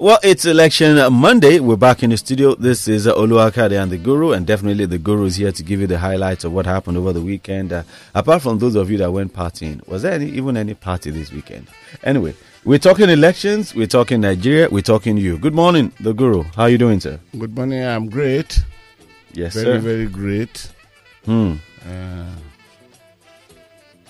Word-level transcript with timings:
Well, 0.00 0.18
it's 0.22 0.46
election 0.46 0.96
Monday. 1.12 1.60
We're 1.60 1.76
back 1.76 2.02
in 2.02 2.08
the 2.08 2.16
studio. 2.16 2.54
This 2.54 2.88
is 2.88 3.06
uh, 3.06 3.14
Oluwakade 3.16 3.78
and 3.82 3.92
the 3.92 3.98
Guru, 3.98 4.32
and 4.32 4.46
definitely 4.46 4.86
the 4.86 4.96
Guru 4.96 5.26
is 5.26 5.36
here 5.36 5.52
to 5.52 5.62
give 5.62 5.78
you 5.78 5.86
the 5.86 5.98
highlights 5.98 6.42
of 6.42 6.54
what 6.54 6.64
happened 6.64 6.96
over 6.96 7.12
the 7.12 7.20
weekend. 7.20 7.70
Uh, 7.70 7.82
apart 8.14 8.40
from 8.40 8.58
those 8.60 8.76
of 8.76 8.90
you 8.90 8.96
that 8.96 9.12
went 9.12 9.34
partying, 9.34 9.86
was 9.86 10.00
there 10.00 10.12
any, 10.14 10.30
even 10.30 10.56
any 10.56 10.72
party 10.72 11.10
this 11.10 11.30
weekend? 11.30 11.68
Anyway, 12.02 12.34
we're 12.64 12.78
talking 12.78 13.10
elections, 13.10 13.74
we're 13.74 13.86
talking 13.86 14.22
Nigeria, 14.22 14.70
we're 14.70 14.80
talking 14.80 15.18
you. 15.18 15.36
Good 15.36 15.54
morning, 15.54 15.92
the 16.00 16.14
Guru. 16.14 16.44
How 16.56 16.62
are 16.62 16.70
you 16.70 16.78
doing, 16.78 16.98
sir? 17.00 17.20
Good 17.38 17.54
morning. 17.54 17.84
I'm 17.84 18.08
great. 18.08 18.58
Yes, 19.34 19.52
very, 19.52 19.66
sir. 19.66 19.78
very 19.80 20.06
great. 20.06 20.72
Hmm. 21.26 21.56
Uh, 21.86 22.24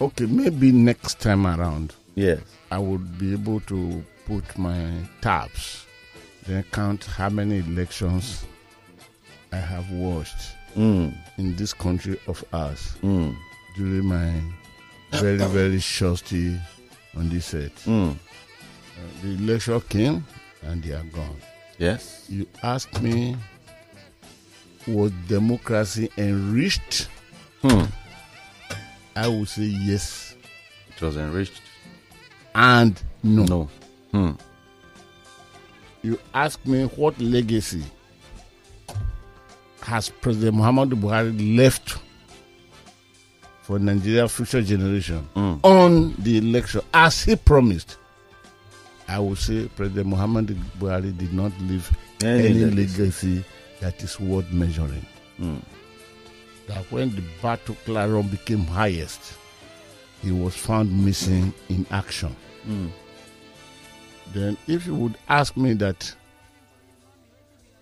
okay, 0.00 0.26
maybe 0.26 0.70
next 0.70 1.18
time 1.18 1.48
around, 1.48 1.94
Yes. 2.14 2.38
I 2.70 2.78
would 2.78 3.18
be 3.18 3.32
able 3.32 3.58
to 3.62 4.04
put 4.30 4.56
my 4.58 4.86
tabs, 5.20 5.86
then 6.46 6.64
count 6.70 7.04
how 7.04 7.28
many 7.28 7.58
elections 7.58 8.44
I 9.52 9.56
have 9.56 9.90
watched 9.90 10.54
Hmm. 10.74 11.08
in 11.36 11.56
this 11.56 11.72
country 11.74 12.16
of 12.28 12.44
ours 12.52 12.94
Hmm. 13.00 13.30
during 13.76 14.06
my 14.06 14.40
very, 15.10 15.38
very 15.38 15.80
short 15.80 16.18
stay 16.20 16.56
on 17.16 17.28
this 17.28 17.52
earth. 17.54 17.84
Hmm. 17.84 18.10
Uh, 18.10 18.14
the 19.22 19.28
election 19.42 19.80
came 19.88 20.24
and 20.62 20.80
they 20.84 20.92
are 20.92 21.02
gone. 21.12 21.36
Yes. 21.78 22.26
You 22.28 22.46
asked 22.62 23.02
me, 23.02 23.36
was 24.86 25.10
democracy 25.26 26.08
enriched? 26.16 27.08
Hmm. 27.62 27.86
I 29.16 29.26
would 29.26 29.48
say 29.48 29.64
yes 29.64 30.36
It 30.96 31.02
was 31.02 31.16
enriched. 31.16 31.60
and 32.54 32.94
no. 33.24 33.42
No. 33.44 33.68
Hmm. 34.12 34.30
You 36.02 36.18
ask 36.34 36.64
me 36.66 36.84
what 36.96 37.18
legacy 37.20 37.82
has 39.82 40.08
President 40.08 40.56
Muhammadu 40.56 40.94
Buhari 40.94 41.56
left 41.56 41.98
for 43.62 43.78
Nigeria's 43.78 44.32
future 44.32 44.62
generation 44.62 45.26
Mm. 45.34 45.60
on 45.64 46.14
the 46.18 46.38
election 46.38 46.80
as 46.92 47.22
he 47.24 47.36
promised. 47.36 47.96
I 49.08 49.18
would 49.18 49.38
say 49.38 49.68
President 49.76 50.08
Muhammadu 50.14 50.54
Buhari 50.78 51.16
did 51.16 51.32
not 51.32 51.52
leave 51.62 51.90
Any 52.22 52.46
any, 52.48 52.64
legacy. 52.70 53.44
that 53.80 54.02
is 54.02 54.18
worth 54.20 54.50
measuring. 54.52 55.04
Hmm. 55.38 55.56
that 56.66 56.84
when 56.92 57.10
the 57.16 57.22
battle 57.42 57.74
clarion 57.84 58.28
became 58.28 58.64
highest, 58.66 59.34
he 60.22 60.30
was 60.30 60.54
found 60.54 61.04
missing 61.04 61.52
in 61.68 61.84
action. 61.90 62.34
Hmm. 62.64 62.88
Then, 64.32 64.56
if 64.66 64.86
you 64.86 64.94
would 64.94 65.18
ask 65.28 65.56
me 65.56 65.72
that, 65.74 66.14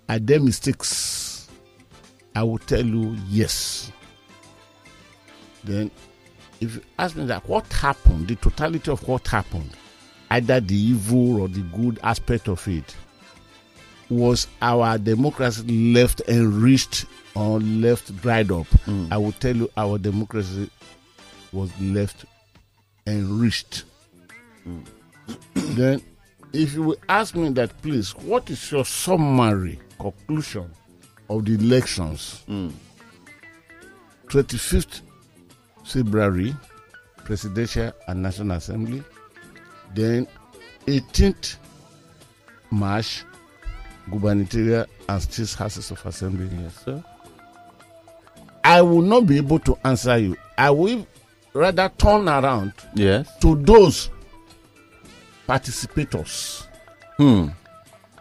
are 0.09 0.19
there 0.19 0.41
mistakes? 0.41 1.49
I 2.35 2.43
will 2.43 2.59
tell 2.59 2.85
you 2.85 3.17
yes. 3.29 3.93
Then, 5.65 5.91
if 6.61 6.77
you 6.77 6.83
ask 6.99 7.17
me 7.17 7.27
that, 7.27 7.47
what 7.49 7.71
happened, 7.73 8.29
the 8.29 8.37
totality 8.37 8.91
of 8.91 9.07
what 9.07 9.27
happened, 9.29 9.71
either 10.31 10.61
the 10.61 10.75
evil 10.75 11.43
or 11.43 11.49
the 11.49 11.61
good 11.61 11.99
aspect 12.03 12.49
of 12.49 12.67
it, 12.67 12.97
was 14.09 14.47
our 14.63 14.97
democracy 14.97 15.93
left 15.93 16.23
enriched 16.29 17.05
or 17.35 17.61
left 17.61 18.17
dried 18.23 18.51
up? 18.51 18.67
Hmm. 18.85 19.07
I 19.11 19.19
will 19.19 19.33
tell 19.33 19.55
you 19.55 19.71
our 19.77 19.99
democracy 19.99 20.71
was 21.53 21.71
left 21.81 22.25
enriched. 23.07 23.85
Hmm. 24.65 24.81
then, 25.55 26.03
if 26.59 26.75
you 26.75 26.97
ask 27.09 27.35
me 27.37 27.49
that, 27.51 27.71
please, 27.83 28.11
what 28.17 28.51
is 28.51 28.73
your 28.73 28.85
summary 28.85 29.79
conclusion 29.99 30.69
of 31.31 31.45
the 31.45 31.55
elections? 31.55 32.43
Hmm. 32.47 32.71
25th 34.27 35.01
February, 35.85 36.55
Presidential 37.25 37.93
and 38.09 38.23
National 38.23 38.57
Assembly. 38.57 39.03
Then 39.95 40.27
18th 40.87 41.57
March, 42.71 43.25
gubernatorial 44.11 44.87
and 45.09 45.23
state 45.23 45.53
houses 45.59 45.91
of 45.91 46.05
assembly. 46.05 46.49
Yes, 46.61 46.85
sir. 46.85 47.03
I 48.65 48.83
will 48.83 49.01
not 49.03 49.27
be 49.27 49.39
able 49.39 49.61
to 49.61 49.79
answer 49.85 50.19
you. 50.19 50.37
I 50.59 50.71
will 50.71 51.07
rather 51.55 51.91
turn 51.97 52.29
around 52.29 52.73
Yes. 52.95 53.31
to 53.41 53.55
those 53.57 54.11
participators 55.49 56.67
Hmm. 57.17 57.49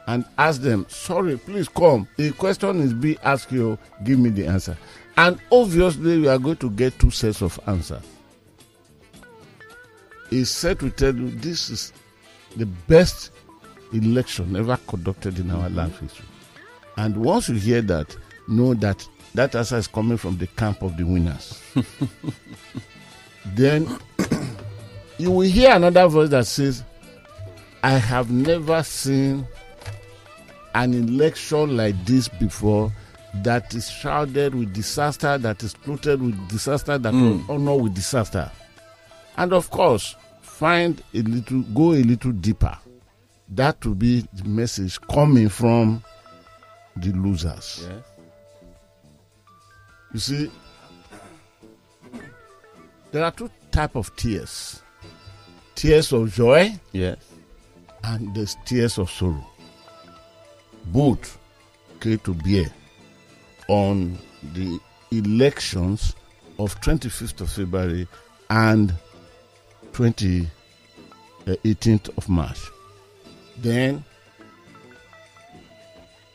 and 0.07 0.25
ask 0.37 0.61
them, 0.61 0.85
sorry, 0.89 1.37
please 1.37 1.67
come. 1.67 2.07
The 2.17 2.31
question 2.31 2.79
is 2.81 2.93
be 2.93 3.17
asked 3.19 3.51
you, 3.51 3.77
give 4.03 4.17
me 4.17 4.29
the 4.31 4.47
answer. 4.47 4.75
And 5.17 5.39
obviously, 5.51 6.19
we 6.21 6.27
are 6.27 6.39
going 6.39 6.57
to 6.57 6.69
get 6.71 6.97
two 6.97 7.11
sets 7.11 7.41
of 7.41 7.59
answers. 7.67 8.01
It's 10.31 10.49
said 10.49 10.79
to 10.79 10.89
tell 10.89 11.15
you 11.15 11.29
this 11.29 11.69
is 11.69 11.93
the 12.55 12.65
best 12.65 13.31
election 13.93 14.55
ever 14.55 14.77
conducted 14.87 15.39
in 15.39 15.51
our 15.51 15.69
life 15.69 15.99
history. 15.99 16.25
And 16.97 17.15
once 17.17 17.49
you 17.49 17.55
hear 17.55 17.81
that, 17.83 18.15
know 18.47 18.73
that 18.75 19.07
that 19.35 19.55
answer 19.55 19.77
is 19.77 19.87
coming 19.87 20.17
from 20.17 20.37
the 20.37 20.47
camp 20.47 20.81
of 20.81 20.97
the 20.97 21.03
winners. 21.03 21.61
then 23.45 23.87
you 25.17 25.31
will 25.31 25.41
hear 25.41 25.75
another 25.75 26.07
voice 26.07 26.29
that 26.29 26.45
says, 26.47 26.83
I 27.83 27.91
have 27.91 28.31
never 28.31 28.83
seen 28.83 29.47
an 30.75 30.93
election 30.93 31.77
like 31.77 31.95
this 32.05 32.27
before 32.27 32.91
that 33.43 33.73
is 33.73 33.89
shrouded 33.89 34.55
with 34.55 34.73
disaster, 34.73 35.37
that 35.37 35.63
is 35.63 35.73
clothed 35.73 36.21
with 36.21 36.47
disaster, 36.49 36.97
that 36.97 37.13
Mm. 37.13 37.45
will 37.47 37.55
honor 37.55 37.83
with 37.83 37.93
disaster. 37.93 38.51
And 39.37 39.53
of 39.53 39.69
course, 39.69 40.15
find 40.41 41.01
a 41.13 41.21
little, 41.21 41.61
go 41.61 41.93
a 41.93 42.01
little 42.03 42.31
deeper. 42.31 42.77
That 43.49 43.85
will 43.85 43.95
be 43.95 44.27
the 44.33 44.43
message 44.45 44.99
coming 45.01 45.49
from 45.49 46.03
the 46.95 47.11
losers. 47.13 47.87
Yes. 47.87 48.03
You 50.13 50.19
see, 50.19 50.51
there 53.11 53.23
are 53.23 53.31
two 53.31 53.49
type 53.71 53.95
of 53.95 54.13
tears: 54.15 54.81
tears 55.75 56.11
of 56.11 56.33
joy 56.33 56.77
Yes. 56.91 57.17
And 58.03 58.33
the 58.35 58.45
tears 58.65 58.97
of 58.97 59.09
sorrow. 59.09 59.45
Both 60.87 61.37
came 61.99 62.19
to 62.19 62.33
bear 62.33 62.65
on 63.67 64.17
the 64.53 64.79
elections 65.11 66.15
of 66.59 66.79
25th 66.81 67.41
of 67.41 67.49
February 67.49 68.07
and 68.49 68.93
20, 69.93 70.47
uh, 71.47 71.51
18th 71.63 72.09
of 72.17 72.29
March. 72.29 72.59
Then, 73.57 74.03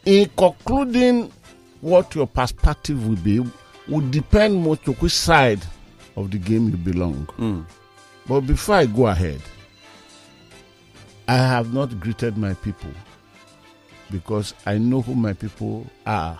in 0.04 0.28
concluding 0.36 1.32
what 1.80 2.14
your 2.14 2.26
perspective 2.26 3.06
will 3.06 3.16
be, 3.16 3.40
will 3.88 4.08
depend 4.10 4.56
more 4.56 4.76
to 4.78 4.92
which 4.94 5.12
side 5.12 5.60
of 6.16 6.30
the 6.30 6.38
game 6.38 6.68
you 6.68 6.76
belong. 6.76 7.24
Hmm. 7.36 7.62
But 8.26 8.42
before 8.42 8.76
I 8.76 8.86
go 8.86 9.06
ahead, 9.06 9.40
I 11.28 11.36
have 11.36 11.72
not 11.72 11.98
greeted 12.00 12.36
my 12.36 12.54
people 12.54 12.90
because 14.10 14.54
I 14.66 14.78
know 14.78 15.00
who 15.02 15.14
my 15.14 15.32
people 15.32 15.86
are. 16.06 16.38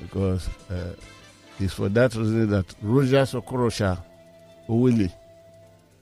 Because 0.00 0.48
uh, 0.70 0.94
it's 1.58 1.72
for 1.72 1.88
that 1.88 2.14
reason 2.14 2.50
that 2.50 2.66
Roger 2.82 3.22
Sokorosha 3.22 4.02
Owili 4.68 5.10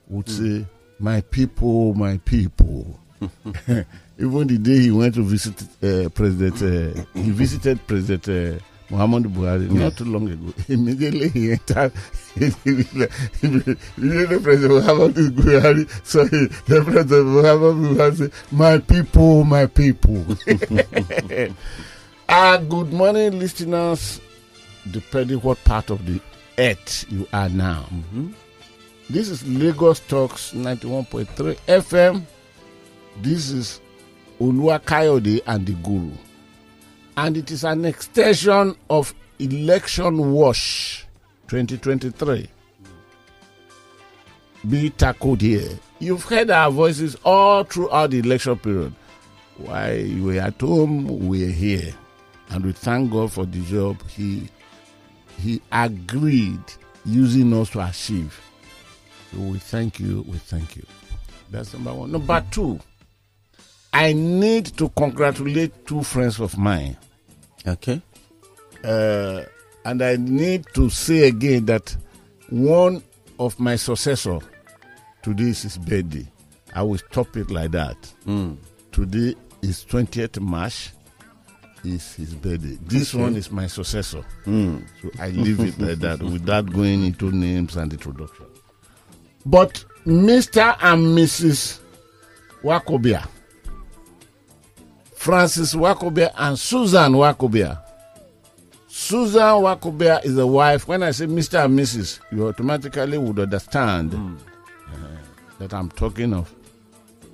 would 0.07 0.29
say, 0.29 0.65
My 0.99 1.21
people, 1.21 1.93
my 1.93 2.17
people. 2.17 2.99
Even 4.17 4.47
the 4.47 4.57
day 4.57 4.79
he 4.79 4.91
went 4.91 5.15
to 5.15 5.23
visit 5.23 5.61
uh, 5.83 6.09
President, 6.09 6.55
uh, 6.61 7.03
he 7.13 7.31
visited 7.31 7.85
President 7.87 8.61
uh, 8.91 8.95
Muhammadu 8.95 9.27
Buhari 9.33 9.69
not 9.71 9.97
too 9.97 10.05
long 10.05 10.27
ago. 10.29 10.53
Immediately 10.67 11.29
he 11.29 11.51
entered, 11.51 11.91
immediately 12.35 13.07
President 14.39 14.83
Muhammadu 14.83 15.29
Buhari, 15.31 16.05
sorry, 16.05 16.47
the 16.67 16.81
President 16.83 17.27
Muhammadu 17.27 17.95
Buhari 17.95 18.15
said, 18.17 18.31
My 18.51 18.77
people, 18.79 19.43
my 19.43 19.65
people. 19.67 20.25
Ah, 22.27 22.57
good 22.57 22.91
morning, 22.91 23.37
listeners, 23.37 24.19
depending 24.89 25.37
what 25.41 25.63
part 25.63 25.91
of 25.91 26.03
the 26.07 26.19
earth 26.57 27.05
you 27.11 27.27
are 27.31 27.49
now. 27.49 27.85
This 29.11 29.29
is 29.29 29.47
Lagos 29.47 29.99
Talks 29.99 30.51
91.3 30.53 31.55
FM. 31.67 32.23
This 33.21 33.51
is 33.51 33.79
Olua 34.41 34.79
Kayode 34.81 35.41
and 35.45 35.67
the 35.67 35.73
Guru. 35.73 36.09
And 37.17 37.37
it 37.37 37.49
is 37.51 37.63
an 37.63 37.85
extension 37.85 38.75
of 38.89 39.13
Election 39.39 40.33
Wash 40.33 41.05
2023. 41.47 42.49
Be 44.69 44.89
tackled 44.89 45.41
here. 45.41 45.69
You've 45.99 46.23
heard 46.23 46.49
our 46.49 46.71
voices 46.71 47.15
all 47.23 47.63
throughout 47.63 48.11
the 48.11 48.19
election 48.19 48.57
period. 48.57 48.93
While 49.57 49.95
you 49.95 50.23
were 50.23 50.39
at 50.41 50.59
home, 50.59 51.27
we're 51.27 51.51
here. 51.51 51.93
And 52.49 52.65
we 52.65 52.71
thank 52.73 53.11
God 53.11 53.31
for 53.31 53.45
the 53.45 53.61
job 53.61 54.01
He 54.09 54.49
He 55.37 55.61
agreed 55.71 56.59
using 57.05 57.53
us 57.53 57.69
to 57.71 57.87
achieve. 57.87 58.39
So 59.31 59.39
we 59.39 59.59
thank 59.59 59.99
you, 59.99 60.25
we 60.27 60.37
thank 60.37 60.75
you. 60.75 60.85
That's 61.49 61.73
number 61.73 61.93
one. 61.93 62.11
Number 62.11 62.43
two, 62.51 62.79
I 63.93 64.13
need 64.13 64.65
to 64.77 64.89
congratulate 64.89 65.85
two 65.85 66.03
friends 66.03 66.39
of 66.39 66.57
mine. 66.57 66.97
Okay. 67.67 68.01
Uh, 68.83 69.43
and 69.85 70.01
I 70.01 70.15
need 70.17 70.65
to 70.73 70.89
say 70.89 71.27
again 71.27 71.65
that 71.65 71.95
one 72.49 73.03
of 73.39 73.59
my 73.59 73.75
successor 73.75 74.39
today 75.23 75.45
is 75.45 75.63
his 75.63 75.77
birthday. 75.77 76.27
I 76.73 76.83
will 76.83 76.97
stop 76.97 77.35
it 77.37 77.49
like 77.49 77.71
that. 77.71 77.97
Mm. 78.27 78.57
Today 78.91 79.35
is 79.61 79.85
20th 79.85 80.39
March. 80.39 80.91
Is 81.83 82.15
his 82.15 82.33
birthday. 82.33 82.79
This 82.81 83.13
one 83.13 83.35
is 83.35 83.51
my 83.51 83.67
successor. 83.67 84.25
Mm. 84.45 84.83
So 85.03 85.11
I 85.19 85.29
leave 85.29 85.59
it 85.59 85.79
like 85.79 85.99
that 85.99 86.19
without 86.23 86.71
going 86.73 87.05
into 87.05 87.31
names 87.31 87.75
and 87.75 87.93
introduction. 87.93 88.47
But 89.45 89.85
Mr. 90.05 90.75
and 90.81 91.15
Mrs. 91.15 91.79
Wakobia, 92.63 93.27
Francis 95.25 95.73
Wakobia 95.73 96.31
and 96.37 96.55
Susan 96.59 97.13
Wakobia. 97.13 97.81
Susan 98.87 99.41
Wakobia 99.63 100.23
is 100.23 100.35
the 100.35 100.45
wife. 100.45 100.87
When 100.87 101.01
I 101.01 101.09
say 101.09 101.25
Mr. 101.25 101.65
and 101.65 101.79
Mrs., 101.79 102.19
you 102.31 102.47
automatically 102.47 103.17
would 103.17 103.39
understand 103.39 104.13
uh, 104.13 104.97
that 105.57 105.73
I'm 105.73 105.89
talking 105.89 106.31
of. 106.31 106.53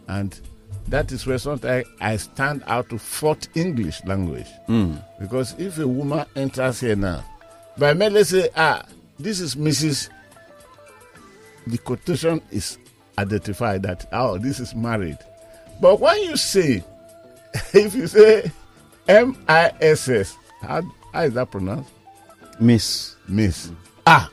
And 0.07 0.39
that 0.87 1.11
is 1.11 1.27
where 1.27 1.37
sometimes 1.37 1.85
I 1.99 2.15
stand 2.15 2.63
out 2.65 2.87
to 2.91 2.97
fourth 2.97 3.49
English 3.57 4.01
language. 4.05 4.47
Mm. 4.69 5.03
Because 5.19 5.53
if 5.59 5.77
a 5.77 5.85
woman 5.85 6.25
enters 6.37 6.79
here 6.79 6.95
now, 6.95 7.25
by 7.77 7.93
me, 7.93 8.07
let's 8.07 8.29
say, 8.29 8.47
ah, 8.55 8.85
this 9.19 9.41
is 9.41 9.55
Mrs. 9.55 10.07
The 11.67 11.77
quotation 11.79 12.41
is 12.51 12.77
identified 13.17 13.83
that, 13.83 14.07
oh, 14.13 14.37
this 14.37 14.61
is 14.61 14.73
married. 14.75 15.17
But 15.81 15.99
when 15.99 16.17
you 16.21 16.37
say, 16.37 16.85
if 17.73 17.95
you 17.95 18.07
say 18.07 18.51
M 19.07 19.35
I 19.47 19.71
S 19.81 20.07
S, 20.09 20.37
how, 20.61 20.81
how 21.13 21.21
is 21.23 21.33
that 21.33 21.51
pronounced? 21.51 21.91
Miss. 22.59 23.15
Miss. 23.27 23.71
Ah, 24.05 24.29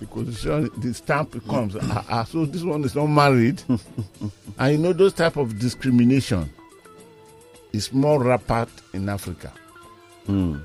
because 0.00 0.42
the 0.42 0.92
stamp 0.94 1.32
comes. 1.48 1.76
ah, 1.80 2.04
ah, 2.08 2.24
so 2.24 2.44
this 2.44 2.62
one 2.62 2.82
is 2.84 2.94
not 2.94 3.06
married. 3.06 3.62
and 4.58 4.72
you 4.72 4.78
know, 4.78 4.92
those 4.92 5.12
type 5.12 5.36
of 5.36 5.58
discrimination 5.58 6.50
is 7.72 7.92
more 7.92 8.22
rampant 8.22 8.70
in 8.92 9.08
Africa. 9.08 9.52
Mm. 10.26 10.62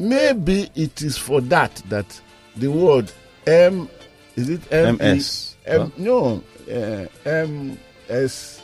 Maybe 0.00 0.68
it 0.74 1.02
is 1.02 1.16
for 1.16 1.40
that 1.42 1.74
that 1.88 2.20
the 2.56 2.68
word 2.68 3.10
M 3.46 3.88
is 4.36 4.48
it 4.50 4.60
M 4.72 4.96
E- 4.96 5.14
MS. 5.14 5.56
M 5.66 5.92
no 5.96 6.42
uh, 6.70 7.06
M 7.28 7.78
S 8.08 8.62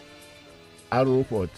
O 0.93 1.23
what 1.25 1.51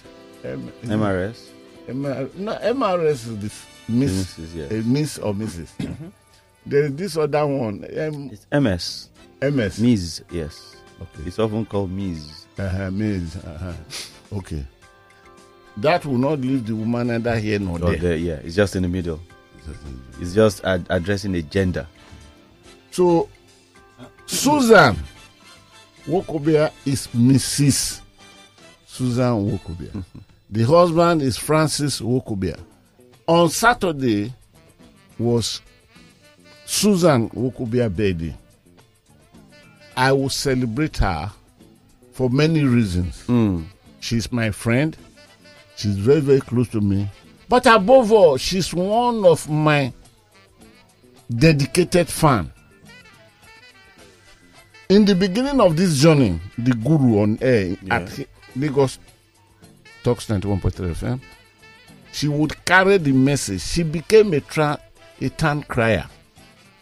M 0.45 0.73
MRS. 0.85 1.49
MR 1.89 2.35
no 2.37 2.55
MRS 2.57 3.11
is 3.11 3.39
this 3.39 3.67
Miss 3.89 4.35
Mrs. 4.39 4.55
Yes. 4.55 4.71
a 4.73 4.75
Miss 4.89 5.19
or 5.19 5.35
Mrs. 5.35 5.69
there 6.67 6.85
is 6.85 6.95
this 6.97 7.17
other 7.17 7.47
one 7.47 7.85
M 7.85 8.31
It's 8.33 8.47
MS. 8.53 9.09
MS 9.41 9.81
Ms. 9.81 10.23
Yes. 10.31 10.77
okay 11.01 11.23
It's 11.27 11.39
often 11.39 11.67
called 11.67 11.91
Ms. 11.91 12.47
uh-huh, 12.59 12.91
Miss 12.91 13.37
uh-huh. 13.37 13.73
okay 14.39 14.65
that 15.79 16.05
will 16.05 16.19
not 16.19 16.39
leave 16.41 16.67
the 16.67 16.77
woman 16.77 17.07
neither 17.09 17.37
here 17.39 17.59
nor 17.59 17.77
Or 17.77 17.91
there. 17.93 17.97
there, 17.97 18.17
yeah, 18.17 18.35
it's 18.45 18.55
just 18.55 18.77
in 18.77 18.83
the 18.83 18.89
middle. 18.89 19.19
It's 20.21 20.35
just 20.35 20.63
ad- 20.65 20.87
addressing 20.91 21.33
the 21.33 21.41
gender. 21.43 21.87
So, 22.91 23.29
Susan 24.27 24.97
Wokobia 26.07 26.71
is 26.85 27.07
Mrs. 27.17 28.01
Susan 28.93 29.49
Wokobia. 29.51 30.05
the 30.51 30.65
husband 30.65 31.23
is 31.23 31.39
Francis 31.39 31.99
Wokobia. 32.03 32.61
On 33.27 33.49
Saturday 33.49 34.31
was 35.19 35.63
Susan 36.67 37.31
Wokobia 37.31 37.89
birthday. 37.89 38.37
I 39.97 40.13
will 40.13 40.29
celebrate 40.29 40.99
her 40.99 41.33
for 42.13 42.29
many 42.29 42.65
reasons. 42.65 43.25
Mm. 43.29 43.65
She's 44.01 44.31
my 44.31 44.51
friend. 44.51 44.95
She's 45.77 45.97
very, 45.97 46.21
very 46.21 46.41
close 46.43 46.69
to 46.69 46.83
me. 46.83 47.09
But 47.49 47.65
above 47.65 48.13
all, 48.13 48.37
she's 48.37 48.75
one 48.75 49.25
of 49.25 49.49
my 49.49 49.91
dedicated 51.35 52.09
fan. 52.09 52.53
In 54.91 55.07
the 55.07 55.15
beginning 55.15 55.63
of 55.63 55.79
this 55.79 55.97
journey, 55.99 56.39
the 56.59 56.73
guru 56.75 57.23
on 57.23 57.39
air 57.41 57.75
at 57.91 58.27
Lagos 58.57 58.99
Talks 60.03 60.27
91.3 60.27 60.73
FM, 60.95 61.21
she 62.13 62.29
would 62.29 62.65
carry 62.65 62.99
the 62.99 63.13
message. 63.13 63.61
She 63.63 63.83
became 63.85 64.33
a, 64.35 64.41
tra- 64.41 64.81
a 65.21 65.29
town 65.29 65.63
crier. 65.63 66.07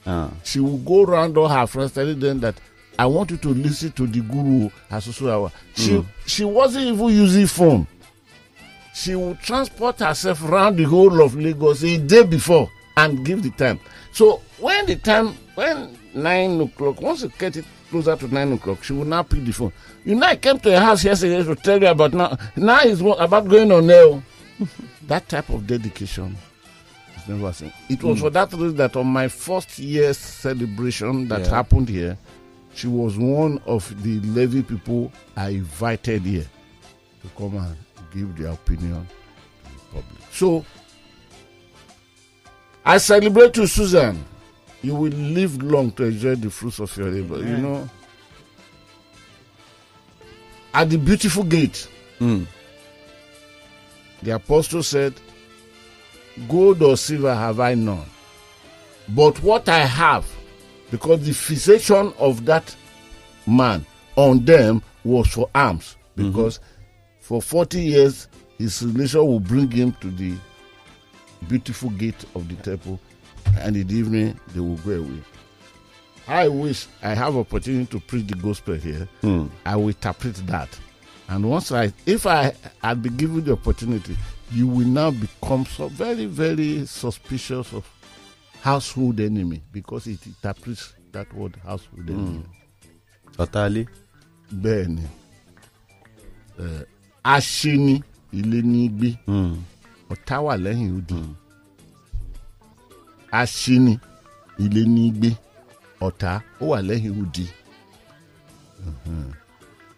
Ah. 0.06 0.30
She 0.42 0.58
would 0.60 0.84
go 0.84 1.04
around 1.04 1.36
all 1.36 1.48
her 1.48 1.66
friends 1.66 1.92
telling 1.92 2.18
them 2.18 2.40
that 2.40 2.54
I 2.98 3.06
want 3.06 3.30
you 3.30 3.36
to 3.38 3.48
listen 3.48 3.92
to 3.92 4.06
the 4.06 4.20
guru. 4.20 4.70
She 5.74 6.04
she 6.26 6.44
wasn't 6.44 6.86
even 6.86 7.08
using 7.08 7.46
phone. 7.46 7.86
She 8.94 9.14
would 9.14 9.40
transport 9.40 10.00
herself 10.00 10.42
around 10.44 10.76
the 10.76 10.84
whole 10.84 11.22
of 11.22 11.36
Lagos 11.36 11.82
a 11.84 11.98
day 11.98 12.24
before 12.24 12.70
and 12.96 13.24
give 13.24 13.42
the 13.42 13.50
time. 13.50 13.78
So 14.12 14.42
when 14.58 14.86
the 14.86 14.96
time 14.96 15.34
when 15.54 15.96
nine 16.14 16.60
o'clock, 16.60 17.00
once 17.00 17.22
you 17.22 17.32
get 17.38 17.56
it 17.56 17.64
closer 17.90 18.16
to 18.16 18.32
nine 18.32 18.52
o'clock, 18.52 18.82
she 18.82 18.92
will 18.92 19.04
now 19.04 19.22
pick 19.22 19.44
the 19.44 19.52
phone. 19.52 19.72
You 20.04 20.14
know, 20.14 20.26
I 20.26 20.36
came 20.36 20.58
to 20.60 20.70
her 20.70 20.80
house 20.84 21.04
yesterday 21.04 21.42
to 21.42 21.54
tell 21.56 21.80
you 21.80 21.88
about 21.88 22.12
now. 22.14 22.36
Now 22.56 22.80
it's 22.82 23.00
what- 23.00 23.20
about 23.20 23.48
going 23.48 23.70
on 23.72 23.86
there. 23.86 24.22
that 25.06 25.28
type 25.28 25.48
of 25.50 25.66
dedication 25.66 26.36
is 27.16 27.28
never 27.28 27.52
seen. 27.52 27.72
It 27.88 28.02
was 28.02 28.18
mm. 28.18 28.20
for 28.22 28.30
that 28.30 28.52
reason 28.52 28.76
that 28.76 28.96
on 28.96 29.06
my 29.06 29.28
first 29.28 29.78
year's 29.78 30.18
celebration 30.18 31.28
that 31.28 31.40
Yeah. 31.40 31.48
happened 31.50 31.88
here, 31.88 32.16
she 32.74 32.86
was 32.86 33.18
one 33.18 33.60
of 33.66 34.02
the 34.02 34.20
levy 34.20 34.62
people 34.62 35.12
I 35.36 35.50
invited 35.50 36.22
here 36.22 36.46
to 37.22 37.28
come 37.36 37.56
and 37.56 37.76
give 38.12 38.36
their 38.36 38.52
opinion 38.52 39.06
to 39.64 39.72
the 39.72 39.80
public. 40.02 40.22
So, 40.32 40.64
I 42.84 42.98
celebrate 42.98 43.52
to 43.54 43.66
Susan. 43.66 44.24
You 44.82 44.94
will 44.94 45.12
live 45.12 45.62
long 45.62 45.90
to 45.92 46.04
enjoy 46.04 46.36
the 46.36 46.50
fruits 46.50 46.78
of 46.78 46.96
your 46.96 47.10
labor. 47.10 47.38
You 47.38 47.58
know, 47.58 47.88
at 50.72 50.88
the 50.90 50.96
beautiful 50.98 51.44
gate, 51.44 51.88
Mm. 52.20 52.46
the 54.22 54.32
apostle 54.32 54.82
said, 54.82 55.14
Gold 56.48 56.82
or 56.82 56.96
silver 56.96 57.34
have 57.34 57.60
I 57.60 57.74
none, 57.74 58.06
but 59.08 59.42
what 59.42 59.68
I 59.68 59.80
have, 59.80 60.26
because 60.90 61.24
the 61.26 61.32
fixation 61.32 62.12
of 62.18 62.44
that 62.46 62.74
man 63.46 63.84
on 64.16 64.44
them 64.44 64.82
was 65.04 65.28
for 65.28 65.48
arms, 65.54 65.96
because 66.16 66.60
for 67.20 67.42
40 67.42 67.80
years 67.82 68.28
his 68.58 68.82
relation 68.82 69.26
will 69.26 69.40
bring 69.40 69.70
him 69.70 69.92
to 70.00 70.10
the 70.10 70.34
beautiful 71.48 71.90
gate 71.90 72.24
of 72.34 72.48
the 72.48 72.54
temple, 72.62 73.00
and 73.58 73.76
in 73.76 73.86
the 73.86 73.94
evening 73.94 74.38
they 74.54 74.60
will 74.60 74.76
go 74.78 74.92
away. 74.92 75.22
I 76.28 76.48
wish 76.48 76.86
I 77.02 77.14
have 77.14 77.36
opportunity 77.36 77.86
to 77.86 78.00
preach 78.00 78.26
the 78.28 78.36
gospel 78.36 78.74
here. 78.74 79.08
Mm. 79.22 79.50
I 79.66 79.76
will 79.76 79.88
interpret 79.88 80.34
that. 80.46 80.68
And 81.28 81.48
once 81.48 81.72
I, 81.72 81.92
if 82.06 82.26
I 82.26 82.52
had 82.82 83.02
been 83.02 83.16
given 83.16 83.44
the 83.44 83.52
opportunity, 83.52 84.16
you 84.52 84.66
will 84.68 84.86
now 84.86 85.10
become 85.10 85.64
so 85.66 85.88
very, 85.88 86.26
very 86.26 86.86
suspicious 86.86 87.72
of 87.72 87.88
household 88.60 89.20
enemy 89.20 89.62
because 89.72 90.06
it 90.06 90.24
interprets 90.26 90.94
that 91.12 91.32
word 91.34 91.56
household 91.64 92.08
enemy. 92.10 92.42
Totally. 93.36 93.86
Bẹ́ẹ̀ 94.52 94.86
ni, 94.88 95.02
eh, 96.58 96.84
aṣeni 97.24 98.02
ilé 98.32 98.62
ní 98.62 98.88
gbé, 98.88 99.18
Mm. 99.26 99.62
ọ̀tá 100.10 100.38
wà 100.42 100.56
lẹ́yìn 100.56 100.96
odi. 100.98 101.14
Aṣeni 103.32 104.00
ilé 104.58 104.84
ní 104.86 105.10
gbé, 105.12 105.36
ọ̀tá 106.00 106.42
ó 106.60 106.66
wà 106.70 106.80
lẹ́yìn 106.82 107.22
odi. 107.22 107.48
Mhm. 108.84 109.32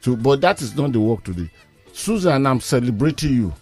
So, 0.00 0.16
but 0.16 0.40
that 0.40 0.60
is 0.60 0.74
not 0.74 0.92
the 0.92 0.98
work 1.00 1.22
today. 1.22 1.48
Susan, 1.92 2.44
I'm 2.46 2.60
celebrating 2.60 3.34
you. 3.34 3.52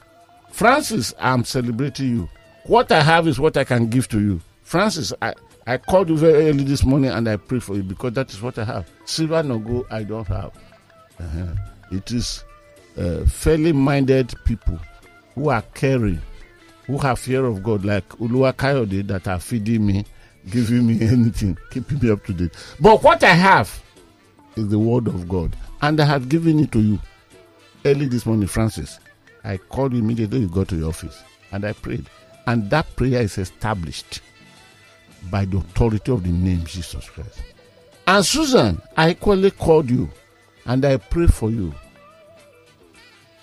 Francis, 0.51 1.13
I'm 1.21 1.45
celebrating 1.45 2.09
you. 2.09 2.29
What 2.65 2.91
I 2.91 3.03
have 3.03 3.29
is 3.29 3.39
what 3.39 3.57
I 3.59 3.65
can 3.65 3.89
give 3.91 4.09
to 4.09 4.21
you. 4.21 4.41
Francis, 4.63 5.13
I, 5.21 5.35
I 5.67 5.77
called 5.77 6.09
you 6.09 6.17
very 6.17 6.49
early 6.49 6.65
this 6.65 6.83
morning 6.85 7.11
and 7.11 7.29
I 7.29 7.37
prayed 7.37 7.63
for 7.63 7.75
you 7.77 7.83
because 7.83 8.15
that 8.15 8.33
is 8.33 8.41
what 8.41 8.59
I 8.59 8.65
have. 8.65 8.91
Silver 9.05 9.43
no 9.43 9.59
go, 9.59 9.87
I 9.91 10.03
don't 10.05 10.27
have. 10.29 10.53
Uh-huh. 11.19 11.47
It 11.93 12.11
is 12.11 12.43
uh, 12.97 13.27
fairly 13.27 13.73
minded 13.73 14.33
people 14.45 14.79
who 15.35 15.51
are 15.51 15.63
caring, 15.75 16.21
who 16.91 16.99
have 16.99 17.21
fear 17.21 17.45
of 17.45 17.63
God, 17.63 17.85
like 17.85 18.09
Ulua 18.19 18.53
Kayode, 18.53 19.07
that 19.07 19.29
are 19.29 19.39
feeding 19.39 19.87
me, 19.87 20.05
giving 20.51 20.87
me 20.87 21.01
anything, 21.07 21.57
keeping 21.71 22.01
me 22.01 22.11
up 22.11 22.25
to 22.25 22.33
date. 22.33 22.53
But 22.81 23.03
what 23.03 23.23
I 23.23 23.31
have 23.31 23.81
is 24.57 24.69
the 24.69 24.79
word 24.79 25.07
of 25.07 25.29
God, 25.29 25.55
and 25.83 26.01
I 26.01 26.05
have 26.05 26.29
given 26.29 26.59
it 26.59 26.73
to 26.73 26.81
you 26.81 26.99
early 27.85 28.07
this 28.07 28.27
morning, 28.27 28.49
Francis. 28.49 28.99
I 29.45 29.57
called 29.57 29.93
you 29.93 30.01
immediately 30.01 30.41
you 30.41 30.49
got 30.49 30.69
to 30.69 30.77
your 30.77 30.89
office, 30.89 31.23
and 31.53 31.65
I 31.65 31.75
prayed, 31.75 32.07
and 32.49 32.69
that 32.71 32.97
prayer 32.97 33.23
is 33.23 33.39
established 33.39 34.21
by 35.31 35.45
the 35.45 35.59
authority 35.59 36.11
of 36.11 36.25
the 36.25 36.31
name 36.31 36.65
Jesus 36.65 37.09
Christ. 37.09 37.41
And 38.09 38.25
Susan, 38.25 38.83
I 38.97 39.11
equally 39.11 39.53
called 39.53 39.89
you, 39.89 40.11
and 40.67 40.85
I 40.85 40.97
prayed 40.97 41.33
for 41.33 41.51
you, 41.51 41.73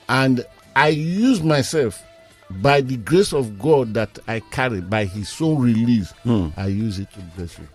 and 0.10 0.46
I 0.76 0.90
use 0.90 1.42
myself 1.42 2.04
by 2.50 2.82
the 2.82 2.98
grace 2.98 3.34
of 3.34 3.60
God 3.60 3.94
that 3.94 4.18
I 4.28 4.40
carry 4.40 4.82
by 4.82 5.06
His 5.06 5.30
soul 5.30 5.58
release. 5.58 6.12
Hmm. 6.24 6.50
I 6.56 6.68
use 6.68 7.00
it 7.00 7.12
to 7.14 7.20
bless 7.36 7.58
you. 7.60 7.68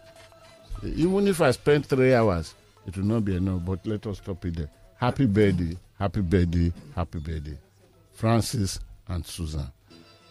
Even 0.95 1.29
if 1.29 1.41
I 1.41 1.51
spend 1.53 1.87
three 1.87 2.15
hours, 2.15 2.55
it 2.87 2.97
will 2.97 3.05
not 3.05 3.25
be 3.25 3.37
enough. 3.37 3.65
But 3.65 3.87
let 3.87 4.07
us 4.07 4.19
stop 4.19 4.45
it 4.45 4.57
there. 4.57 4.71
Happy 4.97 5.27
birthday, 5.27 5.77
happy 5.99 6.21
birthday, 6.21 6.73
happy 6.95 7.19
birthday, 7.19 7.59
Francis 8.13 8.79
and 9.09 9.25
Susan. 9.27 9.67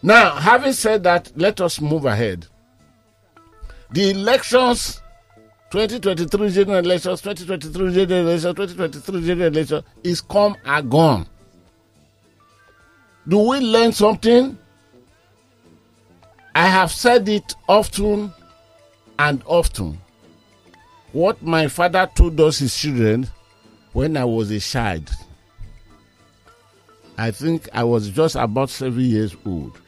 Now, 0.02 0.34
having 0.34 0.72
said 0.72 1.04
that, 1.04 1.30
let 1.36 1.60
us 1.60 1.80
move 1.80 2.04
ahead. 2.06 2.46
The 3.92 4.10
elections, 4.10 5.00
2023 5.70 6.50
general 6.50 6.78
elections, 6.78 7.20
2023 7.20 7.94
general 7.94 8.28
elections, 8.28 8.54
2023 8.54 9.26
general 9.26 9.46
elections, 9.48 9.84
is 10.02 10.20
come 10.20 10.56
and 10.64 10.90
gone. 10.90 11.26
Do 13.26 13.38
we 13.38 13.60
learn 13.60 13.92
something? 13.92 14.58
I 16.54 16.66
have 16.66 16.90
said 16.90 17.28
it 17.28 17.54
often 17.68 18.32
and 19.18 19.42
often. 19.46 19.98
What 21.12 21.42
my 21.42 21.68
father 21.68 22.08
told 22.14 22.40
us 22.40 22.58
his 22.58 22.76
children 22.76 23.28
when 23.92 24.16
I 24.16 24.24
was 24.24 24.50
a 24.50 24.58
child. 24.58 25.10
I 27.16 27.30
think 27.30 27.68
I 27.72 27.84
was 27.84 28.08
just 28.08 28.34
about 28.34 28.70
seven 28.70 29.02
years 29.02 29.36
old. 29.46 29.78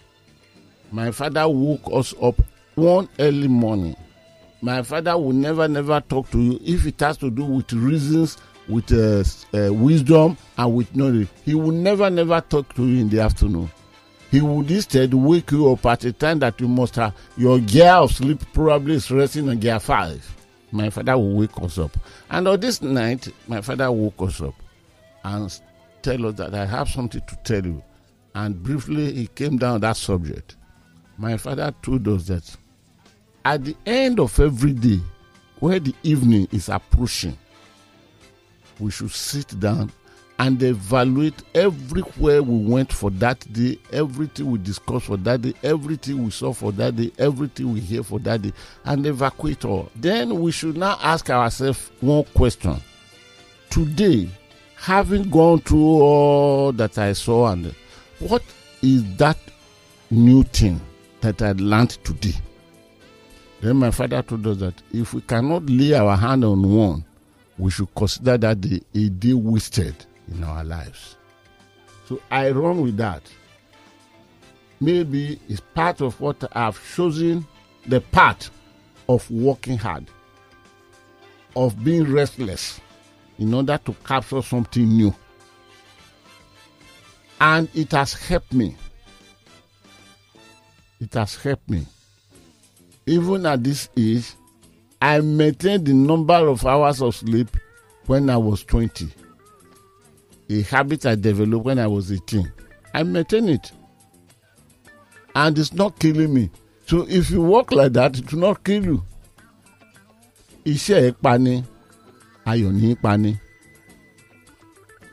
My 0.92 1.10
father 1.10 1.48
woke 1.48 1.82
us 1.92 2.14
up 2.22 2.36
one 2.76 3.08
early 3.18 3.48
morning. 3.48 3.96
My 4.60 4.82
father 4.82 5.16
will 5.18 5.32
never, 5.32 5.66
never 5.66 6.00
talk 6.00 6.30
to 6.30 6.40
you 6.40 6.60
if 6.62 6.86
it 6.86 7.00
has 7.00 7.16
to 7.18 7.30
do 7.30 7.44
with 7.44 7.72
reasons, 7.72 8.36
with 8.68 8.92
uh, 8.92 9.22
uh, 9.56 9.72
wisdom, 9.72 10.36
and 10.56 10.74
with 10.74 10.94
knowledge. 10.96 11.28
He 11.44 11.54
will 11.54 11.72
never, 11.72 12.08
never 12.10 12.40
talk 12.40 12.74
to 12.74 12.86
you 12.86 13.00
in 13.02 13.08
the 13.08 13.20
afternoon. 13.20 13.70
He 14.30 14.40
would 14.40 14.70
instead 14.70 15.14
wake 15.14 15.52
you 15.52 15.70
up 15.70 15.86
at 15.86 16.04
a 16.04 16.12
time 16.12 16.40
that 16.40 16.60
you 16.60 16.66
must 16.66 16.96
have 16.96 17.14
your 17.36 17.60
gear 17.60 17.92
of 17.92 18.12
sleep 18.12 18.40
probably 18.52 18.94
is 18.94 19.10
resting 19.10 19.48
on 19.48 19.58
gear 19.58 19.78
five. 19.78 20.28
My 20.72 20.90
father 20.90 21.16
will 21.16 21.36
wake 21.36 21.56
us 21.62 21.78
up. 21.78 21.96
And 22.30 22.48
on 22.48 22.58
this 22.58 22.82
night, 22.82 23.28
my 23.46 23.60
father 23.60 23.92
woke 23.92 24.20
us 24.22 24.40
up 24.40 24.54
and 25.22 25.60
tell 26.02 26.26
us 26.26 26.34
that 26.34 26.52
I 26.52 26.66
have 26.66 26.88
something 26.88 27.20
to 27.20 27.36
tell 27.44 27.64
you. 27.64 27.82
And 28.34 28.60
briefly, 28.60 29.12
he 29.14 29.26
came 29.28 29.56
down 29.56 29.80
that 29.82 29.96
subject. 29.96 30.56
My 31.16 31.36
father 31.36 31.72
told 31.82 32.08
us 32.08 32.26
that 32.26 32.56
at 33.44 33.64
the 33.64 33.76
end 33.86 34.18
of 34.18 34.40
every 34.40 34.72
day, 34.72 35.00
where 35.60 35.78
the 35.78 35.94
evening 36.02 36.48
is 36.50 36.68
approaching, 36.68 37.38
we 38.80 38.90
should 38.90 39.10
sit 39.10 39.58
down 39.60 39.90
and 40.38 40.60
evaluate 40.62 41.42
everywhere 41.54 42.42
we 42.42 42.68
went 42.68 42.92
for 42.92 43.10
that 43.10 43.40
day, 43.52 43.78
everything 43.92 44.50
we 44.50 44.58
discussed 44.58 45.06
for 45.06 45.16
that 45.18 45.42
day, 45.42 45.54
everything 45.62 46.24
we 46.24 46.30
saw 46.30 46.52
for 46.52 46.72
that 46.72 46.96
day, 46.96 47.12
everything 47.18 47.72
we 47.72 47.80
hear 47.80 48.02
for 48.02 48.18
that 48.18 48.42
day, 48.42 48.52
and 48.84 49.06
evacuate 49.06 49.64
all. 49.64 49.90
Then 49.96 50.40
we 50.40 50.50
should 50.50 50.76
now 50.76 50.98
ask 51.00 51.30
ourselves 51.30 51.90
one 52.00 52.24
question. 52.34 52.80
Today, 53.70 54.28
having 54.76 55.30
gone 55.30 55.60
through 55.60 55.84
all 55.84 56.72
that 56.72 56.98
I 56.98 57.12
saw, 57.12 57.52
and 57.52 57.74
what 58.18 58.42
is 58.82 59.16
that 59.16 59.38
new 60.10 60.42
thing 60.42 60.80
that 61.20 61.40
I 61.42 61.52
learned 61.52 61.90
today? 62.04 62.34
Then 63.60 63.76
my 63.76 63.90
father 63.90 64.20
told 64.22 64.46
us 64.46 64.58
that 64.58 64.74
if 64.92 65.14
we 65.14 65.22
cannot 65.22 65.64
lay 65.66 65.94
our 65.94 66.16
hand 66.16 66.44
on 66.44 66.62
one, 66.70 67.04
we 67.58 67.70
should 67.70 67.94
consider 67.94 68.36
that 68.36 68.60
day 68.60 68.80
a 68.94 69.08
day 69.08 69.34
wasted 69.34 69.94
in 70.28 70.42
our 70.42 70.64
lives. 70.64 71.16
So 72.06 72.20
I 72.30 72.50
run 72.50 72.80
with 72.82 72.96
that. 72.98 73.22
Maybe 74.80 75.40
it's 75.48 75.60
part 75.60 76.00
of 76.00 76.20
what 76.20 76.44
I've 76.56 76.78
chosen 76.94 77.46
the 77.86 78.00
path 78.00 78.50
of 79.08 79.30
working 79.30 79.78
hard, 79.78 80.06
of 81.56 81.82
being 81.82 82.12
restless 82.12 82.80
in 83.38 83.54
order 83.54 83.78
to 83.84 83.94
capture 84.04 84.42
something 84.42 84.86
new. 84.86 85.14
And 87.40 87.68
it 87.74 87.92
has 87.92 88.14
helped 88.14 88.52
me. 88.52 88.76
It 91.00 91.12
has 91.14 91.36
helped 91.36 91.68
me. 91.68 91.86
Even 93.06 93.44
at 93.46 93.62
this 93.62 93.88
age, 93.96 94.34
I 95.04 95.20
maintained 95.20 95.84
the 95.84 95.92
number 95.92 96.32
of 96.48 96.64
hours 96.64 97.02
of 97.02 97.14
sleep 97.14 97.54
when 98.06 98.30
I 98.30 98.38
was 98.38 98.64
20. 98.64 99.12
A 100.48 100.62
habit 100.62 101.04
I 101.04 101.14
developed 101.14 101.66
when 101.66 101.78
I 101.78 101.86
was 101.86 102.10
18. 102.10 102.50
I 102.94 103.02
maintain 103.02 103.50
it. 103.50 103.70
And 105.34 105.58
it's 105.58 105.74
not 105.74 105.98
killing 105.98 106.32
me. 106.32 106.50
So 106.86 107.04
if 107.06 107.30
you 107.30 107.42
work 107.42 107.70
like 107.70 107.92
that, 107.92 108.18
it 108.18 108.32
will 108.32 108.40
not 108.40 108.64
kill 108.64 108.82
you. 108.82 109.02
Iṣẹ́ 110.64 111.00
ẹ̀ 111.08 111.14
pani, 111.22 111.54
ayọ̀ 112.50 112.72
ní 112.78 112.86
í 112.94 112.96
pani. 113.02 113.32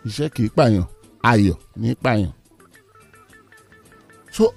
Iṣẹ́ 0.08 0.30
kì 0.36 0.44
í 0.48 0.54
pààyàn, 0.56 0.88
ayọ̀ 1.32 1.58
ní 1.82 1.88
í 1.92 1.96
pààyàn. 2.04 2.34
So 4.32 4.54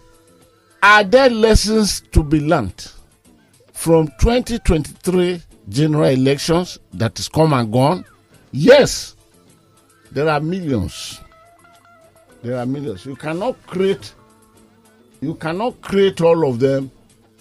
are 0.81 1.03
there 1.03 1.31
lessons 1.31 2.03
to 2.13 2.23
be 2.23 2.39
learnt? 2.39 2.95
From 3.85 4.09
2023 4.19 5.43
general 5.69 6.09
elections 6.09 6.79
that 6.95 7.19
is 7.19 7.29
come 7.29 7.53
and 7.53 7.71
gone? 7.71 8.03
Yes, 8.51 9.15
there 10.11 10.27
are 10.27 10.41
millions. 10.41 11.21
There 12.43 12.57
are 12.57 12.65
millions. 12.65 13.05
You 13.05 13.15
cannot 13.15 13.61
create. 13.67 14.15
You 15.21 15.35
cannot 15.35 15.83
create 15.83 16.23
all 16.23 16.49
of 16.49 16.61
them 16.61 16.91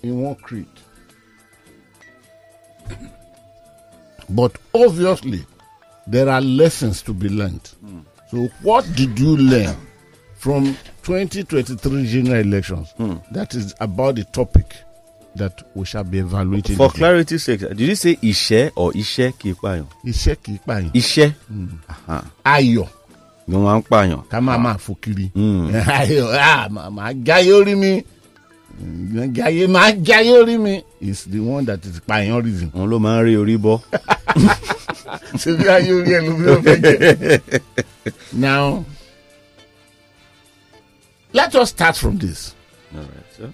in 0.01 0.19
one 0.21 0.35
crate. 0.35 0.67
But 4.29 4.57
obviously, 4.75 5.45
there 6.07 6.27
are 6.27 6.41
lessons 6.41 7.01
to 7.03 7.13
be 7.13 7.29
learned. 7.29 7.71
So, 8.31 8.49
what 8.63 8.85
did 8.97 9.17
you 9.17 9.37
learn 9.37 9.77
from 10.35 10.75
2023 11.03 12.05
general 12.07 12.41
elections? 12.41 12.89
Hmm. 12.97 13.15
That 13.31 13.55
is 13.55 13.73
about 13.79 14.15
the 14.15 14.25
topic 14.25 14.75
that 15.35 15.63
we 15.75 15.85
shall 15.85 16.03
be 16.03 16.19
evaluating. 16.19 16.75
For 16.75 16.89
today. 16.89 16.99
clarity's 16.99 17.43
sake, 17.43 17.59
did 17.61 17.79
you 17.79 17.95
say 17.95 18.15
iṣẹ́ 18.15 18.71
or 18.75 18.91
iṣẹ́ 18.93 19.31
kì 19.39 19.49
í 19.53 19.55
pààyàn? 19.61 19.85
iṣẹ́ 20.05 20.35
kì 20.43 20.51
í 20.53 20.59
pààyàn 20.67 20.91
Iṣẹ́ 20.93 21.29
ayọ̀ 22.45 22.87
ni 23.47 23.55
wọ́n 23.55 23.71
á 23.73 23.77
ń 23.79 23.83
pààyàn. 23.89 24.21
ká 24.31 24.37
máa 24.41 24.57
máa 24.57 24.77
fò 24.77 24.93
kiri 25.01 25.31
ayọ̀ 25.99 26.27
ah, 26.39 26.67
màá 26.69 26.89
máa 26.89 27.11
jáyé 27.25 27.51
orí 27.53 27.75
mi 27.75 28.03
jáyé 29.37 29.67
máa 29.67 29.91
jáyé 30.07 30.31
orí 30.41 30.57
mi 30.57 30.83
is 31.01 31.25
the 31.25 31.39
one 31.39 31.65
that 31.65 31.83
is 31.85 31.99
pààyàn 32.07 32.41
reason. 32.45 32.69
Òun 32.73 32.89
ló 32.89 32.99
máa 32.99 33.19
ń 33.21 33.25
rí 33.27 33.33
orí 33.41 33.55
bọ́. 33.57 33.77
ṣebí 35.41 35.65
ayé 35.75 35.91
orí 35.99 36.11
ẹ 36.17 36.19
ló 36.25 36.31
fi 36.39 36.45
ó 36.53 36.55
fẹ́ 36.65 36.75
jẹ. 36.83 37.61
now 38.33 38.83
let 41.33 41.53
us 41.55 41.69
start 41.69 41.95
from 41.97 42.17
this. 42.17 42.53
All 42.95 43.01
right, 43.01 43.29
sir. 43.37 43.49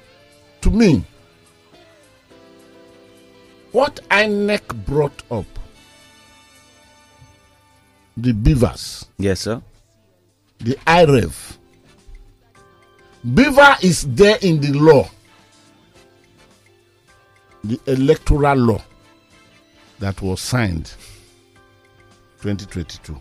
to 0.61 0.69
me, 0.69 1.01
what 3.71 3.99
I 4.09 4.23
INEC 4.25 4.85
brought 4.85 5.21
up, 5.31 5.45
the 8.17 8.33
BVAS, 8.33 9.05
Yes, 9.17 9.41
sir. 9.41 9.61
the 10.59 10.75
IREV, 10.87 11.57
beaver 13.33 13.75
is 13.81 14.05
there 14.15 14.37
in 14.41 14.59
the 14.59 14.73
law, 14.73 15.07
the 17.63 17.79
electoral 17.87 18.55
law. 18.57 18.81
that 19.99 20.21
was 20.21 20.39
signed 20.41 20.93
2022, 22.41 23.19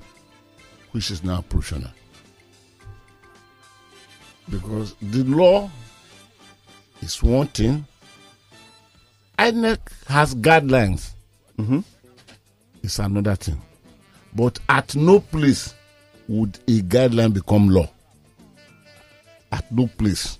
which 0.93 1.11
is 1.11 1.25
now 1.25 1.35
operational. 1.39 1.91
Because 4.49 4.95
the 5.03 5.25
law 5.25 5.69
is 7.03 7.21
one 7.23 7.49
thing, 7.49 7.85
INEC 9.39 9.79
has 10.09 10.35
guidelines. 10.35 11.11
Mhm. 11.59 11.85
It's 12.83 12.99
another 12.99 13.37
thing. 13.37 13.61
But 14.35 14.59
at 14.69 14.95
no 14.97 15.21
place 15.21 15.75
would 16.29 16.59
a 16.69 16.83
guideline 16.83 17.33
become 17.33 17.69
law. 17.69 17.89
At 19.51 19.71
no 19.73 19.87
place 19.87 20.39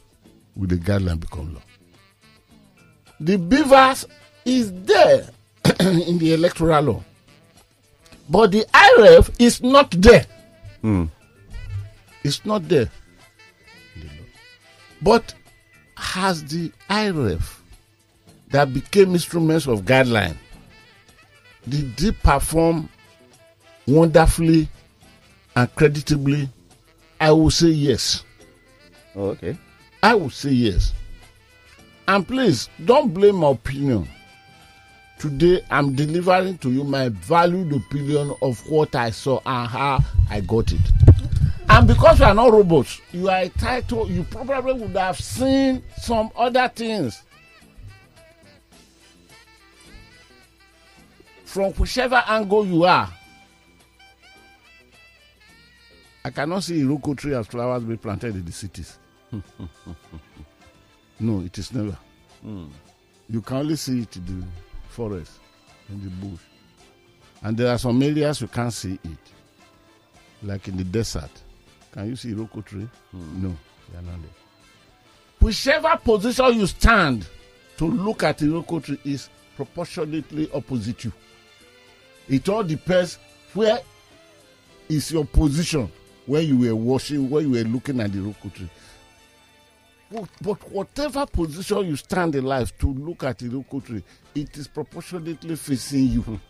would 0.57 0.73
a 0.73 0.77
guideline 0.77 1.21
become 1.21 1.55
law. 1.55 1.63
The 3.21 3.37
BVAS 3.37 4.05
is 4.45 4.73
there 4.85 5.29
in 5.81 6.19
the 6.19 6.35
electoral 6.35 6.83
law. 6.85 7.05
But 8.29 8.53
the 8.53 8.65
IREV 8.75 9.31
is 9.41 9.63
not 9.63 9.91
there. 9.93 10.27
Hmm. 10.83 11.05
It's 12.23 12.45
not 12.45 12.69
there. 12.69 12.91
in 13.97 14.03
the 14.03 14.07
law. 14.09 14.25
But 15.03 15.35
has 15.97 16.45
the 16.45 16.71
IREV 16.91 17.43
that 18.51 18.73
became 18.73 19.13
instruments 19.13 19.67
of 19.67 19.83
guideline, 19.83 20.37
did 21.69 21.97
they 21.97 22.13
perform 22.13 22.89
wonderfully 23.87 24.69
and 25.55 25.75
creditably? 25.75 26.49
I 27.21 27.33
will 27.33 27.51
say 27.51 27.69
yes. 27.69 28.25
Oh, 29.15 29.31
okay. 29.31 29.59
I 30.03 30.15
will 30.15 30.31
say 30.31 30.51
yes. 30.51 30.93
And 32.07 32.27
please 32.27 32.69
don't 32.85 33.13
blame 33.13 33.37
my 33.37 33.51
opinion. 33.51 34.09
Today 35.19 35.63
I'm 35.69 35.95
delivering 35.95 36.59
to 36.59 36.71
you 36.71 36.85
my 36.85 37.09
valued 37.09 37.73
opinion 37.73 38.35
of 38.41 38.65
what 38.71 38.95
I 38.95 39.11
saw 39.11 39.41
and 39.45 39.69
how 39.69 40.01
I 40.31 40.41
got 40.41 40.73
it. 40.73 40.81
And 41.69 41.87
because 41.87 42.21
you 42.21 42.25
are 42.25 42.35
not 42.35 42.53
robots, 42.53 43.01
you 43.13 43.29
are 43.29 43.43
entitled, 43.43 44.11
you 44.11 44.23
probably 44.25 44.75
would 44.75 44.97
have 44.97 45.19
seen 45.19 45.83
some 46.01 46.31
other 46.37 46.69
things. 46.75 47.23
From 51.49 51.73
whichever 51.73 52.23
angle 52.27 52.67
you 52.67 52.85
are. 52.85 53.09
I 56.23 56.29
cannot 56.29 56.63
see 56.63 56.83
Iroko 56.83 57.17
tree 57.17 57.35
as 57.35 57.47
flowers 57.47 57.83
being 57.85 57.97
planted 57.97 58.35
in 58.37 58.45
the 58.45 58.53
cities. 58.53 58.99
no, 61.19 61.41
it 61.41 61.57
is 61.57 61.73
never. 61.73 61.97
Hmm. 62.43 62.67
You 63.31 63.41
can 63.41 63.57
only 63.57 63.77
see 63.77 64.01
it 64.03 64.15
in 64.17 64.27
the 64.27 64.47
forest, 64.91 65.41
in 65.89 66.05
the 66.05 66.11
bush. 66.11 66.41
And 67.43 67.57
there 67.57 67.73
are 67.73 67.79
some 67.79 68.03
areas 68.03 68.43
you 68.43 68.49
can't 68.49 68.73
see 68.73 68.99
it. 69.03 69.33
Like 70.43 70.69
in 70.69 70.77
the 70.77 70.85
desert. 70.85 71.31
Can 71.93 72.11
you 72.11 72.17
see 72.17 72.33
Iroko 72.35 72.63
tree? 72.63 72.87
Hmm. 73.11 73.43
No, 73.45 73.57
they 73.91 73.99
are 73.99 74.03
not 74.03 74.21
there. 74.21 74.31
Whichever 75.41 75.97
position 75.97 76.61
you 76.61 76.67
stand 76.67 77.27
to 77.79 77.87
look 77.87 78.23
at 78.23 78.41
Iroko 78.41 78.85
tree 78.85 79.01
is 79.07 79.31
proportionately 79.57 80.51
opposite 80.53 81.05
you. 81.05 81.13
It 82.29 82.49
all 82.49 82.63
depends 82.63 83.19
where 83.55 83.81
is 84.89 85.11
your 85.13 85.25
position 85.25 85.91
when 86.27 86.47
you 86.47 86.59
were 86.59 86.77
watching, 86.77 87.29
when 87.31 87.45
you 87.45 87.51
were 87.53 87.69
looking 87.69 88.01
at 88.01 88.13
the 88.13 88.19
Iroko 88.19 88.53
tree. 88.53 88.71
But, 90.11 90.29
but 90.41 90.71
whatever 90.73 91.27
position 91.27 91.87
you 91.87 91.97
stand 91.97 92.35
in 92.35 92.45
life 92.45 92.77
to 92.79 92.87
look 92.87 93.25
at 93.25 93.39
the 93.39 93.47
Iroko 93.49 93.85
tree, 93.85 94.03
it 94.35 94.57
is 94.57 94.69
proportionately 94.69 95.57
facing 95.57 96.07
you. 96.07 96.41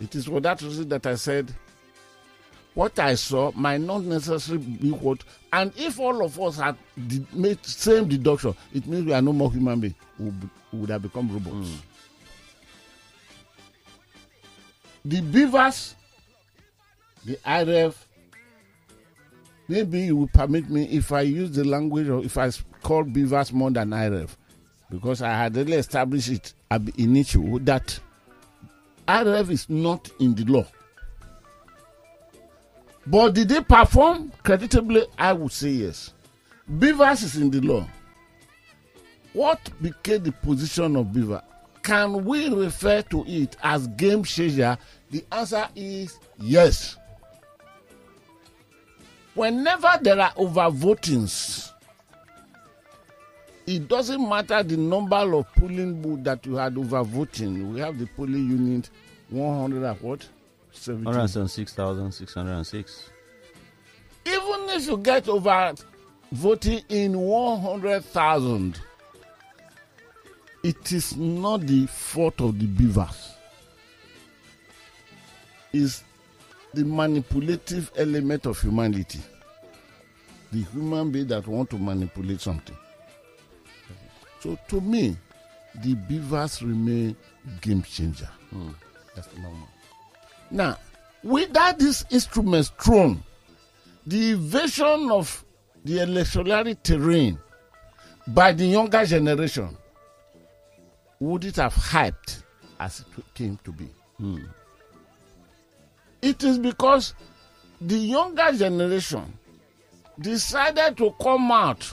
it 0.00 0.14
is 0.14 0.26
for 0.26 0.40
that 0.40 0.60
reason 0.62 0.88
that 0.88 1.06
I 1.06 1.14
said 1.14 1.52
what 2.74 2.98
I 2.98 3.14
saw 3.16 3.50
might 3.54 3.80
not 3.80 4.02
necessarily 4.04 4.64
be 4.64 4.90
what. 4.90 5.22
And 5.52 5.72
if 5.76 5.98
all 5.98 6.24
of 6.24 6.38
us 6.40 6.56
had 6.56 6.76
de- 7.08 7.26
made 7.32 7.64
same 7.66 8.08
deduction, 8.08 8.54
it 8.72 8.86
means 8.86 9.04
we 9.06 9.12
are 9.12 9.22
no 9.22 9.32
more 9.32 9.52
human 9.52 9.80
beings. 9.80 9.94
We 10.18 10.26
would, 10.26 10.50
we 10.72 10.78
would 10.80 10.90
have 10.90 11.02
become 11.02 11.30
robots. 11.32 11.68
The 15.04 15.20
BVAS, 15.22 15.94
the 17.24 17.36
IREV, 17.36 17.94
maybe 19.68 20.00
you 20.00 20.16
will 20.16 20.28
permit 20.28 20.68
me 20.68 20.84
if 20.84 21.10
I 21.12 21.22
use 21.22 21.50
the 21.52 21.64
language 21.64 22.08
or 22.08 22.22
if 22.22 22.36
I 22.36 22.50
call 22.82 23.04
BVAS 23.04 23.52
more 23.52 23.70
than 23.70 23.90
IREV, 23.90 24.28
because 24.90 25.22
I 25.22 25.30
had 25.30 25.56
already 25.56 25.74
established 25.74 26.28
it 26.28 26.52
ab 26.70 26.90
initio 26.98 27.58
that 27.60 27.98
IREV 29.08 29.50
is 29.50 29.70
not 29.70 30.10
in 30.20 30.34
the 30.34 30.44
law. 30.44 30.66
But 33.06 33.34
did 33.34 33.48
they 33.48 33.62
perform 33.62 34.30
creditably? 34.42 35.06
I 35.18 35.32
would 35.32 35.52
say 35.52 35.70
yes. 35.70 36.12
BVAS 36.70 37.24
is 37.24 37.36
in 37.36 37.50
the 37.50 37.60
law. 37.60 37.86
What 39.32 39.70
became 39.80 40.24
the 40.24 40.32
position 40.32 40.94
of 40.96 41.12
beaver? 41.12 41.42
Can 41.90 42.24
we 42.24 42.48
refer 42.48 43.02
to 43.02 43.24
it 43.26 43.56
as 43.64 43.88
game 43.88 44.22
changer? 44.22 44.78
The 45.10 45.24
answer 45.32 45.66
is 45.74 46.20
yes. 46.38 46.96
Whenever 49.34 49.98
there 50.00 50.20
are 50.20 50.30
overvotings, 50.34 51.72
it 53.66 53.88
doesn't 53.88 54.28
matter 54.28 54.62
the 54.62 54.76
number 54.76 55.16
of 55.34 55.52
polling 55.54 56.00
booths 56.00 56.22
that 56.22 56.46
you 56.46 56.54
had 56.54 56.76
overvoting. 56.76 57.72
We 57.72 57.80
have 57.80 57.98
the 57.98 58.06
polling 58.16 58.48
unit 58.48 58.88
100 59.30 59.82
and 59.82 60.00
what? 60.00 60.28
17. 60.70 61.06
176,606. 61.06 63.10
even 64.26 64.60
if 64.68 64.86
you 64.86 64.96
get 64.96 65.28
over 65.28 65.74
voting 66.30 66.82
in 66.88 67.18
100,000, 67.18 68.80
it 70.62 70.92
is 70.92 71.16
not 71.16 71.62
the 71.62 71.86
fault 71.86 72.40
of 72.40 72.58
the 72.58 72.66
BVAS. 72.66 73.32
It's 75.72 76.04
the 76.74 76.84
manipulative 76.84 77.90
element 77.96 78.46
of 78.46 78.60
humanity. 78.60 79.20
The 80.52 80.62
human 80.64 81.10
being 81.10 81.28
that 81.28 81.46
want 81.46 81.70
to 81.70 81.78
manipulate 81.78 82.40
something. 82.40 82.76
So 84.40 84.58
to 84.68 84.80
me, 84.80 85.16
the 85.82 85.94
BVAS 85.94 86.62
remain 86.62 87.16
game 87.60 87.82
changer. 87.82 88.28
Hmm, 88.50 88.70
that's 89.14 89.28
the 89.28 89.40
normal. 89.40 89.68
Now, 90.50 90.76
without 91.22 91.78
these 91.78 92.04
instruments 92.10 92.72
thrown, 92.80 93.22
the 94.06 94.32
invasion 94.32 95.10
of 95.10 95.44
the 95.84 96.00
electoral 96.02 96.74
terrain 96.82 97.38
by 98.28 98.52
the 98.52 98.66
younger 98.66 99.04
generation 99.04 99.76
would 101.20 101.44
it 101.44 101.56
have 101.56 101.74
hyped 101.74 102.42
as 102.80 103.00
it 103.16 103.24
came 103.34 103.58
to 103.64 103.72
be? 103.72 103.88
It 106.22 106.42
is 106.42 106.58
because 106.58 107.14
the 107.80 107.96
younger 107.96 108.50
generation 108.52 109.32
decided 110.18 110.96
to 110.98 111.14
come 111.22 111.50
out 111.52 111.92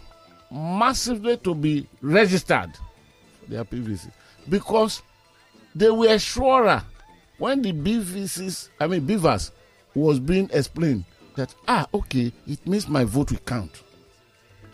massively 0.51 1.37
to 1.37 1.53
be 1.53 1.87
registered 2.01 2.71
for 2.75 3.49
their 3.51 3.63
PVC 3.65 4.11
because 4.49 5.01
they 5.75 5.89
were 5.89 6.17
surer 6.17 6.83
when 7.37 7.61
the 7.61 7.71
BVCs, 7.71 8.69
I 8.79 8.87
mean 8.87 9.05
BVAS, 9.07 9.51
was 9.93 10.19
being 10.19 10.49
explained 10.51 11.05
that 11.35 11.53
ah 11.67 11.85
okay, 11.93 12.31
it 12.47 12.65
means 12.67 12.87
my 12.87 13.03
vote 13.03 13.31
will 13.31 13.39
count. 13.39 13.83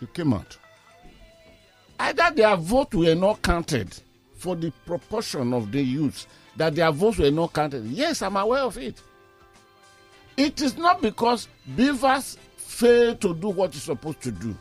They 0.00 0.06
came 0.06 0.32
out. 0.32 0.56
Either 1.98 2.30
their 2.34 2.56
vote 2.56 2.94
were 2.94 3.14
not 3.14 3.42
counted 3.42 4.00
for 4.44 4.54
the 4.54 4.70
proportion 4.84 5.54
of 5.54 5.72
the 5.72 5.80
youths 5.82 6.26
that 6.56 6.74
their 6.74 6.92
votes 6.92 7.16
were 7.16 7.30
not 7.30 7.54
counted. 7.54 7.82
Yes, 7.86 8.20
I'm 8.20 8.36
aware 8.36 8.60
of 8.60 8.76
it. 8.76 9.00
It 10.36 10.60
is 10.60 10.76
not 10.76 11.00
because 11.00 11.48
BVAS 11.74 12.36
failed 12.58 13.22
to 13.22 13.34
do 13.34 13.48
what 13.48 13.70
it's 13.74 13.84
supposed 13.84 14.20
to 14.20 14.30
do. 14.30 14.54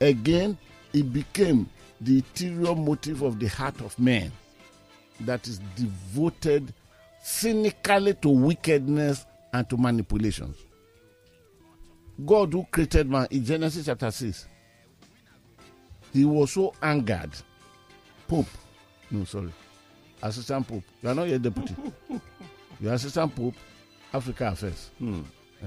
Again, 0.00 0.56
it 0.94 1.12
became 1.12 1.68
the 2.00 2.16
interior 2.16 2.74
motive 2.74 3.20
of 3.20 3.38
the 3.38 3.48
heart 3.48 3.78
of 3.82 3.98
man 3.98 4.32
that 5.20 5.46
is 5.46 5.60
devoted 5.76 6.72
cynically 7.22 8.14
to 8.14 8.30
wickedness 8.30 9.26
and 9.52 9.68
to 9.68 9.76
manipulations. 9.76 10.56
God 12.24 12.54
who 12.54 12.64
created 12.70 13.10
man 13.10 13.26
in 13.30 13.44
Genesis 13.44 13.84
chapter 13.84 14.10
6, 14.10 14.48
he 16.14 16.24
was 16.24 16.52
so 16.52 16.72
angered. 16.82 17.32
Pope, 18.28 18.46
no, 19.10 19.24
sorry, 19.24 19.52
Assistant 20.22 20.66
Pope, 20.66 20.84
you 21.02 21.08
are 21.08 21.14
not 21.14 21.28
yet 21.28 21.42
deputy. 21.42 21.74
you 22.80 22.90
are 22.90 22.94
Assistant 22.94 23.34
Pope, 23.34 23.54
Africa 24.12 24.48
Affairs. 24.48 24.90
Hmm. 24.98 25.22
Uh, 25.62 25.66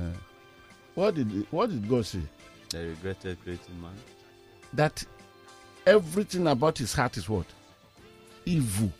what 0.95 1.15
did 1.15 1.47
what 1.51 1.69
did 1.69 1.87
God 1.87 2.05
say? 2.05 2.21
They 2.69 2.85
regretted 2.85 3.41
creating 3.43 3.81
man. 3.81 3.93
That 4.73 5.03
everything 5.85 6.47
about 6.47 6.77
his 6.77 6.93
heart 6.93 7.17
is 7.17 7.27
what? 7.29 7.45
Evil, 8.45 8.91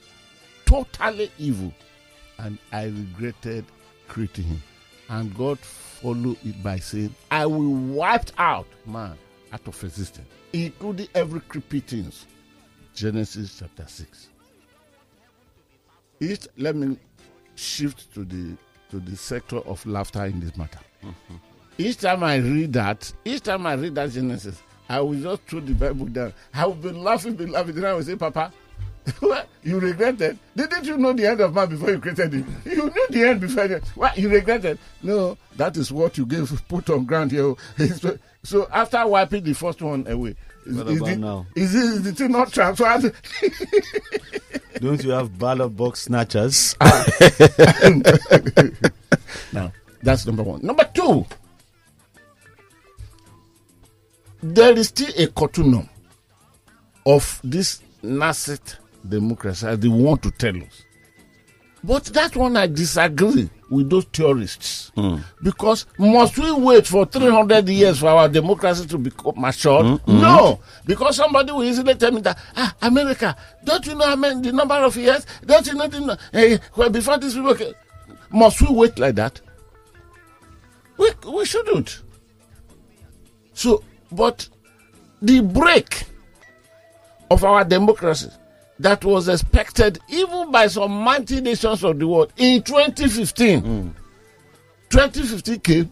totally 0.65 1.31
evil. 1.37 1.73
And 2.37 2.57
I 2.71 2.85
regretted 2.85 3.65
creating 4.07 4.45
him. 4.45 4.63
And 5.09 5.35
God 5.35 5.59
followed 5.59 6.37
it 6.45 6.61
by 6.63 6.77
saying, 6.79 7.13
I 7.29 7.45
will 7.45 7.73
wipe 7.73 8.31
out 8.37 8.67
man 8.85 9.17
out 9.51 9.67
of 9.67 9.83
existence, 9.83 10.27
including 10.53 11.07
every 11.15 11.41
creepy 11.41 11.79
things. 11.81 12.25
Genesis 12.93 13.57
chapter 13.59 13.85
6. 13.87 14.28
It, 16.19 16.47
let 16.57 16.75
me 16.75 16.97
shift 17.55 18.13
to 18.13 18.23
the 18.25 18.55
to 18.91 18.99
the 18.99 19.15
sector 19.15 19.57
of 19.59 19.85
laughter 19.85 20.25
in 20.25 20.39
this 20.39 20.55
matter. 20.57 20.79
Each 21.77 21.97
time 21.97 22.23
I 22.23 22.35
read 22.37 22.73
that, 22.73 23.09
each 23.23 23.41
time 23.43 23.65
I 23.65 23.73
read 23.75 23.95
that 23.95 24.11
Genesis, 24.11 24.61
I 24.89 24.99
will 24.99 25.13
just 25.17 25.43
throw 25.43 25.61
the 25.61 25.73
Bible 25.73 26.07
down. 26.07 26.33
I 26.53 26.65
will 26.65 26.73
be 26.73 26.89
laughing, 26.91 27.35
be 27.35 27.45
laughing. 27.45 27.75
Then 27.75 27.85
I 27.85 27.93
will 27.93 28.03
say, 28.03 28.17
Papa, 28.17 28.51
you 29.63 29.79
regretted. 29.79 30.37
Didn't 30.57 30.85
you 30.85 30.97
know 30.97 31.13
the 31.13 31.27
end 31.27 31.39
of 31.39 31.53
man 31.53 31.69
before 31.69 31.91
you 31.91 31.99
created 31.99 32.33
him? 32.33 32.55
You 32.65 32.83
knew 32.89 33.07
the 33.09 33.29
end 33.29 33.39
before. 33.39 33.65
You, 33.65 33.81
what 33.95 34.17
you 34.17 34.27
regretted? 34.29 34.77
No, 35.01 35.37
that 35.55 35.77
is 35.77 35.89
what 35.91 36.17
you 36.17 36.25
gave 36.25 36.51
put 36.67 36.89
on 36.89 37.05
ground 37.05 37.31
here. 37.31 37.55
So 38.43 38.67
after 38.73 39.05
wiping 39.07 39.43
the 39.43 39.53
first 39.53 39.81
one 39.81 40.05
away, 40.07 40.35
What 40.77 40.87
is, 40.87 40.97
about 40.97 41.09
it, 41.09 41.19
now? 41.19 41.45
is 41.55 41.75
it 41.75 41.83
is 41.83 42.03
the 42.03 42.11
thing 42.13 42.31
not 42.31 42.51
transferred? 42.53 43.13
Don't 44.81 45.03
you 45.03 45.11
have 45.11 45.37
ballot 45.37 45.75
box 45.75 46.01
snatchers? 46.03 46.75
Now, 49.51 49.71
that's 50.03 50.25
number 50.25 50.43
one. 50.43 50.61
Number 50.63 50.87
two, 50.93 51.25
there 54.41 54.77
is 54.77 54.87
still 54.89 55.11
a 55.17 55.27
continuum 55.27 55.89
of 57.05 57.39
this 57.43 57.81
nascent 58.03 58.77
democracy 59.07 59.65
as 59.67 59.79
they 59.79 59.87
want 59.87 60.21
to 60.23 60.31
tell 60.31 60.55
us. 60.57 60.83
But 61.83 62.05
that 62.05 62.35
one 62.35 62.57
I 62.57 62.67
disagree 62.67 63.49
with 63.69 63.89
those 63.89 64.03
theorists. 64.05 64.91
Because 65.41 65.85
must 65.97 66.37
we 66.37 66.51
wait 66.51 66.85
for 66.87 67.05
300 67.05 67.69
years 67.69 67.99
for 67.99 68.07
our 68.07 68.27
democracy 68.27 68.85
to 68.87 68.97
become 68.97 69.33
matured? 69.37 70.01
No. 70.07 70.59
Because 70.85 71.15
somebody 71.15 71.51
will 71.51 71.63
easily 71.63 71.95
tell 71.95 72.11
me 72.11 72.21
that, 72.21 72.37
ah, 72.55 72.75
America, 72.81 73.35
don't 73.63 73.85
you 73.85 73.95
know 73.95 74.05
how 74.07 74.15
many, 74.15 74.41
the 74.41 74.51
number 74.51 74.75
of 74.75 74.95
years? 74.97 75.25
Don't 75.45 75.65
you 75.67 75.73
know 75.75 75.87
the, 75.87 76.19
eh, 76.33 76.57
well, 76.75 76.89
before 76.89 77.17
this 77.17 77.33
people, 77.33 77.55
must 78.31 78.61
we 78.61 78.67
wait 78.75 78.99
like 78.99 79.15
that? 79.15 79.39
We, 80.97 81.11
we 81.31 81.45
shouldn't. 81.45 82.01
So, 83.53 83.83
but 84.11 84.49
the 85.21 85.41
break 85.41 86.03
of 87.31 87.43
our 87.43 87.63
democracy 87.63 88.29
that 88.79 89.03
was 89.03 89.27
expected 89.27 89.99
even 90.09 90.51
by 90.51 90.67
some 90.67 90.91
mighty 90.91 91.41
nations 91.41 91.83
of 91.83 91.99
the 91.99 92.07
world 92.07 92.31
in 92.37 92.63
2015. 92.63 93.59
Hmm. 93.61 93.89
2015 94.89 95.59
came 95.59 95.89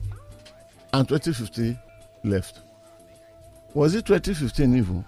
and 0.93 1.07
2015 1.07 1.77
left. 2.23 2.59
Was 3.73 3.93
it 3.93 4.05
2015 4.05 4.77
even? 4.77 5.05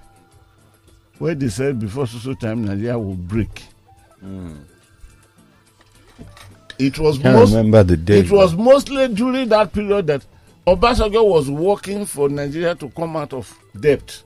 Where 1.17 1.35
they 1.35 1.49
said 1.49 1.79
before 1.79 2.05
social 2.07 2.35
time 2.35 2.65
Nigeria 2.65 2.99
will 2.99 3.15
break. 3.15 3.63
Hmm. 4.19 4.57
It 6.77 6.97
was 6.99 7.17
Can't 7.17 7.35
most 7.35 7.49
remember 7.51 7.83
the 7.83 7.97
day. 7.97 8.19
it 8.19 8.31
was 8.31 8.55
mostly 8.55 9.07
during 9.09 9.49
that 9.49 9.73
period 9.73 10.07
that 10.07 10.25
Obasanjo 10.67 11.25
was 11.27 11.49
working 11.49 12.05
for 12.05 12.29
Nigeria 12.29 12.75
to 12.75 12.89
come 12.89 13.17
out 13.17 13.33
of 13.33 13.53
debt, 13.77 14.21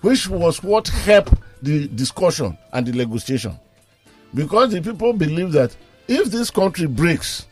which 0.00 0.28
was 0.28 0.62
what 0.62 0.88
helped 0.88 1.35
the 1.62 1.88
discussion 1.88 2.56
and 2.72 2.86
the 2.86 2.92
negotiation. 2.92 3.58
Because 4.34 4.72
the 4.72 4.82
people 4.82 5.12
believe 5.12 5.52
that 5.52 5.74
if 6.08 6.30
this 6.30 6.50
country 6.50 6.86
breaks, 6.86 7.46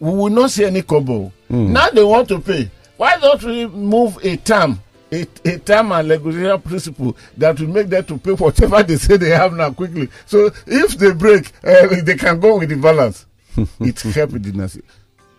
we 0.00 0.10
will 0.10 0.30
not 0.30 0.50
see 0.50 0.64
any 0.64 0.82
kobo. 0.82 1.32
Now 1.48 1.88
they 1.90 2.02
want 2.04 2.28
to 2.28 2.40
pay. 2.40 2.70
Why 2.96 3.18
don't 3.18 3.42
we 3.42 3.66
move 3.66 4.18
a 4.24 4.36
term, 4.36 4.80
a, 5.12 5.26
a 5.44 5.58
term 5.58 5.92
and 5.92 6.08
negotiation 6.08 6.60
principle 6.62 7.16
that 7.36 7.58
will 7.60 7.68
make 7.68 7.88
them 7.88 8.04
to 8.04 8.18
pay 8.18 8.32
whatever 8.32 8.82
they 8.82 8.96
say 8.96 9.16
they 9.16 9.30
have 9.30 9.52
now 9.52 9.70
quickly. 9.72 10.08
So 10.26 10.50
if 10.66 10.98
they 10.98 11.12
break, 11.12 11.52
uh, 11.64 12.00
they 12.02 12.16
can 12.16 12.40
go 12.40 12.58
with 12.58 12.68
the 12.70 12.76
balance. 12.76 13.26
it 13.80 14.00
helped 14.00 14.42
the 14.42 14.52
nation. 14.52 14.82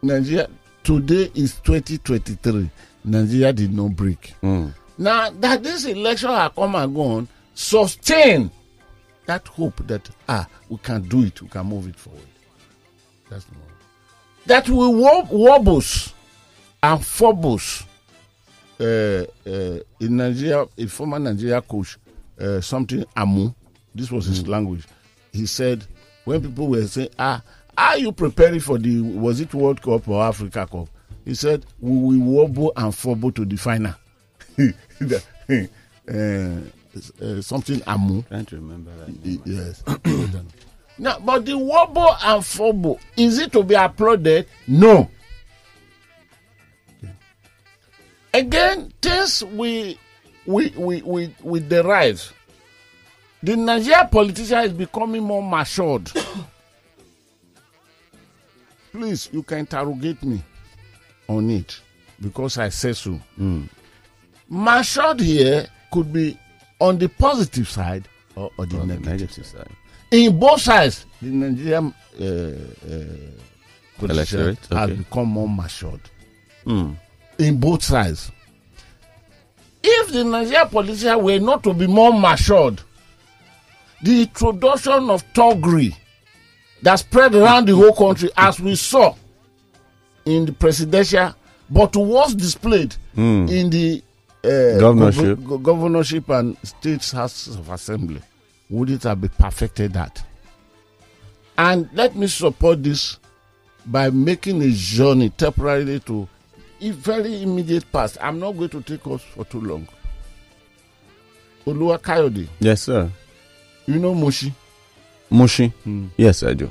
Nigeria 0.02 0.50
today 0.84 1.30
is 1.36 1.56
2023. 1.62 2.70
Nigeria 3.06 3.54
did 3.54 3.74
not 3.74 3.96
break. 3.96 4.34
Now 4.42 5.30
that 5.30 5.64
this 5.64 5.86
election 5.86 6.30
has 6.30 6.52
come 6.56 6.76
and 6.76 6.94
gone, 6.96 7.28
sustain 7.60 8.50
that 9.26 9.46
hope 9.50 9.86
that 9.88 10.10
ah 10.30 10.48
we 10.70 10.78
can 10.78 11.02
do 11.04 11.24
it, 11.24 11.42
we 11.42 11.48
can 11.50 11.66
move 11.66 11.88
it 11.88 11.96
forward. 11.96 12.22
That's 13.30 13.44
the 13.46 13.52
one. 13.56 13.64
That 14.46 14.70
we 14.70 14.88
wob- 14.88 15.30
wobbles 15.30 16.14
and 16.82 17.06
fumbles. 17.06 17.84
Uh, 18.80 19.26
uh, 19.46 19.80
in 20.00 20.16
Nigeria, 20.16 20.66
a 20.78 20.86
former 20.88 21.20
Nigeria 21.20 21.62
coach, 21.62 21.98
uh, 22.40 22.62
something 22.62 23.04
Amu, 23.18 23.52
this 23.94 24.10
was 24.10 24.26
his 24.26 24.48
language. 24.48 24.86
He 25.34 25.46
said 25.46 25.86
when 26.24 26.42
people 26.42 26.70
were 26.70 26.88
saying, 26.88 27.10
"Ah, 27.20 27.42
are 27.78 27.98
you 27.98 28.14
preparing 28.14 28.62
for 28.62 28.78
the 28.78 29.02
was 29.02 29.42
it 29.42 29.54
World 29.54 29.82
Cup 29.82 30.08
or 30.08 30.24
Africa 30.24 30.66
Cup?" 30.66 30.88
He 31.26 31.36
said, 31.36 31.66
"We 31.82 32.18
will 32.18 32.20
wobble 32.48 32.72
and 32.78 32.96
fumble 32.96 33.34
to 33.34 33.44
the 33.44 33.58
final." 33.58 33.94
uh, 36.10 36.62
uh, 37.22 37.42
something 37.42 37.82
Amu. 37.88 38.24
Trying 38.24 38.46
to 38.46 38.56
remember 38.56 38.92
that. 38.98 39.42
Yes. 39.46 39.84
now, 40.98 41.20
but 41.20 41.46
the 41.46 41.58
wobble 41.58 42.16
and 42.22 42.46
fumble, 42.46 43.00
is 43.18 43.40
it 43.40 43.52
to 43.54 43.64
be 43.64 43.76
applauded? 43.76 44.48
No. 44.68 45.10
Again, 48.34 48.94
things 49.02 49.44
we 49.44 49.98
we 50.46 50.70
we 50.78 51.02
we, 51.02 51.36
we 51.44 51.60
derive. 51.60 52.34
The 53.42 53.56
Nigerian 53.56 54.10
politician 54.10 54.60
is 54.60 54.74
becoming 54.74 55.24
more 55.24 55.42
matured. 55.42 56.12
Please, 58.92 59.30
you 59.32 59.44
can 59.44 59.60
interrogate 59.60 60.22
me 60.24 60.44
on 61.28 61.50
it 61.50 61.80
because 62.20 62.58
I 62.58 62.70
say 62.70 62.94
so. 62.94 63.20
Matured 64.50 65.20
here 65.22 65.68
could 65.92 66.12
be 66.12 66.38
on 66.80 66.98
the 66.98 67.08
positive 67.10 67.68
side 67.70 68.08
or, 68.36 68.52
or 68.58 68.66
the 68.66 68.78
On 68.80 68.88
the 68.88 68.96
negative 68.96 69.12
negative 69.20 69.46
side. 69.46 69.68
in 70.12 70.40
both 70.40 70.62
sides, 70.62 71.06
the 71.22 71.28
Nigerian 71.30 71.94
uh, 72.20 72.24
uh, 72.24 74.06
Electorate, 74.06 74.66
has 74.72 74.92
become 74.92 75.28
more 75.28 75.50
matured. 75.50 76.00
Mm. 76.66 76.96
In 77.38 77.60
both 77.60 77.84
sides. 77.84 78.32
If 79.84 80.12
the 80.12 80.24
Nigerian 80.24 80.70
politician 80.70 81.22
were 81.24 81.40
not 81.40 81.64
to 81.64 81.74
be 81.74 81.88
more 81.88 82.14
matured, 82.18 82.82
the 84.02 84.22
introduction 84.22 85.10
of 85.10 85.24
thuggery 85.34 85.96
that 86.82 86.96
spread 86.98 87.36
around 87.36 87.68
the 87.68 87.76
whole 87.76 87.94
country, 87.94 88.30
as 88.38 88.60
we 88.60 88.76
saw 88.76 89.16
in 90.26 90.46
the 90.46 90.54
presidential, 90.54 91.34
but 91.70 91.96
was 91.96 92.34
displayed 92.36 92.96
in 93.16 93.70
the 93.70 94.02
uh, 94.44 94.78
Governorship. 94.80 95.38
gov- 95.40 95.46
go- 95.48 95.58
governorship 95.58 96.30
and 96.30 96.58
state 96.64 97.10
houses 97.12 97.56
of 97.56 97.70
assembly, 97.70 98.22
would 98.70 98.90
it 98.90 99.04
have 99.04 99.20
been 99.22 99.30
perfected 99.32 99.94
that? 99.94 100.24
And 101.58 101.90
let 101.94 102.16
me 102.16 102.28
support 102.28 102.82
this 102.84 103.20
by 103.86 104.10
making 104.10 104.62
a 104.62 104.70
journey 104.72 105.30
temporarily 105.30 106.00
to 106.02 106.28
a 106.82 106.92
very 106.92 107.42
immediate 107.44 107.92
past. 107.92 108.18
I'm 108.22 108.40
not 108.40 108.54
going 108.54 108.70
to 108.70 108.82
take 108.82 109.06
us 109.08 109.22
for 109.24 109.44
too 109.46 109.60
long. 109.62 109.88
Olua 111.66 112.00
Kayode, 112.00 112.48
Yes, 112.60 112.84
sir. 112.84 113.12
you 113.86 113.96
know 114.00 114.14
Moshi. 114.16 114.54
Mushi. 115.32 115.72
Yes, 116.18 116.42
I 116.44 116.54
do. 116.54 116.70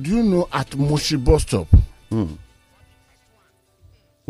Do 0.00 0.10
you 0.16 0.22
know 0.22 0.48
at 0.52 0.74
Moshi 0.76 1.16
bus 1.16 1.42
stop 1.42 1.68
Hmm. 2.10 2.34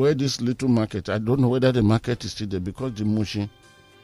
Where 0.01 0.15
this 0.15 0.41
little 0.41 0.69
market? 0.69 1.09
I 1.09 1.19
don't 1.19 1.41
know 1.41 1.49
whether 1.49 1.71
the 1.73 1.83
market 1.83 2.25
is 2.25 2.33
still 2.33 2.49
there 2.49 2.61
because 2.61 2.95
the 2.95 3.05
Mushi, 3.05 3.49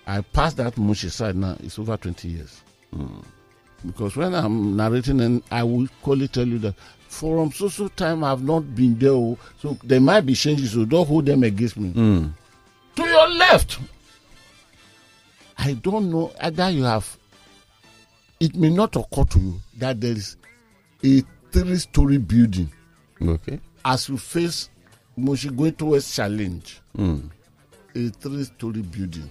I 0.07 0.21
passed 0.21 0.59
that 0.59 0.75
Mushi 0.77 1.11
side 1.11 1.37
now. 1.37 1.57
It's 1.61 1.79
over 1.79 1.97
twenty 1.97 2.29
years. 2.29 2.63
Because 3.85 4.17
when 4.17 4.35
I'm 4.35 4.77
narrating, 4.77 5.21
and 5.21 5.43
I 5.51 5.63
will 5.63 5.87
clearly 6.03 6.29
tell 6.29 6.47
you 6.47 6.59
that 6.61 6.75
from 7.09 7.53
so 7.53 7.69
so 7.69 7.89
time 7.89 8.25
I've 8.25 8.43
not 8.43 8.75
been 8.75 8.99
there, 8.99 9.11
oh, 9.13 9.39
so 9.61 9.77
there 9.85 10.01
might 10.01 10.23
be 10.27 10.35
changes. 10.35 10.73
So 10.73 10.85
don't 10.85 11.07
hold 11.07 11.27
them 11.27 11.43
against 11.43 11.77
me. 11.77 11.93
Mm. 11.93 12.33
To 12.97 13.03
your 13.05 13.29
left, 13.29 13.79
I 15.59 15.75
don't 15.75 16.11
know 16.11 16.33
either 16.41 16.71
you 16.71 16.85
have. 16.85 17.17
It 18.39 18.55
may 18.55 18.69
not 18.71 18.97
occur 18.97 19.25
to 19.25 19.39
you 19.41 19.61
that 19.79 20.01
there 20.01 20.13
is 20.13 20.37
a 21.05 21.23
three-story 21.53 22.19
building 22.19 22.71
Okay. 23.23 23.61
as 23.85 24.11
you 24.11 24.19
face 24.19 24.69
Moshi 25.17 25.49
going 25.51 25.73
towards 25.73 26.15
Challenge, 26.15 26.81
Mm. 26.97 27.31
a 27.95 28.09
three 28.11 28.45
story 28.45 28.83
building 28.83 29.31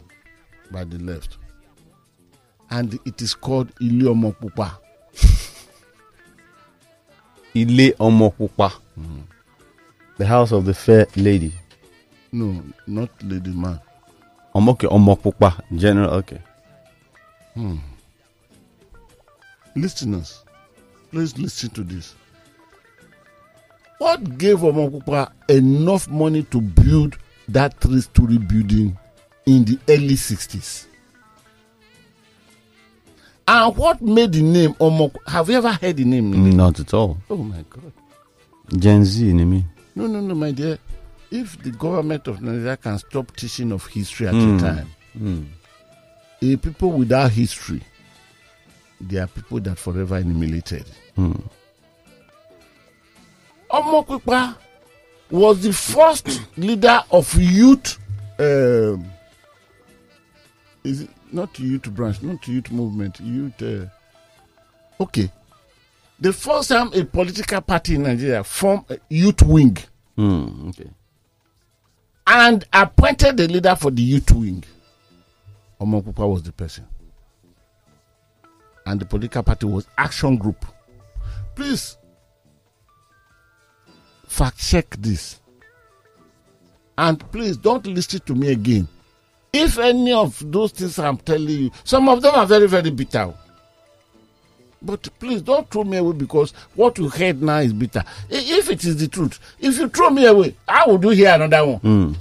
by 0.72 0.84
the 0.84 0.98
left. 1.00 1.38
and 2.72 3.00
it 3.06 3.22
is 3.22 3.36
called 3.36 3.72
Ile 3.80 4.10
Omopupa. 4.10 4.80
Ile 7.56 7.94
Omopupa. 8.00 8.72
The 10.18 10.26
house 10.26 10.52
of 10.52 10.66
the 10.66 10.74
fair 10.74 11.06
lady. 11.16 11.54
No, 12.32 12.64
not 12.88 13.10
lady 13.24 13.52
man. 13.52 13.80
Omoke 14.56 14.88
Omopupa. 14.90 15.62
General, 15.76 16.10
okay. 16.16 16.42
Listeners, 19.76 20.44
please 21.12 21.38
listen 21.38 21.70
to 21.70 21.84
this. 21.84 22.16
What 23.98 24.38
gave 24.38 24.58
Omopupa 24.60 25.32
enough 25.50 26.10
money 26.10 26.44
to 26.44 26.60
build 26.62 27.18
that 27.48 27.80
three-story 27.80 28.38
building 28.40 28.98
in 29.46 29.64
the 29.66 29.80
early 29.88 30.16
60s? 30.16 30.86
And 33.48 33.78
what 33.78 34.02
made 34.02 34.34
the 34.34 34.42
name 34.42 34.74
Omopupa? 34.76 35.18
Have 35.28 35.50
you 35.50 35.58
ever 35.58 35.72
heard 35.72 35.98
the 35.98 36.04
name? 36.06 36.56
Not 36.56 36.80
at 36.80 36.94
all. 36.94 37.18
Oh 37.30 37.38
my 37.38 37.64
God. 37.70 37.92
Gen 38.78 39.06
Z, 39.06 39.26
you 39.26 39.34
mean? 39.34 39.66
No, 39.96 40.08
no, 40.08 40.20
no, 40.20 40.34
my 40.36 40.52
dear. 40.52 40.78
If 41.32 41.62
the 41.62 41.72
government 41.72 42.28
of 42.28 42.42
Nigeria 42.42 42.78
can 42.78 42.98
stop 43.00 43.36
teaching 43.36 43.72
of 43.72 43.86
history 43.88 44.28
at 44.28 44.34
Mm. 44.34 44.58
a 44.58 44.62
time, 44.62 44.90
Mm. 45.18 45.46
a 46.42 46.56
people 46.58 46.92
without 46.92 47.32
history, 47.32 47.82
they 49.00 49.18
are 49.18 49.28
people 49.28 49.60
that 49.62 49.78
forever 49.78 50.18
in 50.18 50.30
the 50.34 50.40
military. 50.48 50.84
Mm. 51.18 51.42
Omokupa 53.76 54.56
was 55.30 55.62
the 55.62 55.74
first 55.74 56.42
leader 56.58 57.02
of 57.12 57.34
youth. 57.36 57.98
Um, 58.40 59.06
is 60.84 61.02
it 61.02 61.10
not 61.32 61.58
youth 61.60 61.84
branch, 61.94 62.22
not 62.22 62.48
youth 62.48 62.72
movement, 62.72 63.20
youth. 63.20 63.62
Uh, 63.62 63.86
okay, 65.04 65.30
the 66.20 66.32
first 66.32 66.70
time 66.70 66.92
a 66.94 67.04
political 67.04 67.60
party 67.62 67.96
in 67.96 68.04
Nigeria 68.04 68.44
formed 68.44 68.86
a 68.90 68.98
youth 69.10 69.42
wing 69.42 69.78
Mm. 70.18 70.70
Okay. 70.70 70.90
and 72.28 72.64
appointed 72.72 73.36
the 73.36 73.48
leader 73.50 73.76
for 73.76 73.92
the 73.92 74.02
youth 74.02 74.32
wing. 74.32 74.64
Omokupa 75.82 76.30
was 76.30 76.44
the 76.44 76.54
person, 76.54 76.86
and 78.86 79.00
the 79.02 79.06
political 79.06 79.44
party 79.44 79.66
was 79.66 79.86
Action 79.98 80.38
Group. 80.38 80.66
Please 81.56 81.98
fact 84.36 84.60
check 84.60 84.90
this. 85.00 85.40
And 86.98 87.20
please 87.32 87.58
don't 87.58 87.86
listen 87.88 88.20
to 88.22 88.36
me 88.36 88.52
again. 88.52 88.88
If 89.54 89.78
any 89.78 90.12
of 90.12 90.40
those 90.52 90.72
things 90.74 91.00
I'm 91.00 91.18
telling 91.18 91.48
you, 91.50 91.72
some 91.86 92.10
of 92.10 92.22
them 92.22 92.36
are 92.36 92.46
very, 92.46 92.68
very 92.68 92.90
bitter. 92.92 93.34
But 94.82 95.08
please 95.20 95.42
don't 95.42 95.70
throw 95.70 95.84
me 95.86 95.98
away 95.98 96.14
because 96.14 96.52
what 96.76 96.98
you 96.98 97.10
heard 97.10 97.42
now 97.42 97.60
is 97.60 97.74
bitter. 97.74 98.04
If 98.30 98.70
it 98.70 98.84
is 98.84 98.98
the 98.98 99.08
truth, 99.08 99.40
if 99.60 99.78
you 99.80 99.88
throw 99.90 100.10
me 100.10 100.26
away, 100.26 100.56
I 100.68 100.86
will 100.86 100.98
do 100.98 101.10
here 101.10 101.34
another 101.34 101.66
one. 101.66 101.80
Mm. 101.80 102.16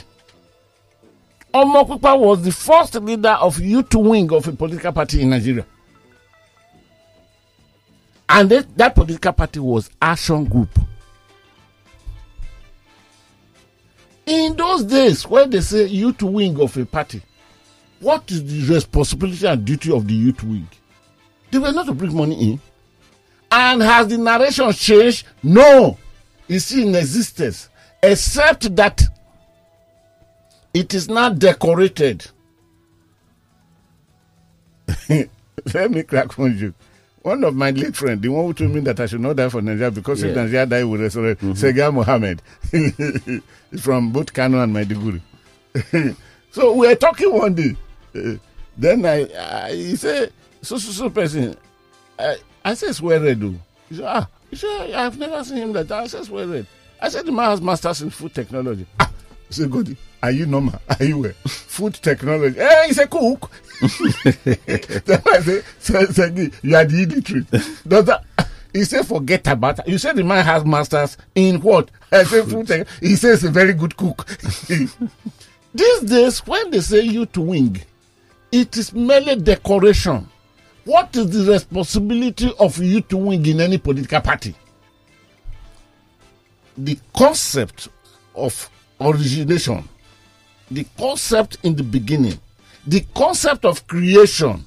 Omokupa 1.52 2.18
was 2.18 2.42
the 2.42 2.52
first 2.52 2.94
leader 2.94 3.30
of 3.40 3.60
youth 3.60 3.94
wing 3.94 4.32
of 4.32 4.46
a 4.48 4.52
political 4.52 4.92
party 4.92 5.22
in 5.22 5.30
Nigeria. 5.30 5.66
And 8.28 8.48
that, 8.50 8.76
that 8.78 8.94
political 8.94 9.32
party 9.32 9.60
was 9.60 9.90
Action 10.00 10.44
Group. 10.46 10.70
In 14.26 14.56
those 14.56 14.84
days, 14.84 15.26
when 15.26 15.50
they 15.50 15.60
say 15.60 15.86
youth 15.86 16.22
wing 16.22 16.60
of 16.60 16.76
a 16.76 16.86
party, 16.86 17.22
what 18.00 18.30
is 18.30 18.44
the 18.44 18.74
responsibility 18.74 19.46
and 19.46 19.64
duty 19.64 19.92
of 19.92 20.06
the 20.06 20.14
youth 20.14 20.42
wing? 20.42 20.68
They 21.50 21.58
were 21.58 21.72
not 21.72 21.86
to 21.86 21.94
bring 21.94 22.14
money 22.16 22.52
in. 22.52 22.60
And 23.50 23.82
has 23.82 24.08
the 24.08 24.18
narration 24.18 24.72
changed? 24.72 25.26
No. 25.42 25.98
It's 26.48 26.72
in 26.72 26.94
existence. 26.94 27.68
Except 28.02 28.74
that 28.76 29.02
it 30.72 30.92
is 30.92 31.08
not 31.08 31.38
decorated. 31.38 32.26
Let 35.08 35.90
me 35.90 36.02
crack 36.02 36.36
one 36.36 36.58
joke. 36.58 36.74
One 37.24 37.42
of 37.42 37.54
my 37.56 37.70
late 37.70 37.96
friends, 37.96 38.20
the 38.20 38.28
one 38.28 38.44
who 38.44 38.52
told 38.52 38.70
me 38.72 38.80
that 38.80 39.00
I 39.00 39.06
should 39.06 39.20
not 39.22 39.36
die 39.36 39.48
for 39.48 39.62
Nigeria 39.62 39.90
because 39.90 40.22
if 40.22 40.36
Yeah. 40.36 40.42
Nigeria 40.42 40.66
die, 40.66 40.84
we 40.84 40.98
resurrect. 40.98 41.40
Sega 41.40 41.90
Mohammed. 41.92 42.42
From 43.80 44.12
both 44.12 44.30
Kano 44.34 44.60
and 44.62 44.76
Maiduguri. 44.76 45.22
so 46.50 46.74
we 46.74 46.86
were 46.86 46.94
talking 46.94 47.32
one 47.32 47.54
day. 47.54 47.74
Uh, 48.14 48.34
then 48.76 49.06
I, 49.06 49.24
I 49.66 49.72
he 49.72 49.96
said, 49.96 50.34
so, 50.60 50.76
so, 50.76 50.90
so 50.92 51.08
person. 51.08 51.56
I, 52.18 52.36
I 52.62 52.74
said, 52.74 52.94
swear 52.94 53.18
red. 53.20 53.40
though." 53.40 53.54
He 53.88 53.96
said, 53.96 54.04
ah, 54.04 54.28
he 54.50 54.56
said, 54.56 54.90
I've 54.92 55.18
never 55.18 55.42
seen 55.44 55.56
him 55.56 55.72
like 55.72 55.86
that. 55.88 56.00
I 56.02 56.06
said, 56.08 56.24
swear 56.26 56.46
red. 56.46 56.66
I 57.00 57.08
said, 57.08 57.24
the 57.24 57.32
man 57.32 57.46
has 57.50 57.60
masters 57.62 58.02
in 58.02 58.10
food 58.10 58.34
technology. 58.34 58.84
Ah, 59.00 59.10
he 59.48 59.54
said, 59.54 59.70
good. 59.70 59.96
Are 60.24 60.30
you 60.30 60.46
normal? 60.46 60.80
Are 60.98 61.04
you 61.04 61.18
well? 61.18 61.32
Food 61.46 61.94
technology. 61.96 62.56
Hey, 62.56 62.64
eh, 62.66 62.86
he's 62.86 62.98
a 62.98 63.06
cook. 63.06 63.50
then 65.04 65.22
I 65.26 65.40
say, 65.40 66.50
you 66.62 66.76
are 66.76 66.84
the 66.86 67.02
illiterate. 67.02 67.50
Does 67.86 68.06
that? 68.06 68.24
He 68.72 68.84
said, 68.84 69.06
forget 69.06 69.46
about 69.48 69.80
it. 69.80 69.88
You 69.88 69.98
said 69.98 70.16
the 70.16 70.24
man 70.24 70.42
has 70.42 70.64
masters 70.64 71.18
in 71.34 71.60
what? 71.60 71.90
I 72.10 72.24
said, 72.24 72.46
food 72.46 72.66
tech. 72.66 72.86
He 73.00 73.16
says 73.16 73.42
he's 73.42 73.50
a 73.50 73.52
very 73.52 73.74
good 73.74 73.98
cook. 73.98 74.26
These 75.74 76.00
days, 76.00 76.38
when 76.46 76.70
they 76.70 76.80
say 76.80 77.02
you 77.02 77.26
to 77.26 77.42
wing, 77.42 77.82
it 78.50 78.78
is 78.78 78.94
merely 78.94 79.36
decoration. 79.36 80.26
What 80.86 81.14
is 81.16 81.28
the 81.44 81.52
responsibility 81.52 82.50
of 82.58 82.78
you 82.78 83.02
to 83.02 83.18
wing 83.18 83.44
in 83.44 83.60
any 83.60 83.76
political 83.76 84.22
party? 84.22 84.54
The 86.78 86.98
concept 87.14 87.90
of 88.34 88.70
origination, 88.98 89.86
the 90.70 90.86
concept 90.98 91.58
in 91.62 91.74
the 91.76 91.82
beginning, 91.82 92.38
the 92.86 93.04
concept 93.14 93.64
of 93.64 93.86
creation. 93.86 94.64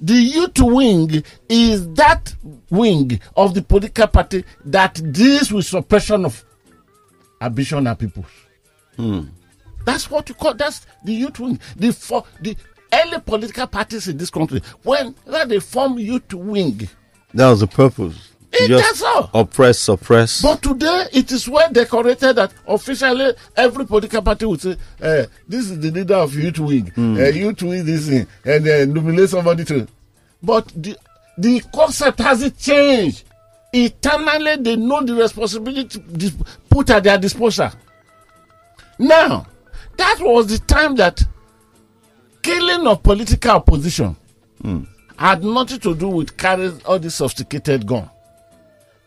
The 0.00 0.14
youth 0.14 0.60
wing 0.60 1.24
is 1.48 1.92
that 1.94 2.32
wing 2.70 3.20
of 3.36 3.54
the 3.54 3.62
political 3.62 4.06
party 4.06 4.44
that 4.66 5.00
deals 5.12 5.50
with 5.52 5.66
suppression 5.66 6.24
of 6.24 6.44
ambition 7.40 7.84
and 7.86 7.98
people. 7.98 8.24
Hmm. 8.96 9.22
That's 9.84 10.08
what 10.10 10.28
you 10.28 10.34
call 10.36 10.54
that's 10.54 10.86
the 11.04 11.12
youth 11.12 11.40
wing. 11.40 11.58
The 11.76 11.92
for 11.92 12.24
the 12.40 12.56
early 12.92 13.20
political 13.20 13.66
parties 13.66 14.06
in 14.08 14.16
this 14.18 14.30
country 14.30 14.62
when 14.82 15.14
when 15.24 15.48
they 15.48 15.58
form 15.60 15.98
youth 15.98 16.32
wing. 16.32 16.88
That 17.34 17.50
was 17.50 17.60
the 17.60 17.66
purpose. 17.66 18.27
It 18.52 18.68
just 18.68 19.00
does 19.00 19.02
all. 19.02 19.30
oppress, 19.34 19.78
suppress. 19.78 20.40
But 20.42 20.62
today 20.62 21.04
it 21.12 21.30
is 21.30 21.46
well 21.48 21.70
decorated 21.70 22.34
that 22.36 22.52
officially 22.66 23.34
every 23.56 23.84
political 23.86 24.22
party 24.22 24.46
would 24.46 24.60
say, 24.60 24.76
uh, 25.02 25.24
"This 25.46 25.70
is 25.70 25.78
the 25.80 25.90
leader 25.90 26.14
of 26.14 26.34
youth 26.34 26.58
wing. 26.58 26.90
Uh, 26.96 27.28
youth 27.28 27.62
wing 27.62 27.84
this 27.84 28.08
thing, 28.08 28.26
and 28.44 28.66
uh, 28.66 28.84
nominate 28.86 29.28
somebody 29.30 29.64
to." 29.66 29.86
But 30.42 30.68
the 30.74 30.96
the 31.36 31.60
concept 31.74 32.20
hasn't 32.20 32.58
changed. 32.58 33.24
Eternally, 33.72 34.56
they 34.56 34.76
know 34.76 35.04
the 35.04 35.14
responsibility 35.14 36.02
put 36.70 36.88
at 36.88 37.04
their 37.04 37.18
disposal. 37.18 37.70
Now, 38.98 39.46
that 39.98 40.16
was 40.20 40.46
the 40.46 40.58
time 40.58 40.96
that 40.96 41.22
killing 42.42 42.86
of 42.86 43.02
political 43.02 43.50
opposition 43.52 44.16
had 45.18 45.44
nothing 45.44 45.78
to 45.80 45.94
do 45.94 46.08
with 46.08 46.36
carrying 46.36 46.80
all 46.86 46.98
the 46.98 47.10
sophisticated 47.10 47.86
gun. 47.86 48.08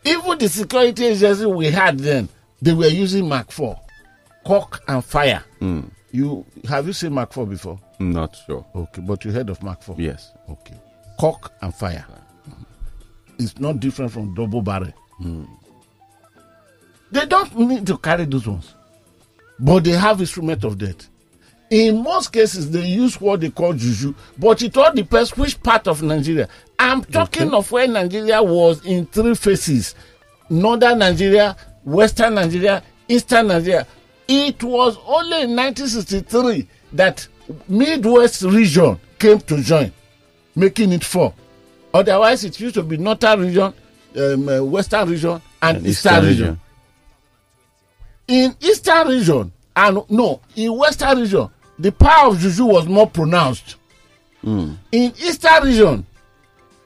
Even 0.04 0.38
the 0.38 0.48
security 0.48 1.06
agency 1.06 1.46
we 1.46 1.66
had 1.66 1.98
then, 1.98 2.28
they 2.60 2.72
were 2.74 2.88
using 2.88 3.28
Mark 3.28 3.50
4, 3.52 3.78
cock 4.46 4.82
and 4.88 5.04
fire. 5.04 5.42
Hmm. 5.60 5.82
You 6.10 6.44
have 6.68 6.86
you 6.86 6.92
seen 6.92 7.12
Mark 7.14 7.32
4 7.32 7.46
before? 7.46 7.78
Not 7.98 8.36
sure. 8.46 8.66
Okay, 8.74 9.00
but 9.02 9.24
you 9.24 9.30
heard 9.32 9.48
of 9.48 9.62
Mark 9.62 9.82
4? 9.82 9.96
Yes. 9.98 10.32
Okay. 10.48 10.74
Cock 11.18 11.52
and 11.62 11.74
fire. 11.74 12.04
It's 13.38 13.58
not 13.58 13.80
different 13.80 14.12
from 14.12 14.34
double 14.34 14.60
barrel. 14.62 14.92
Hmm. 15.18 15.44
They 17.10 17.26
don't 17.26 17.56
need 17.58 17.86
to 17.86 17.98
carry 17.98 18.24
those 18.24 18.46
ones, 18.46 18.74
but 19.58 19.84
they 19.84 19.92
have 19.92 20.20
instrument 20.20 20.64
of 20.64 20.78
death. 20.78 21.08
In 21.72 22.02
most 22.02 22.30
cases, 22.34 22.70
they 22.70 22.84
use 22.84 23.18
what 23.18 23.40
they 23.40 23.48
call 23.48 23.72
juju, 23.72 24.14
but 24.36 24.60
it 24.60 24.76
all 24.76 24.92
depends 24.92 25.34
which 25.38 25.58
part 25.62 25.88
of 25.88 26.02
Nigeria. 26.02 26.46
I'm 26.78 27.02
talking 27.02 27.54
of 27.54 27.72
where 27.72 27.88
Nigeria 27.88 28.42
was 28.42 28.84
in 28.84 29.06
three 29.06 29.34
phases: 29.34 29.94
northern 30.50 30.98
Nigeria, 30.98 31.56
western 31.82 32.34
Nigeria, 32.34 32.82
eastern 33.08 33.46
Nigeria. 33.48 33.86
It 34.28 34.62
was 34.62 34.98
only 35.06 35.44
in 35.44 35.56
1963 35.56 36.68
that 36.92 37.26
Midwest 37.66 38.42
region 38.42 39.00
came 39.18 39.40
to 39.40 39.62
join 39.62 39.90
making 40.54 40.92
it 40.92 41.02
four. 41.04 41.32
Otherwise, 41.94 42.44
it 42.44 42.60
used 42.60 42.74
to 42.74 42.82
be 42.82 42.98
northern 42.98 43.40
region, 43.40 43.72
um, 44.18 44.46
uh, 44.46 44.62
western 44.62 45.08
region, 45.08 45.40
and, 45.62 45.78
And 45.78 45.86
eastern, 45.86 46.22
region. 46.26 46.60
In 48.28 48.54
eastern 48.60 49.08
region, 49.08 49.52
and 49.74 50.00
no, 50.10 50.42
in 50.54 50.76
western 50.76 51.18
region, 51.18 51.48
the 51.78 51.92
power 51.92 52.28
of 52.30 52.38
juju 52.38 52.64
was 52.66 52.86
more 52.86 53.08
pronounced. 53.08 53.76
Hmm. 54.42 54.74
In 54.90 55.12
eastern 55.18 55.62
region, 55.64 56.06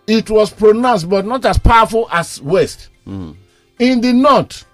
it 0.07 0.31
was 0.31 0.51
pronounced 0.51 1.09
but 1.09 1.25
not 1.27 1.45
as 1.45 1.59
powerful 1.59 2.09
as 2.13 2.41
West. 2.41 2.89
Hmm. 3.05 3.33
In 3.79 4.01
the 4.01 4.13
North, 4.13 4.65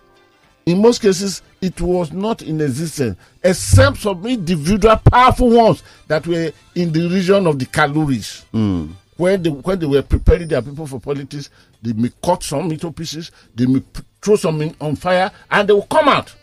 in 0.67 0.81
most 0.81 1.01
cases, 1.01 1.43
it 1.61 1.81
was 1.81 2.13
not 2.13 2.43
in 2.43 2.61
existence, 2.61 3.19
except 3.43 3.99
some 3.99 4.25
individual 4.27 4.97
powerful 4.97 5.51
ones 5.51 5.83
that 6.09 6.27
were 6.27 6.53
in 6.75 6.93
the 6.93 7.09
region 7.09 7.47
of 7.47 7.59
the 7.59 7.67
Kaluris. 7.67 8.45
Hmm. 8.53 8.93
When 9.17 9.43
they, 9.43 9.51
when 9.51 9.79
they 9.79 9.87
were 9.87 10.03
preparing 10.03 10.49
their 10.49 10.63
people 10.63 10.87
for 10.87 10.99
politics, 10.99 11.51
they 11.81 11.93
may 11.93 12.11
cut 12.25 12.43
some 12.43 12.71
into 12.71 12.91
pieces, 12.91 13.31
they 13.55 13.67
may 13.67 13.83
throw 14.21 14.37
some 14.37 14.61
in, 14.63 14.75
on 14.81 14.97
fire, 14.97 15.31
and 15.51 15.69
they 15.69 15.73
will 15.73 15.83
come 15.83 16.09
out. 16.09 16.35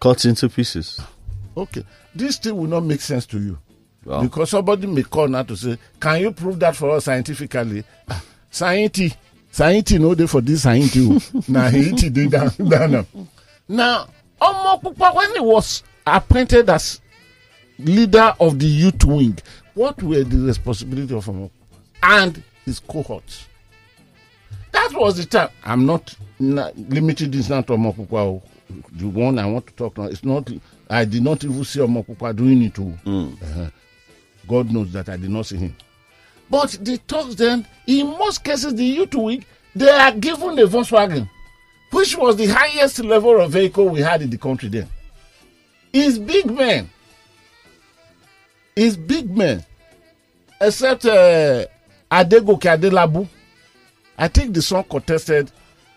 Cut 0.00 0.24
into 0.24 0.48
pieces. 0.48 1.00
Okay, 1.56 1.82
this 2.14 2.38
thing 2.38 2.56
will 2.56 2.66
not 2.66 2.84
make 2.84 3.00
sense 3.00 3.26
to 3.26 3.38
you. 3.40 3.58
Wow. 4.04 4.22
Because 4.22 4.50
somebody 4.50 4.86
may 4.86 5.02
call 5.02 5.28
now 5.28 5.42
to 5.42 5.56
say, 5.56 5.76
Can 6.00 6.20
you 6.20 6.30
prove 6.32 6.58
that 6.60 6.76
for 6.76 6.90
us 6.90 7.04
scientifically? 7.04 7.84
Ah, 8.08 8.22
Science, 8.50 9.16
science, 9.50 9.92
no 9.92 10.14
day 10.14 10.26
for 10.26 10.40
this 10.40 10.62
science. 10.62 10.96
Now, 11.48 11.68
he 11.68 11.92
did 11.92 12.30
down, 12.30 12.50
down. 12.68 12.90
now. 12.92 13.06
Now, 13.68 14.08
Omo 14.40 15.14
when 15.14 15.34
he 15.34 15.40
was 15.40 15.82
appointed 16.06 16.70
as 16.70 17.00
leader 17.78 18.34
of 18.40 18.58
the 18.58 18.66
youth 18.66 19.04
wing, 19.04 19.38
what 19.74 20.02
were 20.02 20.24
the 20.24 20.38
responsibility 20.38 21.14
of 21.14 21.26
Omo 21.26 21.50
and 22.02 22.42
his 22.64 22.80
cohorts? 22.80 23.46
That 24.72 24.92
was 24.94 25.16
the 25.18 25.26
time. 25.26 25.50
I'm 25.64 25.84
not, 25.86 26.14
not 26.38 26.76
limiting 26.78 27.30
this 27.30 27.48
now 27.50 27.60
to 27.62 27.72
Omo. 27.74 28.42
The 28.92 29.06
one 29.08 29.38
I 29.38 29.46
want 29.46 29.66
to 29.66 29.72
talk 29.74 29.98
now, 29.98 30.04
it's 30.04 30.24
not, 30.24 30.50
I 30.90 31.04
did 31.04 31.22
not 31.22 31.44
even 31.44 31.64
see 31.64 31.80
Omo 31.80 32.04
Pupa 32.06 32.32
doing 32.34 32.62
it. 32.62 32.78
oh. 32.78 32.96
Uh-huh. 33.06 33.70
God 34.46 34.70
knows 34.72 34.92
that 34.92 35.08
I 35.08 35.16
did 35.16 35.30
not 35.30 35.46
see 35.46 35.56
him. 35.58 35.76
But 36.50 36.78
the 36.80 36.96
talks 36.98 37.34
then, 37.34 37.66
in 37.86 38.06
most 38.06 38.42
cases, 38.42 38.74
the 38.74 38.84
youth 38.84 39.14
wing, 39.14 39.44
they 39.76 39.90
are 39.90 40.12
given 40.12 40.58
a 40.58 40.66
Volkswagen, 40.66 41.28
which 41.92 42.16
was 42.16 42.36
the 42.36 42.46
highest 42.46 43.00
level 43.00 43.38
of 43.40 43.52
vehicle 43.52 43.88
we 43.90 44.00
had 44.00 44.22
in 44.22 44.30
the 44.30 44.38
country 44.38 44.70
then. 44.70 44.88
It's 45.92 46.16
big 46.18 46.50
men. 46.50 46.88
It's 48.74 48.96
big 48.96 49.36
men. 49.36 49.64
Except 50.60 51.04
uh, 51.04 51.66
Adegoke 52.10 52.62
Adelabu. 52.62 53.28
I 54.16 54.28
think 54.28 54.54
the 54.54 54.62
son 54.62 54.84
contested 54.84 55.50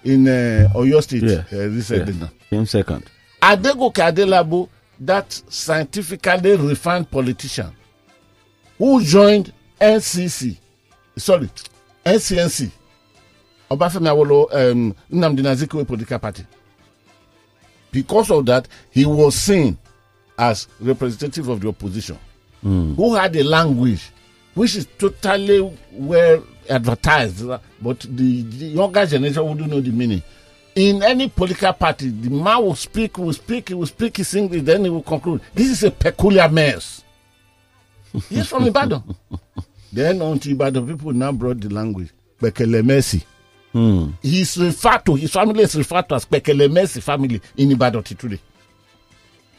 in 0.03 0.27
uh, 0.27 0.69
Oyo 0.75 1.01
State 1.01 1.23
Yeah. 1.23 1.43
uh, 1.51 1.67
recently. 1.69 2.13
Yeah. 2.13 2.27
Came 2.49 2.65
second. 2.65 3.05
Adegoke 3.41 3.93
Adelabu, 3.95 4.67
that 5.01 5.31
scientifically 5.49 6.55
refined 6.55 7.09
politician 7.09 7.71
who 8.77 9.03
joined 9.03 9.51
NCC, 9.79 10.57
sorry, 11.17 11.49
NCNC, 12.05 12.71
Obafemi 13.69 14.07
Awolo, 14.09 14.47
um, 14.53 14.95
Nnamdi 15.11 15.41
Azikiwe 15.43 15.85
political 15.87 16.19
party. 16.19 16.45
Because 17.91 18.31
of 18.31 18.45
that, 18.45 18.67
he 18.91 19.05
was 19.05 19.35
seen 19.35 19.77
as 20.37 20.67
representative 20.79 21.47
of 21.49 21.59
the 21.61 21.67
opposition, 21.67 22.17
who 22.61 23.15
had 23.15 23.35
a 23.35 23.43
language 23.43 24.11
which 24.53 24.75
is 24.75 24.87
totally 24.99 25.77
well 25.93 26.43
advertised, 26.69 27.43
but 27.81 27.99
the, 28.01 28.41
the 28.43 28.65
younger 28.67 29.05
generation 29.05 29.45
wouldn't 29.47 29.69
know 29.69 29.81
the 29.81 29.91
meaning. 29.91 30.21
In 30.81 31.03
any 31.03 31.29
political 31.29 31.73
party, 31.73 32.09
the 32.09 32.31
man 32.31 32.63
will 32.63 32.73
speak, 32.73 33.19
will 33.19 33.31
speak, 33.33 33.67
he 33.69 33.75
will 33.75 33.85
speak 33.85 34.17
his 34.17 34.33
English, 34.33 34.63
then 34.63 34.83
he 34.83 34.89
will 34.89 35.03
conclude. 35.03 35.39
This 35.53 35.67
is 35.69 35.83
a 35.83 35.91
peculiar 35.91 36.49
mess. 36.49 37.03
He's 38.27 38.47
from 38.47 38.65
Ibadan. 38.65 39.03
then 39.93 40.19
on 40.23 40.39
to 40.39 40.49
Ibadan, 40.49 40.87
people 40.87 41.13
now 41.13 41.31
brought 41.33 41.59
the 41.61 41.69
language. 41.69 42.09
Penkelemesi. 42.39 43.23
Hmm. 43.71 44.09
He's 44.23 44.57
referred 44.57 45.05
to, 45.05 45.13
his 45.13 45.31
family 45.31 45.61
is 45.61 45.75
referred 45.75 46.09
to 46.09 46.15
as 46.15 46.25
Penkelemesi 46.25 46.99
family 47.03 47.39
in 47.57 47.71
Ibadan 47.73 48.01
today. 48.01 48.39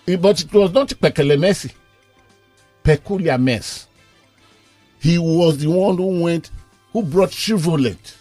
But 0.05 0.41
it 0.43 0.53
was 0.53 0.73
not 0.73 0.89
Penkelemesi. 0.89 1.73
Peculiar 2.83 3.39
mess. 3.39 3.87
He 4.99 5.19
was 5.19 5.59
the 5.59 5.71
one 5.71 5.97
who 5.99 6.21
went, 6.25 6.51
who 6.93 7.05
brought 7.05 7.31
Chevrolet. 7.31 8.17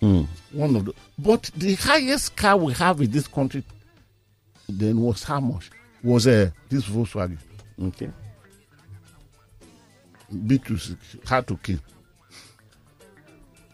Hmm. 0.00 0.24
One 0.54 0.76
of 0.76 0.84
the, 0.84 0.94
but 1.18 1.50
the 1.56 1.74
highest 1.74 2.36
car 2.36 2.56
we 2.56 2.72
have 2.74 3.00
in 3.00 3.10
this 3.10 3.26
country 3.26 3.64
then 4.68 5.00
was 5.00 5.24
how 5.24 5.40
much? 5.40 5.70
Was 6.02 6.26
uh, 6.26 6.50
this 6.68 6.84
Volkswagen. 6.86 7.38
Okay. 7.82 8.10
B2 10.32 10.96
hard 11.26 11.46
to 11.48 11.56
kill. 11.58 11.78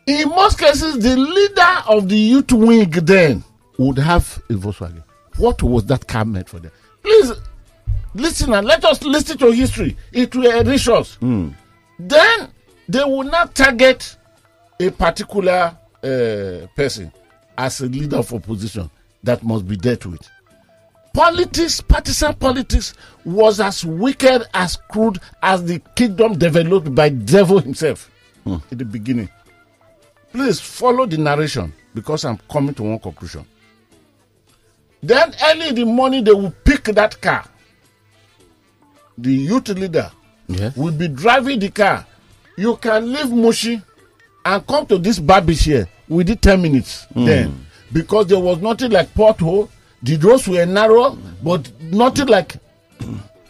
In 0.06 0.28
most 0.30 0.58
cases, 0.58 0.98
the 0.98 1.16
leader 1.16 1.82
of 1.88 2.08
the 2.08 2.16
youth 2.16 2.52
wing 2.52 2.90
then 2.90 3.44
would 3.78 3.98
have 3.98 4.42
a 4.48 4.54
Volkswagen. 4.54 5.04
What 5.36 5.62
was 5.62 5.84
that 5.86 6.06
car 6.06 6.24
meant 6.24 6.48
for 6.48 6.58
them? 6.60 6.72
Please 7.02 7.32
listen 8.14 8.52
and 8.54 8.66
let 8.66 8.84
us 8.84 9.02
listen 9.02 9.38
to 9.38 9.50
history. 9.52 9.96
It 10.12 10.34
will 10.34 10.50
enrich 10.58 10.88
us. 10.88 11.18
Then 11.20 12.48
they 12.88 13.04
will 13.04 13.24
not 13.24 13.54
target 13.54 14.16
a 14.80 14.90
particular 14.90 15.76
uh, 16.02 16.66
person 16.76 17.12
as 17.56 17.80
a 17.80 17.86
leader 17.86 18.16
of 18.16 18.32
opposition 18.32 18.90
that 19.22 19.42
must 19.42 19.66
be 19.68 19.76
dealt 19.76 20.06
with. 20.06 20.28
Politics, 21.12 21.80
partisan 21.80 22.34
politics, 22.34 22.94
was 23.24 23.58
as 23.60 23.84
wicked, 23.84 24.46
as 24.54 24.76
crude 24.90 25.18
as 25.42 25.64
the 25.64 25.80
kingdom 25.96 26.38
developed 26.38 26.94
by 26.94 27.08
devil 27.08 27.58
himself 27.58 28.10
in 28.46 28.60
the 28.70 28.84
beginning. 28.84 29.28
Please 30.32 30.60
follow 30.60 31.06
the 31.06 31.18
narration 31.18 31.72
because 31.94 32.24
I'm 32.24 32.38
coming 32.50 32.74
to 32.74 32.84
one 32.84 32.98
conclusion. 33.00 33.44
Then 35.02 35.34
early 35.44 35.68
in 35.70 35.74
the 35.74 35.84
morning, 35.84 36.24
they 36.24 36.32
will 36.32 36.54
pick 36.64 36.84
that 36.84 37.20
car. 37.20 37.44
The 39.18 39.32
youth 39.32 39.68
leader 39.70 40.10
Yes. 40.46 40.76
will 40.76 40.92
be 40.92 41.08
driving 41.08 41.58
the 41.58 41.70
car. 41.70 42.06
You 42.56 42.76
can 42.76 43.12
leave 43.12 43.30
Mushin 43.30 43.82
and 44.44 44.66
come 44.66 44.86
to 44.86 44.98
this 44.98 45.18
barbish 45.18 45.64
here 45.64 45.88
within 46.08 46.36
10 46.38 46.62
minutes 46.62 47.06
then. 47.14 47.66
Because 47.92 48.26
there 48.28 48.38
was 48.40 48.58
nothing 48.58 48.90
like 48.92 49.12
pothole. 49.14 49.68
The 50.02 50.16
roads 50.16 50.48
were 50.48 50.64
narrow, 50.66 51.16
but 51.42 51.70
nothing 51.82 52.26
like 52.28 52.56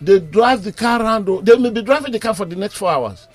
they 0.00 0.18
drive 0.18 0.64
the 0.64 0.72
car 0.72 1.00
around. 1.02 1.26
They 1.46 1.56
may 1.56 1.70
be 1.70 1.82
driving 1.82 2.12
the 2.12 2.18
car 2.18 2.34
for 2.34 2.46
the 2.46 2.56
next 2.56 2.74
four 2.74 2.90
hours. 2.90 3.28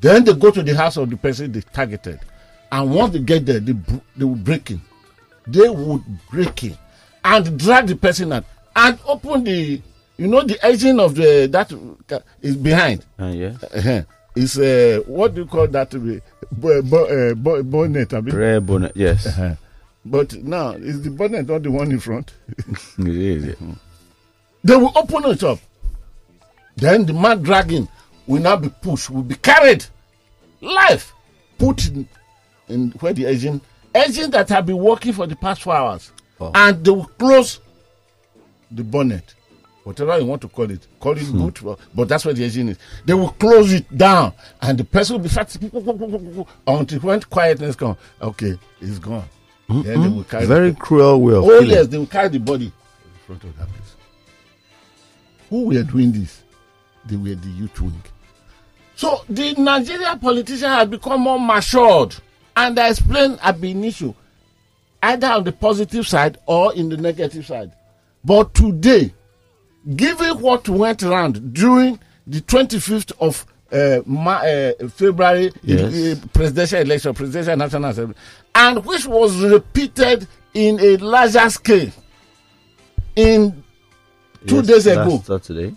Then 0.00 0.24
they 0.24 0.32
go 0.34 0.50
to 0.50 0.62
the 0.62 0.74
house 0.74 0.96
of 0.96 1.10
the 1.10 1.16
person 1.16 1.50
they 1.52 1.60
targeted. 1.60 2.20
And 2.70 2.90
once 2.94 3.12
they 3.12 3.18
get 3.20 3.46
there, 3.46 3.60
they, 3.60 3.72
they 4.16 4.24
will 4.24 4.34
break 4.36 4.70
in. 4.70 4.80
They 5.46 5.68
would 5.68 6.02
break 6.30 6.64
in 6.64 6.76
and 7.24 7.58
drag 7.58 7.86
the 7.88 7.96
person 7.96 8.32
out 8.32 8.44
and 8.76 8.98
open 9.06 9.44
the, 9.44 9.80
you 10.16 10.26
know, 10.26 10.42
the 10.42 10.64
engine 10.64 11.00
of 11.00 11.14
the, 11.14 11.46
that 11.50 11.72
uh, 11.72 12.54
behind. 12.62 13.04
Uh, 13.18 13.26
yes. 13.26 14.04
It's 14.36 14.58
uh, 14.58 15.00
what 15.06 15.34
do 15.34 15.42
you 15.42 15.46
call 15.46 15.68
that? 15.68 15.94
uh, 15.94 16.20
Bo, 16.52 16.82
bo, 16.82 17.34
bo, 17.34 17.62
bonnet. 17.62 18.12
I 18.14 18.20
mean. 18.20 18.64
Bonnet. 18.66 18.92
Yes. 18.94 19.26
Uh-huh. 19.26 19.54
But 20.04 20.34
now, 20.34 20.72
is 20.72 21.02
the 21.02 21.10
bonnet 21.10 21.48
not 21.48 21.62
the 21.62 21.70
one 21.70 21.90
in 21.90 21.98
front? 22.00 22.32
it 22.98 23.08
is. 23.08 23.44
yeah. 23.60 23.74
they 24.62 24.76
will 24.76 24.92
open 24.96 25.24
it 25.30 25.42
up. 25.42 25.58
Then 26.76 27.06
the 27.06 27.12
man 27.12 27.42
dragging 27.42 27.88
will 28.26 28.42
now 28.42 28.56
be 28.56 28.68
pushed, 28.68 29.08
will 29.10 29.22
be 29.22 29.36
carried 29.36 29.84
live, 30.60 31.12
put 31.58 31.86
in, 31.86 32.08
in 32.68 32.90
where 33.00 33.12
the 33.12 33.26
engine, 33.26 33.60
engine 33.94 34.30
that 34.32 34.48
have 34.48 34.66
been 34.66 34.78
working 34.78 35.12
for 35.12 35.26
the 35.26 35.36
past 35.36 35.62
four 35.62 35.74
hours. 35.74 36.12
Oh. 36.40 36.50
And 36.54 36.84
they 36.84 36.90
will 36.90 37.04
close 37.06 37.60
the 38.70 38.82
bonnet, 38.82 39.34
whatever 39.84 40.18
you 40.18 40.24
want 40.26 40.42
to 40.42 40.48
call 40.48 40.70
it, 40.70 40.86
call 40.98 41.16
it 41.16 41.30
boot, 41.32 41.60
but- 41.62 41.78
but 41.94 42.08
that's 42.08 42.24
where 42.24 42.34
the 42.34 42.42
engine 42.44 42.70
is. 42.70 42.78
They 43.04 43.14
will 43.14 43.30
close 43.30 43.72
it 43.72 43.96
down, 43.96 44.32
and 44.60 44.76
the 44.78 44.84
person 44.84 45.16
will 45.16 45.22
be 45.22 45.28
fat 45.28 45.54
until 46.66 47.00
when 47.00 47.20
quietness 47.22 47.76
comes. 47.76 47.96
Okay, 48.20 48.58
it's 48.80 48.98
gone. 48.98 49.24
Then 49.68 50.02
they 50.02 50.08
will 50.08 50.24
carry 50.24 50.46
Very 50.46 50.74
cruel 50.74 51.20
way 51.22 51.34
of 51.34 51.44
Oh 51.44 51.48
killing. 51.48 51.70
yes, 51.70 51.86
they 51.86 51.98
will 51.98 52.06
carry 52.06 52.28
the 52.28 52.38
body 52.38 52.66
in 52.66 52.72
front 53.26 53.44
of 53.44 53.56
that 53.58 53.68
place. 53.68 53.94
Who 55.50 55.66
were 55.66 55.82
doing 55.82 56.12
this? 56.12 56.42
They 57.06 57.16
were 57.16 57.34
the 57.34 57.48
youth 57.48 57.80
wing. 57.80 58.02
So 58.96 59.24
the 59.28 59.54
Nigerian 59.54 60.18
politician 60.18 60.68
had 60.68 60.90
become 60.90 61.22
more 61.22 61.38
matured, 61.40 62.14
and 62.56 62.78
I 62.78 62.90
explained 62.90 63.38
at 63.42 63.62
issue, 63.62 64.14
either 65.02 65.26
on 65.28 65.44
the 65.44 65.52
positive 65.52 66.06
side 66.06 66.38
or 66.46 66.72
in 66.74 66.88
the 66.88 66.96
negative 66.96 67.44
side. 67.46 67.72
But 68.24 68.54
today, 68.54 69.12
given 69.96 70.38
what 70.40 70.68
went 70.68 71.02
around 71.02 71.52
during 71.52 71.98
the 72.26 72.40
25th 72.40 73.12
of 73.20 73.44
uh, 73.72 74.00
Ma- 74.06 74.38
uh, 74.42 74.72
February 74.88 75.52
Yes. 75.62 75.92
uh, 76.22 76.26
presidential 76.32 76.80
election, 76.80 77.14
presidential 77.14 77.56
national 77.56 77.84
assembly, 77.90 78.14
and 78.54 78.84
which 78.84 79.06
was 79.06 79.36
repeated 79.42 80.26
in 80.54 80.78
a 80.80 80.96
larger 80.98 81.48
scale 81.50 81.90
in 83.16 83.62
two 84.46 84.56
Yes, 84.56 84.66
days 84.66 84.86
ago. 84.86 85.22
Saturday. 85.24 85.74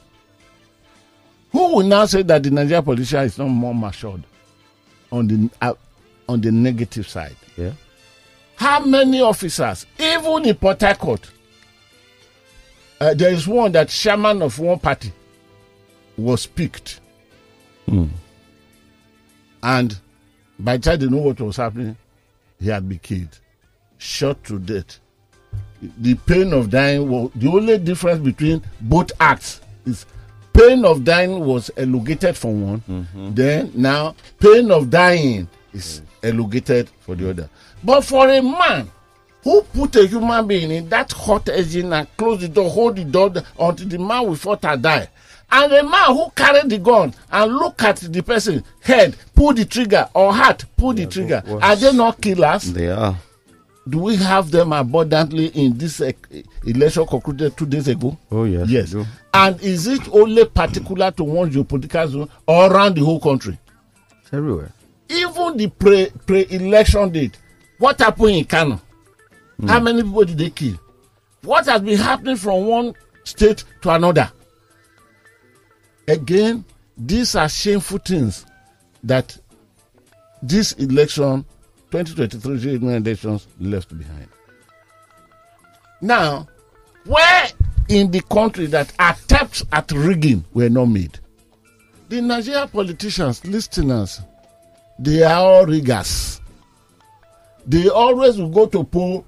Who 1.52 1.76
will 1.76 1.84
now 1.88 2.06
say 2.06 2.22
that 2.24 2.44
the 2.44 2.52
Nigerian 2.52 2.84
politician 2.84 3.24
is 3.24 3.38
not 3.38 3.48
more 3.48 3.74
matured 3.74 4.24
on 5.12 5.28
the 5.28 5.50
uh, 5.62 5.74
on 6.30 6.42
the 6.42 6.52
negative 6.52 7.08
side. 7.08 7.36
Yeah. 7.56 7.72
How 8.58 8.82
many 8.86 9.22
officers, 9.22 9.86
even 9.98 10.46
in 10.46 10.56
Port 10.56 10.82
Harcourt, 10.82 11.30
uh, 13.00 13.14
there 13.14 13.32
is 13.32 13.48
one 13.48 13.72
that 13.74 13.90
chairman 13.90 14.42
of 14.42 14.58
one 14.60 14.80
party 14.80 15.12
was 16.18 16.46
picked. 16.46 17.00
Hmm. 17.86 18.08
And 19.62 19.98
by 20.60 20.78
the 20.78 20.84
time 20.84 21.00
they 21.00 21.08
know 21.08 21.22
what 21.22 21.40
was 21.40 21.58
happening, 21.58 21.96
he 22.60 22.70
had 22.70 22.88
been 22.88 23.00
killed, 23.00 23.40
shot 23.98 24.44
to 24.46 24.60
death. 24.60 25.00
The 26.00 26.16
pain 26.16 26.54
of 26.54 26.70
dying 26.72 27.08
was 27.10 27.32
the 27.36 27.48
only 27.50 27.78
difference 27.78 28.20
between 28.20 28.64
both 28.82 29.12
acts 29.20 29.62
is 29.86 30.06
pain 30.54 30.84
of 30.86 31.04
dying 31.04 31.40
was 31.46 31.70
elongated 31.70 32.36
for 32.36 32.52
one, 32.52 32.82
mm-hmm. 32.82 33.34
then 33.36 33.72
now 33.76 34.16
pain 34.40 34.72
of 34.72 34.90
dying 34.90 35.48
is 35.74 36.02
mm. 36.24 36.30
elongated 36.30 36.90
for 37.02 37.14
the 37.16 37.30
other. 37.30 37.50
But 37.84 38.02
for 38.02 38.28
a 38.28 38.42
man 38.42 38.90
who 39.48 39.62
put 39.62 39.96
a 39.96 40.06
human 40.06 40.46
being 40.46 40.70
in 40.72 40.90
that 40.90 41.10
hot 41.14 41.48
engine 41.48 41.94
and 41.94 42.06
close 42.18 42.42
the 42.42 42.50
door, 42.50 42.70
hold 42.70 42.98
the 42.98 43.06
door 43.06 43.32
until 43.58 43.88
the 43.88 43.98
man 43.98 44.28
will 44.28 44.36
fall 44.36 44.60
and 44.62 44.84
die. 44.84 45.08
And 45.50 45.72
the 45.72 45.84
man 45.84 46.08
who 46.08 46.30
carried 46.36 46.70
the 46.70 46.78
gun 46.80 47.14
and 47.32 47.54
look 47.54 47.82
at 47.82 47.96
the 47.96 48.22
person 48.22 48.62
head, 48.82 49.16
pull 49.34 49.54
the 49.54 49.64
trigger, 49.64 50.10
or 50.14 50.34
heart, 50.34 50.66
pull 50.76 50.92
the 50.92 51.06
trigger. 51.06 51.42
Are 51.62 51.78
they 51.78 51.94
not 51.94 52.20
killers? 52.22 52.74
They 52.74 52.90
are. 52.90 53.16
Do 53.88 54.00
we 54.00 54.18
have 54.18 54.52
them 54.52 54.74
abundantly 54.74 55.46
in 55.48 55.78
this 55.78 56.02
uh, 56.02 56.12
election 56.66 57.08
concluded 57.08 57.56
two 57.56 57.66
days 57.66 57.88
ago? 57.88 58.18
Oh, 58.30 58.44
yes. 58.44 58.68
Yes. 58.70 58.96
And 59.34 59.62
is 59.62 59.88
it 59.88 60.02
only 60.12 60.44
particular 60.44 61.10
to 61.12 61.24
one 61.24 61.50
geopolitical 61.52 62.06
zone 62.10 62.30
or 62.46 62.70
around 62.70 62.96
the 62.98 63.06
whole 63.06 63.22
country? 63.22 63.58
It's 64.24 64.34
everywhere. 64.34 64.74
Even 65.08 65.56
the 65.56 65.68
pre 65.70 66.10
pre 66.26 66.46
election 66.50 67.10
date, 67.12 67.38
what 67.78 67.98
happened 68.00 68.32
in 68.32 68.44
Kano? 68.44 68.82
Hmm. 69.60 69.68
How 69.68 69.80
many 69.80 70.04
people 70.04 70.26
did 70.26 70.38
they 70.38 70.50
kill? 70.50 70.80
What 71.42 71.66
has 71.66 71.82
been 71.82 71.98
happening 71.98 72.36
from 72.36 72.66
one 72.68 72.94
state 73.24 73.64
to 73.82 73.90
another? 73.92 74.32
Again, 76.08 76.64
these 76.98 77.36
are 77.36 77.50
shameful 77.50 78.00
things 78.00 78.46
that 79.04 79.38
this 80.42 80.74
election, 80.74 81.46
2023 81.92 82.60
general 82.80 82.96
elections, 82.96 83.48
left 83.60 83.98
behind. 83.98 84.28
Now, 86.02 86.48
where 87.06 87.48
in 87.90 88.12
the 88.12 88.22
country 88.22 88.68
that 88.68 88.94
attempts 89.00 89.64
at 89.72 89.92
rigging 89.92 90.46
were 90.54 90.70
not 90.70 90.86
made? 90.86 91.20
The 92.10 92.22
Nigerian 92.22 92.68
politicians, 92.70 93.44
listeners, 93.46 94.22
they 95.00 95.24
are 95.24 95.40
all 95.44 95.66
riggers. 95.66 96.40
They 97.66 97.90
always 97.90 98.38
will 98.38 98.50
go 98.50 98.66
to 98.68 98.84
poll 98.84 99.26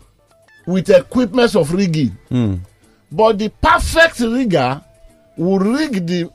with 0.69 0.89
equipments 0.89 1.55
of 1.55 1.73
rigging. 1.73 2.15
Hmm. 2.29 2.55
But 3.11 3.39
the 3.39 3.49
perfect 3.49 4.19
rigger 4.19 4.81
will 5.35 5.57
rig 5.59 6.05
the 6.05 6.31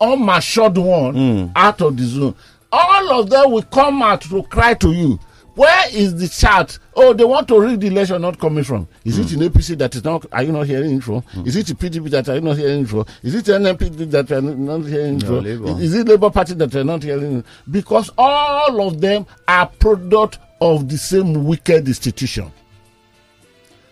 unmatured 0.00 0.78
one 0.78 1.14
hmm. 1.14 1.46
out 1.54 1.80
of 1.82 1.96
the 1.96 2.04
zone. 2.04 2.34
All 2.72 3.20
of 3.20 3.30
them 3.30 3.52
will 3.52 3.62
come 3.62 4.02
out 4.02 4.22
to 4.22 4.42
cry 4.44 4.74
to 4.74 4.90
you. 4.92 5.20
Where 5.54 5.84
is 5.92 6.16
the 6.18 6.26
chart? 6.28 6.78
Oh, 6.96 7.12
they 7.12 7.22
want 7.24 7.46
to 7.48 7.60
rig 7.60 7.78
the 7.78 7.86
election 7.88 8.20
not 8.22 8.38
coming 8.40 8.64
from. 8.64 8.88
Is 9.04 9.18
it 9.18 9.30
hmm. 9.30 9.42
in 9.42 9.50
APC 9.52 9.76
that 9.78 9.94
is 9.94 10.02
not? 10.02 10.24
Are 10.32 10.42
you 10.42 10.50
not 10.50 10.66
hearing 10.66 10.96
it 10.96 11.02
from? 11.04 11.22
Is 11.44 11.54
it 11.54 11.66
the 11.66 11.74
PDP 11.74 12.08
that 12.10 12.28
are 12.30 12.36
you 12.36 12.40
not 12.40 12.56
hearing 12.56 12.82
it 12.84 12.88
from? 12.88 13.04
Is 13.22 13.34
it 13.34 13.44
NNPP 13.44 14.10
that 14.10 14.32
are 14.32 14.40
not 14.40 14.86
hearing 14.86 15.16
it 15.16 15.22
No, 15.22 15.26
from? 15.28 15.44
Labour. 15.44 15.80
Is 15.80 15.94
it 15.94 16.08
Labour 16.08 16.30
Party 16.30 16.54
that 16.54 16.74
are 16.74 16.84
not 16.84 17.02
hearing 17.02 17.38
it? 17.40 17.46
Because 17.70 18.10
all 18.16 18.80
of 18.88 19.00
them 19.00 19.26
are 19.46 19.66
product 19.66 20.38
of 20.60 20.88
the 20.88 20.96
same 20.96 21.44
wicked 21.44 21.86
institution. 21.86 22.50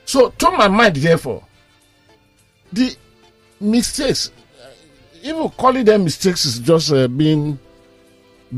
So, 0.05 0.31
to 0.31 0.51
my 0.51 0.69
mind, 0.69 0.97
therefore, 0.97 1.43
the 2.73 2.95
mistakes, 3.61 4.31
even 5.23 5.49
calling 5.51 5.85
them 5.85 6.05
mistakes 6.05 6.45
is 6.45 6.59
just 6.59 6.93
uh, 6.93 7.09
being 7.09 7.59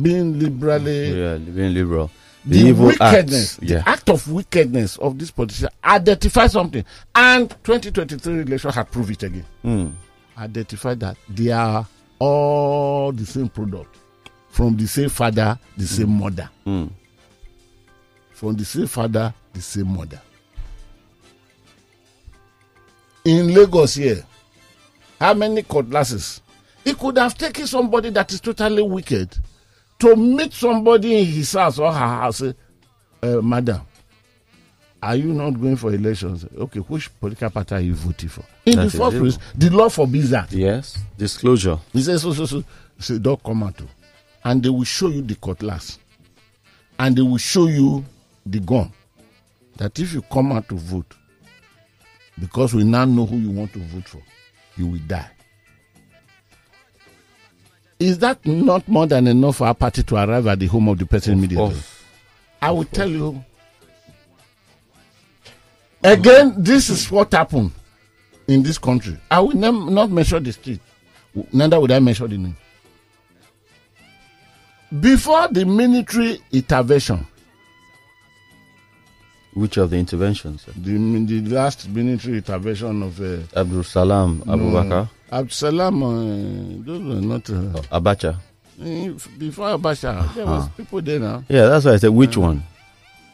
being 0.00 0.38
liberally 0.38 1.20
Yeah, 1.20 1.36
being 1.36 1.72
liberal. 1.74 2.10
the, 2.44 2.58
evil 2.58 2.86
wickedness, 2.86 3.58
acts. 3.58 3.62
Yeah. 3.62 3.78
the 3.82 3.88
act 3.88 4.08
of 4.10 4.30
wickedness 4.30 4.96
of 4.98 5.18
this 5.18 5.30
politician 5.30 5.68
identify 5.84 6.46
something, 6.48 6.84
and 7.14 7.50
2023 7.62 8.40
election 8.42 8.70
had 8.70 8.90
proved 8.90 9.10
it 9.12 9.22
again. 9.22 9.44
Mm. 9.64 9.92
Identify 10.38 10.94
that 10.94 11.16
they 11.28 11.50
are 11.52 11.86
all 12.18 13.12
the 13.12 13.24
same 13.26 13.48
product 13.48 13.96
from 14.48 14.76
the 14.76 14.86
same 14.86 15.08
father, 15.10 15.58
the 15.76 15.86
same 15.86 16.10
mother. 16.18 16.48
Mm. 16.66 16.90
From 18.32 18.54
the 18.56 18.64
same 18.64 18.86
father, 18.88 19.32
the 19.52 19.60
same 19.62 19.94
mother. 19.96 20.20
In 23.24 23.54
Lagos 23.54 23.94
here, 23.94 24.22
how 25.18 25.32
many 25.34 25.62
cutlasses? 25.62 26.42
He 26.84 26.92
could 26.94 27.16
have 27.16 27.36
taken 27.36 27.66
somebody 27.66 28.10
that 28.10 28.30
is 28.32 28.40
totally 28.40 28.82
wicked 28.82 29.34
to 30.00 30.14
meet 30.16 30.52
somebody 30.52 31.18
in 31.20 31.24
his 31.24 31.52
house 31.52 31.78
or 31.78 31.90
her 31.90 31.98
house. 31.98 32.42
Uh, 32.42 33.40
Madam, 33.40 33.80
are 35.02 35.16
you 35.16 35.32
not 35.32 35.50
going 35.58 35.76
for 35.76 35.94
elections? 35.94 36.44
Okay, 36.58 36.80
which 36.80 37.08
political 37.18 37.48
party 37.48 37.74
are 37.74 37.80
you 37.80 37.94
voting 37.94 38.28
for? 38.28 38.44
In 38.66 38.76
That's 38.76 38.92
the 38.92 38.98
first 38.98 39.18
place, 39.18 39.38
the 39.54 39.70
law 39.70 39.88
forbids 39.88 40.28
that. 40.30 40.52
Yes. 40.52 40.98
Disclosure. 41.16 41.78
He 41.92 42.02
says, 42.02 42.20
so, 42.22 42.32
so, 42.34 42.44
so. 42.44 42.64
Say, 42.98 43.18
don't 43.18 43.42
come 43.42 43.62
out. 43.62 43.80
oh." 43.80 43.88
And 44.44 44.62
they 44.62 44.68
will 44.68 44.84
show 44.84 45.08
you 45.08 45.22
the 45.22 45.36
cutlass. 45.36 45.98
And 46.98 47.16
they 47.16 47.22
will 47.22 47.38
show 47.38 47.66
you 47.66 48.04
the 48.44 48.60
gun. 48.60 48.92
That 49.76 49.98
if 49.98 50.12
you 50.12 50.20
come 50.22 50.52
out 50.52 50.68
to 50.68 50.74
vote, 50.76 51.14
because 52.38 52.74
we 52.74 52.84
now 52.84 53.04
know 53.04 53.26
who 53.26 53.36
you 53.36 53.50
want 53.50 53.72
to 53.74 53.78
vote 53.80 54.08
for, 54.08 54.22
you 54.76 54.86
will 54.86 55.00
die. 55.06 55.30
Is 58.00 58.18
that 58.18 58.44
not 58.44 58.86
more 58.88 59.06
than 59.06 59.26
enough 59.28 59.56
for 59.56 59.66
our 59.68 59.74
party 59.74 60.02
to 60.02 60.16
arrive 60.16 60.46
at 60.46 60.58
the 60.58 60.66
home 60.66 60.88
of 60.88 60.98
the 60.98 61.06
person 61.06 61.34
immediately? 61.34 61.66
Of- 61.66 62.04
I 62.60 62.70
will 62.70 62.84
tell 62.84 63.08
you. 63.08 63.44
Again, 66.02 66.54
this 66.58 66.90
is 66.90 67.10
what 67.10 67.32
happened 67.32 67.72
in 68.46 68.62
this 68.62 68.76
country. 68.78 69.16
I 69.30 69.40
will 69.40 69.54
not 69.54 70.10
mention 70.10 70.42
the 70.42 70.52
street, 70.52 70.80
neither 71.52 71.80
would 71.80 71.92
I 71.92 71.98
mention 72.00 72.28
the 72.28 72.36
name. 72.38 72.56
Before 75.00 75.48
the 75.48 75.64
military 75.64 76.40
intervention, 76.52 77.26
Which 79.54 79.76
of 79.76 79.90
the 79.90 79.96
interventions? 79.96 80.64
the, 80.76 80.98
the 81.26 81.40
last 81.54 81.88
military 81.88 82.38
intervention 82.38 83.02
of 83.02 83.20
uh, 83.20 83.38
Abdul 83.60 83.84
Salam 83.84 84.40
Abubakar. 84.46 85.08
Absalam, 85.30 86.02
uh, 86.02 86.84
those 86.84 87.02
were 87.02 87.20
not. 87.20 87.48
Uh, 87.50 87.98
Abacha. 88.00 88.36
eh, 88.82 89.10
before 89.38 89.76
Abacha, 89.78 90.34
there 90.34 90.46
was 90.46 90.68
people 90.76 91.00
there 91.02 91.20
now. 91.20 91.44
Yeah, 91.48 91.66
that's 91.66 91.84
why 91.84 91.92
I 91.92 91.96
said 91.98 92.10
which 92.10 92.36
one. 92.36 92.62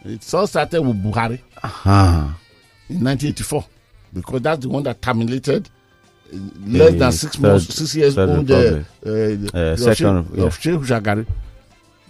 It 0.04 0.34
all 0.34 0.46
started 0.46 0.80
with 0.82 1.02
Buhari. 1.02 1.40
Ah. 1.62 2.36
in 2.88 3.04
1984 3.04 3.64
because 4.14 4.40
that's 4.42 4.60
the 4.62 4.68
one 4.68 4.82
that 4.82 5.00
terminated 5.00 5.68
uh, 6.32 6.36
less 6.66 6.92
The 6.92 6.98
than 6.98 7.12
six 7.12 7.38
months, 7.38 7.74
six 7.74 7.94
years 7.94 8.18
old 8.18 8.50
uh, 8.50 8.54
uh, 8.54 8.82
the- 9.02 9.50
Uh, 9.54 9.58
of 9.72 9.78
second, 9.78 10.26
Sheikh- 10.26 10.38
yeah. 10.38 10.44
of 10.44 10.58
Shehu 10.58 10.84
Shagari. 10.86 11.26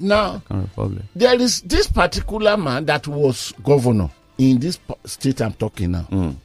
Now, 0.00 0.42
there 1.14 1.38
is 1.40 1.60
this 1.60 1.86
particular 1.86 2.56
man 2.56 2.86
that 2.86 3.06
was 3.06 3.52
governor 3.62 4.10
in 4.38 4.58
this 4.58 4.78
state 5.04 5.42
I'm 5.42 5.52
talking 5.52 5.90
now. 5.92 6.06
Mm. 6.10 6.36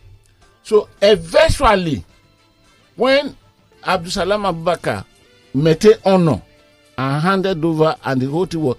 So 0.64 0.90
eventually, 1.02 2.04
when 2.98 3.36
Abdusalam 3.84 4.44
Abubakar 4.52 5.06
met 5.54 5.86
a 5.86 5.98
honor 6.10 6.42
and 6.98 7.22
handed 7.22 7.64
over, 7.64 7.96
and 8.04 8.22
the 8.22 8.26
whole 8.30 8.46
thing 8.46 8.62
was, 8.62 8.78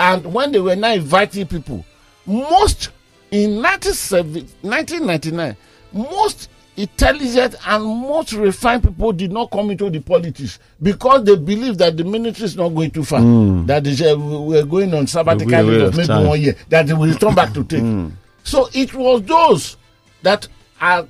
and 0.00 0.32
when 0.32 0.50
they 0.50 0.60
were 0.60 0.74
now 0.74 0.92
inviting 0.94 1.46
people, 1.46 1.84
most 2.26 2.90
in 3.30 3.60
97 3.62 4.32
1999, 4.62 5.56
most 5.92 6.48
intelligent 6.76 7.54
and 7.66 7.84
most 7.84 8.32
refined 8.32 8.82
people 8.82 9.12
did 9.12 9.30
not 9.32 9.50
come 9.50 9.70
into 9.70 9.88
the 9.90 10.00
politics 10.00 10.58
because 10.82 11.24
they 11.24 11.36
believe 11.36 11.78
that 11.78 11.96
the 11.96 12.04
ministry 12.04 12.46
is 12.46 12.56
not 12.56 12.70
going 12.70 12.90
too 12.90 13.04
far. 13.04 13.20
That 13.66 13.86
is, 13.86 14.02
uh, 14.02 14.16
we 14.18 14.58
are 14.58 14.64
going 14.66 14.92
on 14.94 15.06
sabbatical 15.06 15.48
There'll 15.50 15.66
be 15.70 15.76
a 15.76 15.78
leave 15.78 15.82
way 15.82 15.88
of 15.88 15.96
maybe 15.96 16.06
time. 16.08 16.26
one 16.26 16.40
year 16.40 16.56
that 16.68 16.86
they 16.86 16.92
will 16.94 17.06
return 17.08 17.34
back 17.34 17.52
to 17.54 17.64
take. 17.64 18.12
So 18.42 18.68
it 18.72 18.92
was 18.94 19.22
those 19.22 19.76
that 20.22 20.48
are 20.80 21.06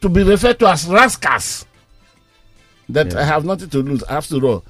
to 0.00 0.08
be 0.08 0.22
referred 0.22 0.58
to 0.60 0.68
as 0.68 0.86
rascals 0.86 1.66
that 2.88 3.12
Yeah. 3.12 3.20
I 3.20 3.24
have 3.24 3.44
nothing 3.44 3.68
to 3.70 3.78
lose. 3.82 4.02
After 4.04 4.36
all, 4.46 4.64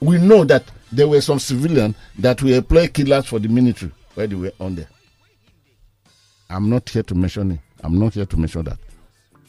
we 0.00 0.18
know 0.18 0.44
that 0.44 0.64
there 0.92 1.08
were 1.08 1.20
some 1.22 1.38
civilians 1.38 1.96
that 2.18 2.42
were 2.42 2.60
play 2.60 2.88
killers 2.88 3.26
for 3.26 3.38
the 3.38 3.48
military 3.48 3.90
where 4.14 4.26
they 4.26 4.34
were 4.34 4.52
on 4.60 4.74
there. 4.74 4.88
I'm 6.50 6.68
not 6.68 6.88
here 6.90 7.02
to 7.04 7.14
mention 7.14 7.52
it. 7.52 7.60
I'm 7.82 7.98
not 7.98 8.14
here 8.14 8.26
to 8.26 8.36
mention 8.36 8.64
that. 8.64 8.78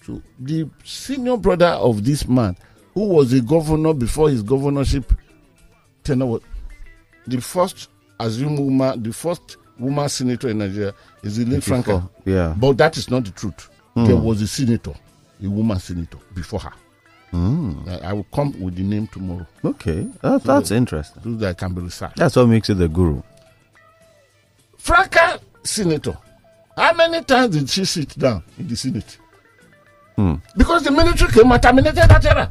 So 0.05 0.21
the 0.39 0.69
senior 0.83 1.37
brother 1.37 1.67
of 1.67 2.03
this 2.03 2.27
man, 2.27 2.57
who 2.93 3.05
was 3.07 3.31
a 3.33 3.41
governor 3.41 3.93
before 3.93 4.29
his 4.29 4.43
governorship 4.43 5.13
tenure, 6.03 6.25
was 6.25 6.41
the 7.27 7.39
first 7.39 7.89
assume 8.19 8.57
woman, 8.57 9.01
the 9.01 9.13
first 9.13 9.57
woman 9.79 10.09
senator 10.09 10.49
in 10.49 10.57
Nigeria 10.59 10.93
is 11.23 11.37
the 11.37 11.45
late 11.45 11.63
Franca. 11.63 12.09
Yeah. 12.25 12.53
But 12.57 12.77
that 12.77 12.97
is 12.97 13.09
not 13.09 13.25
the 13.25 13.31
truth. 13.31 13.69
Hmm. 13.93 14.05
There 14.05 14.15
was 14.15 14.41
a 14.41 14.47
senator, 14.47 14.93
a 15.43 15.47
woman 15.49 15.79
senator 15.79 16.17
before 16.33 16.59
her. 16.59 16.73
Hmm. 17.31 17.79
I, 17.87 17.97
I 18.09 18.13
will 18.13 18.27
come 18.33 18.59
with 18.61 18.75
the 18.75 18.83
name 18.83 19.07
tomorrow 19.07 19.47
Okay, 19.65 20.07
uh, 20.21 20.33
that, 20.37 20.43
that's 20.43 20.69
interesting. 20.71 21.23
so 21.23 21.31
that 21.37 21.57
can 21.57 21.73
be 21.73 21.81
researched. 21.81 22.17
That's 22.17 22.35
what 22.35 22.45
makes 22.47 22.69
it 22.69 22.75
the 22.75 22.87
guru. 22.87 23.23
Franca 24.77 25.39
senator. 25.63 26.15
How 26.75 26.93
many 26.93 27.23
times 27.23 27.55
did 27.55 27.69
she 27.69 27.85
sit 27.85 28.17
down 28.17 28.43
in 28.57 28.67
the 28.67 28.75
Senate? 28.75 29.17
Because 30.57 30.83
the 30.83 30.91
military 30.91 31.31
came 31.31 31.51
and 31.51 31.61
terminated 31.61 31.95
that 32.07 32.25
era. 32.25 32.49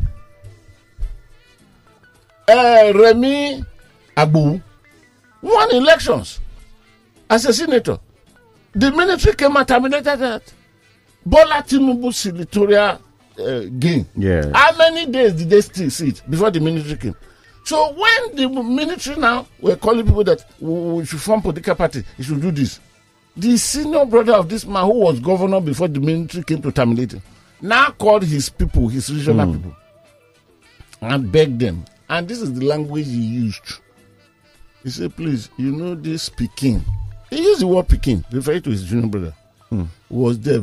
Uh, 2.49 2.93
Remy 2.95 3.65
Abu 4.17 4.61
won 5.41 5.71
elections 5.75 6.41
as 7.31 7.47
a 7.47 7.53
senator. 7.53 7.99
The 8.75 8.91
military 8.91 9.35
came 9.37 9.57
and 9.57 9.67
terminated 9.69 10.17
that. 10.19 10.53
Bola 11.25 11.63
Tinubu 11.67 12.13
senatorial 12.13 12.99
uh, 13.39 13.61
gain. 13.79 14.07
Yeah. 14.17 14.51
How 14.55 14.77
many 14.77 15.07
days 15.07 15.35
did 15.35 15.51
they 15.51 15.61
still 15.61 15.91
sit 15.91 16.23
before 16.29 16.51
the 16.51 16.59
military 16.61 16.97
came? 16.97 17.15
So 17.65 17.93
when 17.93 18.35
the 18.37 18.49
military 18.49 19.17
now 19.17 19.47
were 19.61 19.77
calling 19.77 20.05
people 20.05 20.25
that 20.25 20.45
we 20.61 20.73
we 20.73 21.05
should 21.07 21.21
form 21.21 21.41
political 21.43 21.77
party, 21.77 22.03
you 22.19 22.25
should 22.25 22.41
do 22.41 22.51
this. 22.51 22.81
The 23.37 23.57
senior 23.57 24.05
brother 24.05 24.35
of 24.35 24.49
this 24.49 24.67
man 24.67 24.85
who 24.85 25.01
was 25.01 25.21
governor 25.21 25.61
before 25.61 25.89
the 25.89 26.01
military 26.01 26.45
came 26.45 26.61
to 26.63 26.71
terminate 26.73 27.13
him, 27.13 27.23
now 27.61 27.91
called 27.91 28.25
his 28.25 28.51
people, 28.51 28.89
his 28.89 29.11
regional 29.13 29.53
people, 29.55 29.75
and 31.01 31.33
begged 31.33 31.59
them. 31.61 31.85
And 32.11 32.29
this 32.29 32.41
is 32.43 32.53
the 32.53 32.65
language 32.67 33.07
he 33.07 33.13
used. 33.13 33.81
He 34.83 34.91
said, 34.91 35.17
please, 35.17 35.49
you 35.57 35.73
know 35.73 35.95
this 35.95 36.29
Peking. 36.29 36.85
He 37.31 37.43
used 37.43 37.63
the 37.63 37.67
word 37.69 37.89
Peking, 37.89 38.23
referring 38.31 38.63
to 38.63 38.71
his 38.71 38.85
junior 38.85 39.09
brother, 39.09 39.35
who 39.71 39.89
was 40.11 40.39
there. 40.41 40.63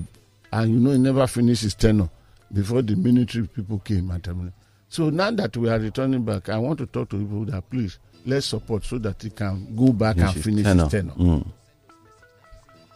And 0.52 0.72
you 0.72 0.80
know, 0.80 0.92
he 0.92 0.98
never 1.00 1.26
finished 1.26 1.64
his 1.64 1.74
tenure 1.74 2.10
before 2.54 2.82
the 2.84 2.96
military 2.96 3.48
people 3.48 3.80
came 3.80 4.12
and 4.12 4.24
terminated. 4.24 4.54
So 4.90 5.10
now 5.10 5.32
that 5.32 5.56
we 5.58 5.70
are 5.70 5.80
returning 5.80 6.24
back, 6.24 6.50
I 6.50 6.58
want 6.58 6.80
to 6.80 6.86
talk 6.88 7.10
to 7.10 7.18
people 7.20 7.46
that 7.46 7.68
please, 7.70 7.98
let's 8.26 8.48
support 8.48 8.84
so 8.86 8.98
that 9.00 9.22
he 9.22 9.30
can 9.30 9.76
go 9.76 9.92
back 9.94 10.18
and 10.18 10.34
finish 10.44 10.64
tenure. 10.66 10.84
his 10.84 10.92
tenure. 10.92 11.12
Mm. 11.14 11.48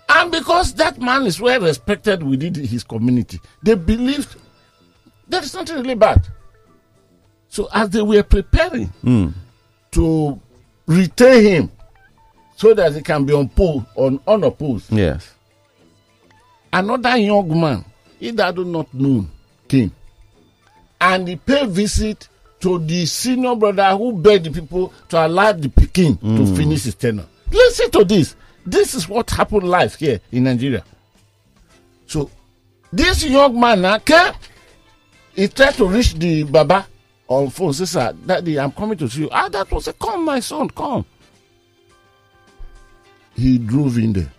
And 0.09 0.31
because 0.31 0.73
that 0.75 0.99
man 1.01 1.25
is 1.25 1.39
well 1.39 1.59
respected 1.61 2.21
within 2.23 2.53
his 2.55 2.83
community, 2.83 3.39
they 3.63 3.75
believed 3.75 4.35
there 5.27 5.41
is 5.41 5.53
nothing 5.53 5.77
really 5.77 5.95
bad. 5.95 6.27
So 7.49 7.67
as 7.73 7.89
they 7.89 8.01
were 8.01 8.23
preparing 8.23 8.91
Mm. 9.03 9.33
to 9.91 10.39
retain 10.87 11.43
him 11.43 11.71
so 12.55 12.73
that 12.73 12.93
he 12.93 13.01
can 13.01 13.25
be 13.25 13.33
on 13.33 13.47
unpo- 13.49 13.85
un- 13.97 14.19
unopposed, 14.27 14.91
Yes. 14.91 15.31
another 16.71 17.17
young 17.17 17.59
man, 17.59 17.85
he 18.19 18.31
that 18.31 18.55
do 18.55 18.65
not 18.65 18.93
know, 18.93 19.25
came. 19.67 19.91
And 20.99 21.27
he 21.27 21.35
paid 21.35 21.69
visit 21.69 22.27
to 22.61 22.79
the 22.79 23.05
senior 23.05 23.55
brother 23.55 23.89
who 23.97 24.13
begged 24.13 24.45
the 24.45 24.51
people 24.51 24.93
to 25.09 25.25
allow 25.25 25.51
the 25.51 25.69
Peking 25.69 26.17
to 26.17 26.55
finish 26.55 26.83
his 26.83 26.95
tenure. 26.95 27.25
Listen 27.51 27.91
to 27.91 28.03
this. 28.05 28.35
This 28.65 28.93
is 28.93 29.09
what 29.09 29.29
happened 29.29 29.63
live 29.67 29.95
here 29.95 30.19
in 30.31 30.43
Nigeria. 30.45 30.83
So, 32.07 32.29
this 32.91 33.23
young 33.25 33.59
man 33.59 33.81
now 33.81 33.97
came. 33.97 34.33
He 35.35 35.47
tried 35.47 35.73
to 35.75 35.87
reach 35.87 36.13
the 36.13 36.43
Baba 36.43 36.87
on 37.27 37.49
phone. 37.49 37.73
Say, 37.73 37.85
sir, 37.85 38.13
daddy, 38.25 38.59
I'm 38.59 38.71
coming 38.71 38.97
to 38.99 39.09
see 39.09 39.21
you. 39.21 39.29
Ah, 39.31 39.49
that 39.49 39.69
was 39.71 39.87
a 39.87 39.93
come, 39.93 40.25
my 40.25 40.39
son, 40.39 40.69
come. 40.69 41.05
He 43.35 43.57
drove 43.57 43.97
in 43.97 44.13
there. 44.13 44.31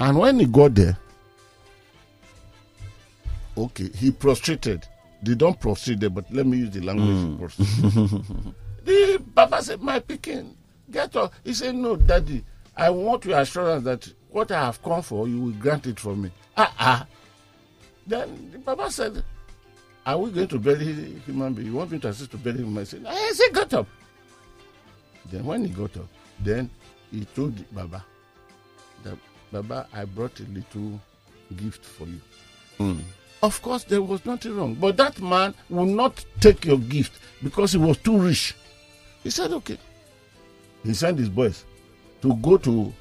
And 0.00 0.18
when 0.18 0.38
he 0.38 0.46
got 0.46 0.74
there, 0.74 0.96
okay, 3.56 3.88
he 3.94 4.10
prostrated. 4.10 4.86
They 5.22 5.34
don't 5.34 5.58
prostrate 5.58 5.98
there, 6.00 6.10
but 6.10 6.30
let 6.32 6.46
me 6.46 6.58
use 6.58 6.70
the 6.70 6.80
language. 6.82 7.38
prostrate. 7.38 7.68
the 8.84 9.22
Baba 9.34 9.62
said, 9.62 9.80
My 9.80 9.98
picking, 9.98 10.56
get 10.90 11.16
up. 11.16 11.32
He 11.42 11.54
said, 11.54 11.74
No, 11.74 11.96
daddy, 11.96 12.44
I 12.78 12.90
want 12.90 13.24
your 13.24 13.40
assurance 13.40 13.82
that 13.84 14.08
what 14.30 14.52
I 14.52 14.66
have 14.66 14.80
come 14.82 15.02
for, 15.02 15.26
you 15.26 15.40
will 15.40 15.52
grant 15.52 15.86
it 15.88 15.98
for 15.98 16.14
me. 16.14 16.30
Ah, 16.56 16.72
ah. 16.78 17.06
Then 18.06 18.50
the 18.52 18.58
Baba 18.58 18.88
said, 18.88 19.24
Are 20.06 20.16
we 20.16 20.30
going 20.30 20.46
to 20.46 20.58
bury 20.60 20.84
human 21.26 21.54
being? 21.54 21.66
You 21.66 21.74
want 21.74 21.90
me 21.90 21.98
to 21.98 22.08
assist 22.08 22.30
to 22.30 22.36
bury 22.36 22.58
him? 22.58 22.78
I 22.78 22.84
said, 22.84 23.04
I 23.04 23.32
said, 23.34 23.52
Get 23.52 23.74
up. 23.74 23.88
Then 25.30 25.44
when 25.44 25.64
he 25.64 25.70
got 25.70 25.96
up, 25.96 26.06
then 26.38 26.70
he 27.10 27.24
told 27.24 27.52
Baba 27.74 28.04
that 29.02 29.18
Baba, 29.50 29.88
I 29.92 30.04
brought 30.04 30.38
a 30.38 30.44
little 30.44 31.00
gift 31.56 31.84
for 31.84 32.06
you. 32.06 32.96
Of 33.42 33.60
course, 33.60 33.84
there 33.84 34.02
was 34.02 34.24
nothing 34.24 34.56
wrong, 34.56 34.74
but 34.74 34.96
that 34.98 35.20
man 35.20 35.52
will 35.68 35.84
not 35.86 36.24
take 36.40 36.64
your 36.64 36.78
gift 36.78 37.20
because 37.42 37.72
he 37.72 37.78
was 37.78 37.96
too 37.98 38.18
rich. 38.18 38.54
He 39.24 39.30
said, 39.30 39.52
"Okay." 39.52 39.78
He 40.84 40.94
sent 40.94 41.18
his 41.18 41.28
boys 41.28 41.64
to 42.22 42.34
go 42.36 42.56
to 42.58 42.92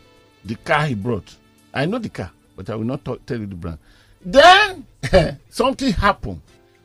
the 0.46 0.56
car 0.56 0.86
he 0.86 0.96
brought. 0.96 1.36
I 1.74 1.86
know 1.86 2.00
the 2.00 2.10
car, 2.10 2.32
but 2.56 2.70
I 2.70 2.76
will 2.76 2.86
not 2.86 3.04
talk, 3.06 3.26
tell 3.26 3.40
you 3.40 3.46
the 3.46 3.56
brand. 3.56 3.78
Then 4.26 4.86
something 5.50 5.92
happened. 5.94 6.42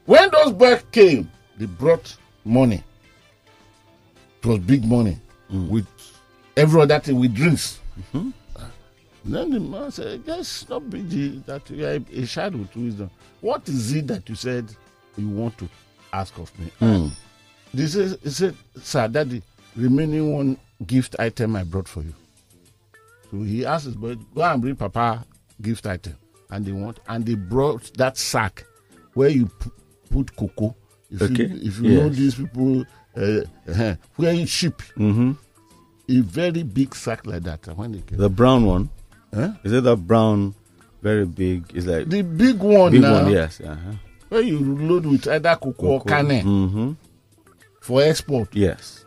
When 0.06 0.30
those 0.30 0.52
boys 0.52 0.82
came, 0.90 1.30
they 1.56 1.66
brought 1.66 2.16
money. 2.44 2.82
It 4.42 4.46
was 4.46 4.58
big 4.58 4.84
money 4.84 5.18
mm. 5.52 5.68
with 5.68 5.86
every 6.56 6.80
other 6.82 6.98
thing 6.98 7.18
with 7.18 7.34
drinks. 7.34 7.80
Mm-hmm. 7.98 8.30
Then 9.24 9.50
the 9.50 9.60
man 9.60 9.90
said, 9.92 10.24
Just 10.26 10.68
not 10.68 10.88
be 10.90 11.02
the, 11.02 11.28
that 11.46 11.70
you 11.70 11.86
are 11.86 12.00
a 12.12 12.26
child 12.26 12.56
with 12.56 12.74
wisdom. 12.74 13.10
What 13.40 13.68
is 13.68 13.92
it 13.94 14.08
that 14.08 14.28
you 14.28 14.34
said 14.34 14.66
you 15.16 15.28
want 15.28 15.56
to 15.58 15.68
ask 16.12 16.36
of 16.38 16.56
me? 16.58 16.66
Hmm. 16.80 17.08
This 17.72 17.94
is, 17.94 18.16
he 18.22 18.30
said, 18.30 18.56
Sir, 18.82 19.06
that 19.08 19.30
the 19.30 19.40
remaining 19.76 20.32
one 20.34 20.58
gift 20.86 21.14
item 21.18 21.54
I 21.56 21.62
brought 21.62 21.86
for 21.88 22.02
you. 22.02 22.14
So 23.32 23.42
he 23.42 23.64
asked 23.66 23.86
his 23.86 23.96
boy, 23.96 24.14
Go 24.34 24.42
and 24.42 24.60
bring 24.62 24.76
Papa 24.76 25.24
gift 25.60 25.86
item. 25.86 26.14
And 26.50 26.64
they 26.66 26.72
want, 26.72 27.00
and 27.08 27.24
they 27.24 27.34
brought 27.34 27.92
that 27.96 28.18
sack 28.18 28.64
where 29.14 29.30
you 29.30 29.50
put 30.10 30.36
cocoa. 30.36 30.76
If 31.10 31.22
Okay. 31.22 31.46
you, 31.46 31.60
if 31.62 31.78
you 31.80 31.94
know 31.94 32.08
these 32.10 32.34
people, 32.34 32.84
uh, 33.16 33.94
where 34.16 34.32
you 34.34 34.46
ship 34.46 34.82
Mm-hmm. 34.98 35.32
a 36.10 36.20
very 36.20 36.62
big 36.62 36.94
sack 36.94 37.24
like 37.26 37.42
that. 37.44 37.66
When 37.74 37.92
they 37.92 38.00
came, 38.02 38.18
The 38.18 38.28
brown 38.28 38.66
one. 38.66 38.90
Huh? 39.34 39.52
Is 39.64 39.72
it 39.72 39.84
that 39.84 39.96
brown, 39.96 40.54
very 41.00 41.24
big? 41.24 41.64
Is 41.74 41.86
like 41.86 42.08
the 42.10 42.20
big 42.22 42.58
one 42.58 42.92
big 42.92 43.00
now, 43.00 43.22
one. 43.22 43.32
Yes. 43.32 43.58
Uh-huh. 43.62 43.92
where 44.28 44.42
you 44.42 44.58
load 44.60 45.06
with 45.06 45.26
either 45.28 45.56
cocoa, 45.56 45.86
or 45.86 46.00
cane 46.04 46.44
Mm-hmm. 46.44 46.92
for 47.80 48.02
export. 48.02 48.54
Yes. 48.54 49.06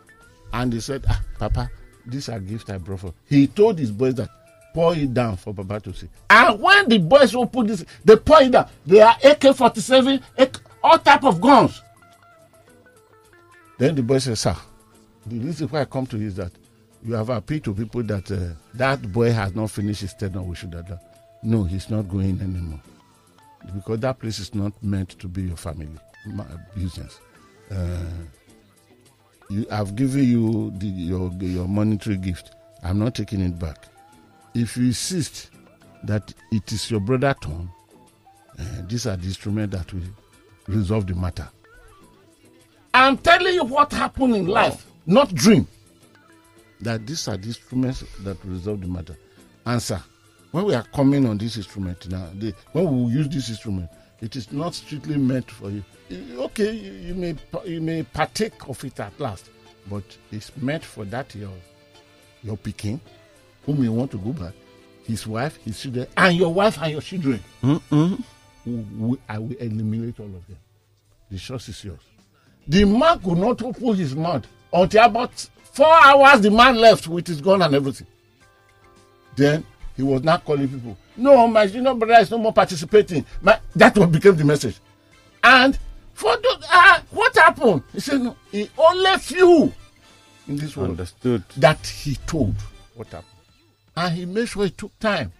And 0.52 0.72
they 0.72 0.80
said, 0.80 1.04
ah, 1.08 1.20
Papa, 1.38 1.70
these 2.06 2.28
are 2.28 2.38
gifts 2.40 2.70
I 2.70 2.78
brought 2.78 3.00
for. 3.00 3.14
He 3.28 3.46
told 3.46 3.78
his 3.78 3.90
boys 3.90 4.14
that 4.16 4.28
pour 4.72 4.94
it 4.94 5.12
down 5.12 5.36
for 5.36 5.54
Papa 5.54 5.80
to 5.80 5.94
see. 5.94 6.08
And 6.30 6.60
when 6.60 6.88
the 6.88 6.98
boys 6.98 7.34
will 7.34 7.46
put 7.46 7.66
this, 7.68 7.84
they 8.04 8.16
pour 8.16 8.42
it 8.42 8.52
down. 8.52 8.68
They 8.84 9.00
are 9.00 9.16
AK-47, 9.24 10.22
AK, 10.38 10.56
all 10.82 10.98
type 10.98 11.24
of 11.24 11.40
guns. 11.40 11.82
Then 13.78 13.94
the 13.94 14.02
boy 14.02 14.18
said, 14.18 14.38
Sir, 14.38 14.56
the 15.26 15.38
reason 15.38 15.68
why 15.68 15.82
I 15.82 15.84
come 15.86 16.06
to 16.06 16.18
you 16.18 16.26
is 16.28 16.36
that 16.36 16.52
you 17.04 17.14
have 17.14 17.28
appealed 17.30 17.64
to 17.64 17.74
people 17.74 18.02
that 18.04 18.30
uh, 18.30 18.54
that 18.74 19.12
boy 19.12 19.30
has 19.32 19.54
not 19.54 19.70
finished 19.70 20.00
his 20.00 20.14
tenure. 20.14 20.42
We 20.42 20.56
should 20.56 20.72
have 20.74 20.88
done. 20.88 21.00
No, 21.42 21.64
he's 21.64 21.90
not 21.90 22.08
going 22.08 22.40
anymore 22.40 22.80
because 23.74 24.00
that 24.00 24.18
place 24.18 24.38
is 24.38 24.54
not 24.54 24.72
meant 24.82 25.10
to 25.18 25.28
be 25.28 25.42
your 25.42 25.56
family 25.56 25.88
ma- 26.26 26.44
business. 26.74 27.20
Uh, 27.70 27.98
you, 29.50 29.66
I've 29.70 29.94
given 29.96 30.24
you 30.24 30.72
the, 30.76 30.86
your 30.86 31.30
your 31.40 31.68
monetary 31.68 32.16
gift. 32.16 32.52
I'm 32.82 32.98
not 32.98 33.14
taking 33.14 33.40
it 33.40 33.58
back. 33.58 33.86
If 34.54 34.76
you 34.76 34.86
insist 34.86 35.50
that 36.04 36.32
it 36.52 36.72
is 36.72 36.90
your 36.90 37.00
brother 37.00 37.34
turn, 37.40 37.70
uh, 38.58 38.64
these 38.86 39.06
are 39.06 39.16
the 39.16 39.26
instruments 39.26 39.76
that 39.76 39.92
will 39.92 40.02
resolve 40.68 41.06
the 41.06 41.14
matter. 41.14 41.48
I'm 42.94 43.18
telling 43.18 43.54
you 43.54 43.64
what 43.64 43.92
happened 43.92 44.36
in 44.36 44.46
life, 44.46 44.86
not 45.06 45.34
dream. 45.34 45.66
That 46.80 47.06
these 47.06 47.26
are 47.28 47.36
the 47.36 47.48
instruments 47.48 48.04
that 48.20 48.42
resolve 48.44 48.80
the 48.80 48.88
matter. 48.88 49.16
Answer. 49.64 50.02
When 50.52 50.64
we 50.64 50.74
are 50.74 50.84
coming 50.94 51.26
on 51.28 51.36
this 51.38 51.56
instrument 51.56 52.08
now, 52.08 52.30
the, 52.34 52.54
when 52.72 53.04
we 53.04 53.12
use 53.12 53.28
this 53.28 53.50
instrument, 53.50 53.90
it 54.20 54.36
is 54.36 54.52
not 54.52 54.74
strictly 54.74 55.16
meant 55.16 55.50
for 55.50 55.70
you. 55.70 55.82
Okay, 56.38 56.72
you, 56.72 56.92
you 56.92 57.14
may 57.14 57.36
you 57.64 57.80
may 57.80 58.02
partake 58.02 58.68
of 58.68 58.82
it 58.84 58.98
at 59.00 59.18
last, 59.20 59.50
but 59.90 60.04
it's 60.30 60.56
meant 60.56 60.84
for 60.84 61.04
that 61.06 61.34
your 61.34 61.52
your 62.42 62.56
picking, 62.56 63.00
whom 63.64 63.82
you 63.82 63.92
want 63.92 64.10
to 64.12 64.18
go 64.18 64.32
back, 64.32 64.52
his 65.04 65.26
wife, 65.26 65.56
his 65.64 65.80
children, 65.80 66.06
and 66.16 66.36
your 66.36 66.52
wife 66.54 66.78
and 66.80 66.92
your 66.92 67.00
children. 67.00 67.40
Mm-mm. 67.62 68.22
who- 68.64 69.18
I 69.28 69.38
will 69.38 69.56
eliminate 69.56 70.18
all 70.20 70.26
of 70.26 70.46
them. 70.46 70.58
The 71.30 71.38
choice 71.38 71.68
is 71.68 71.84
yours. 71.84 72.00
The 72.68 72.84
man 72.84 73.18
could 73.20 73.38
not 73.38 73.62
open 73.62 73.94
his 73.94 74.14
mouth 74.14 74.44
Until 74.72 75.04
about 75.04 75.32
four 75.72 75.86
hours, 76.04 76.40
the 76.40 76.50
man 76.50 76.76
left 76.76 77.06
with 77.08 77.26
his 77.28 77.40
gun 77.40 77.62
and 77.62 77.74
everything. 77.74 78.06
Then 79.36 79.64
he 79.96 80.02
was 80.02 80.22
not 80.22 80.44
calling 80.44 80.68
people. 80.68 80.96
No, 81.16 81.46
my 81.48 81.66
junior 81.66 81.94
brother 81.94 82.20
is 82.22 82.30
no 82.30 82.38
more 82.38 82.52
participating. 82.52 83.24
My, 83.40 83.58
that 83.74 83.96
one 83.96 84.10
became 84.10 84.36
the 84.36 84.44
message. 84.44 84.76
And 85.42 85.78
for 86.12 86.36
the, 86.36 86.66
uh, 86.70 87.00
what 87.10 87.34
happened? 87.36 87.82
He 87.92 88.00
said, 88.00 88.20
no, 88.20 88.36
he 88.50 88.68
only 88.76 89.16
few 89.18 89.72
in 90.48 90.56
this 90.56 90.76
world 90.76 90.90
Understood. 90.90 91.42
that 91.56 91.86
he 91.86 92.16
told 92.26 92.54
what 92.94 93.06
happened. 93.08 93.30
And 93.96 94.14
he 94.14 94.26
made 94.26 94.48
sure 94.48 94.64
he 94.64 94.70
took 94.70 94.96
time. 94.98 95.32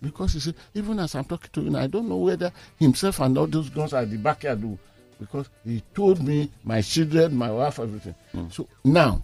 Because 0.00 0.34
he 0.34 0.40
said, 0.40 0.54
even 0.74 0.98
as 0.98 1.14
I'm 1.14 1.24
talking 1.24 1.50
to 1.52 1.62
you, 1.62 1.76
I 1.76 1.86
don't 1.86 2.08
know 2.08 2.16
whether 2.16 2.52
himself 2.78 3.20
and 3.20 3.36
all 3.38 3.46
those 3.46 3.70
guns 3.70 3.92
are 3.94 4.02
at 4.02 4.10
the 4.10 4.18
backyard. 4.18 4.60
Do, 4.60 4.78
because 5.18 5.48
he 5.64 5.82
told 5.94 6.22
me, 6.22 6.50
my 6.64 6.80
children, 6.82 7.34
my 7.36 7.50
wife, 7.50 7.78
everything. 7.78 8.14
So 8.50 8.68
now, 8.84 9.22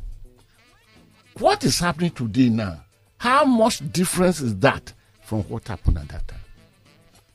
what 1.39 1.65
is 1.65 1.79
happening 1.79 2.11
today 2.13 2.49
now? 2.49 2.83
How 3.19 3.45
much 3.45 3.81
difference 3.93 4.41
is 4.41 4.57
that 4.59 4.93
from 5.31 5.43
what 5.45 5.69
happened 5.69 5.97
at 5.97 6.09
that 6.09 6.27
time? 6.27 6.41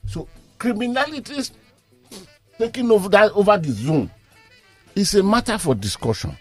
So 0.06 0.28
criminality 0.58 1.32
is 1.38 1.50
taking 2.58 2.90
over 2.90 3.08
that 3.08 3.32
over 3.32 3.56
the 3.56 3.70
zone. 3.72 4.10
It's 4.94 5.14
a 5.14 5.22
matter 5.22 5.56
for 5.56 5.74
discussion. 5.74 6.36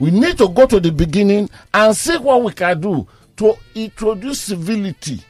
We 0.00 0.10
need 0.10 0.36
to 0.38 0.48
go 0.48 0.66
to 0.66 0.80
the 0.80 0.90
beginning 0.90 1.48
and 1.72 1.96
see 1.96 2.18
what 2.18 2.42
we 2.42 2.52
can 2.52 2.80
do 2.80 3.06
to 3.36 3.54
introduce 3.76 4.40
civility 4.40 5.22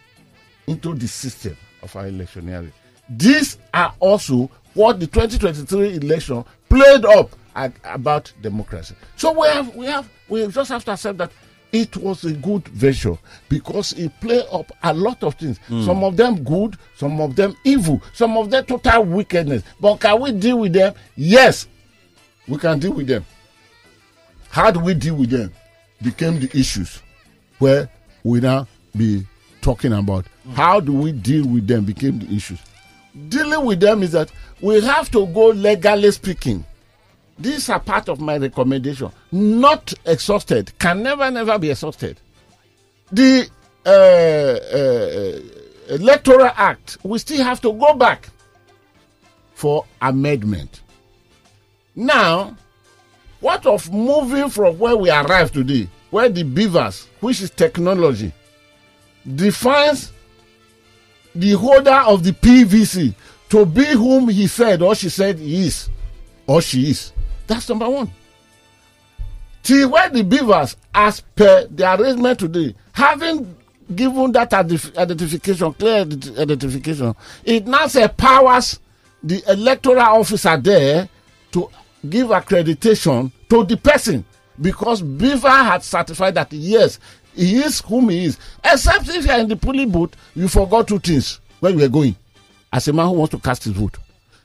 into 0.67 0.95
the 0.95 1.07
system 1.07 1.55
of 1.83 1.95
our 1.97 2.07
electioneering. 2.07 2.73
These 3.11 3.59
are 3.75 3.93
also 4.01 4.51
what 4.73 4.99
the 5.01 5.07
2023 5.07 5.97
election 5.97 6.47
played 6.71 7.05
up 7.05 7.37
at, 7.55 7.73
about 7.85 8.33
democracy. 8.41 8.95
So 9.17 9.39
we 9.39 9.49
have, 9.49 9.77
we 9.77 9.85
have, 9.85 10.09
we 10.31 10.47
just 10.47 10.71
have 10.71 10.85
to 10.87 10.93
accept 10.93 11.19
that 11.19 11.31
it 11.73 11.97
was 11.97 12.25
a 12.25 12.33
good 12.33 12.67
venture 12.69 13.19
because 13.49 13.93
it 13.95 14.13
played 14.21 14.45
up 14.53 14.71
a 14.83 14.93
lot 14.95 15.23
of 15.23 15.35
things. 15.35 15.59
Hmm. 15.69 15.85
Some 15.85 16.05
of 16.05 16.17
them 16.17 16.43
good, 16.45 16.77
some 16.97 17.21
of 17.21 17.37
them 17.37 17.57
evil, 17.65 18.03
some 18.15 18.37
of 18.37 18.51
them 18.51 18.65
total 18.65 19.05
wickedness. 19.05 19.63
But 19.81 19.97
can 19.99 20.21
we 20.21 20.33
deal 20.33 20.59
with 20.61 20.73
them? 20.73 20.95
Yes, 21.17 21.67
we 22.49 22.59
can 22.59 22.79
deal 22.79 22.93
with 22.93 23.07
them. 23.07 23.25
How 24.51 24.71
do 24.71 24.81
we 24.81 24.95
deal 24.95 25.17
with 25.17 25.31
them? 25.31 25.53
Became 26.03 26.41
the 26.41 26.51
issues 26.59 27.03
where 27.59 27.89
we 28.23 28.41
now 28.41 28.67
be 28.97 29.27
talking 29.61 29.93
about. 29.93 30.27
How 30.55 30.81
do 30.81 30.93
we 30.93 31.13
deal 31.13 31.47
with 31.47 31.67
them? 31.67 31.85
Became 31.85 32.19
the 32.19 32.35
issues. 32.35 32.59
Dealing 33.29 33.65
with 33.65 33.81
them 33.81 34.03
is 34.03 34.13
that 34.13 34.31
we 34.61 34.81
have 34.83 35.11
to 35.11 35.27
go 35.27 35.49
legally 35.49 36.11
speaking. 36.11 36.65
These 37.39 37.69
are 37.69 37.81
part 37.81 38.09
of 38.09 38.21
my 38.21 38.39
recommendation. 38.39 39.11
Not 39.33 39.93
exhausted, 40.05 40.73
can 40.79 41.03
never, 41.03 41.31
never 41.31 41.59
be 41.59 41.71
exhausted. 41.71 42.19
The 43.13 43.49
uh, 43.85 43.91
uh, 43.91 45.93
uh, 45.93 45.95
Electoral 45.95 46.51
Act, 46.57 46.99
we 47.03 47.19
still 47.19 47.45
have 47.45 47.61
to 47.61 47.73
go 47.73 47.95
back 47.95 48.29
for 49.55 49.85
amendment. 50.01 50.81
Now, 51.95 52.57
what 53.41 53.67
of 53.67 53.93
moving 53.93 54.49
from 54.49 54.79
where 54.79 54.97
we 54.97 55.11
arrived 55.11 55.55
today, 55.55 55.89
where 56.11 56.29
the 56.29 56.43
BVAS, 56.43 57.07
which 57.21 57.43
is 57.43 57.51
technology, 57.51 58.33
defines 59.35 60.13
the 61.35 61.53
holder 61.53 62.03
of 62.07 62.25
the 62.25 62.33
PVC 62.33 63.15
to 63.51 63.67
be 63.67 63.85
whom 63.85 64.29
he 64.29 64.47
said 64.47 64.83
or 64.83 64.95
she 64.95 65.09
said 65.09 65.39
he 65.39 65.67
is 65.67 65.89
or 66.47 66.61
she 66.61 66.91
is. 66.91 67.13
That's 67.47 67.69
number 67.69 67.89
one. 67.89 68.11
Till 69.63 69.91
where 69.91 70.09
the 70.09 70.23
BVAS, 70.23 70.77
as 70.95 71.21
per 71.35 71.67
the 71.67 71.93
arrangement 71.95 72.39
today, 72.39 72.75
having 72.93 73.57
given 73.95 74.33
that 74.33 74.51
identi- 74.51 74.97
identification, 74.97 75.73
clear 75.75 76.05
ident- 76.05 76.39
identification, 76.39 77.15
it 77.45 77.67
now 77.67 77.87
empowers 77.87 78.79
the 79.23 79.43
electoral 79.49 79.99
officer 80.01 80.57
there 80.57 81.09
to 81.53 81.69
give 82.09 82.29
accreditation 82.29 83.31
to 83.49 83.65
the 83.65 83.77
person 83.77 84.25
because 84.61 85.03
Beaver 85.03 85.49
had 85.49 85.83
certified 85.83 86.35
that 86.37 86.53
yes, 86.53 86.99
he 87.35 87.57
is 87.57 87.81
whom 87.81 88.09
he 88.09 88.27
is. 88.27 88.39
Except 88.65 89.09
if 89.09 89.25
you 89.27 89.31
are 89.31 89.39
in 89.41 89.49
the 89.49 89.57
polling 89.57 89.91
booth, 89.91 90.15
you 90.35 90.49
forgot 90.49 90.89
two 90.89 90.99
things 90.99 91.41
where 91.61 91.73
you 91.73 91.79
were 91.79 91.89
going. 91.89 92.17
As 92.73 92.89
a 92.89 92.93
man 92.93 93.07
who 93.07 93.13
wants 93.13 93.33
to 93.33 93.39
cast 93.41 93.65
his 93.65 93.73
vote, 93.73 93.97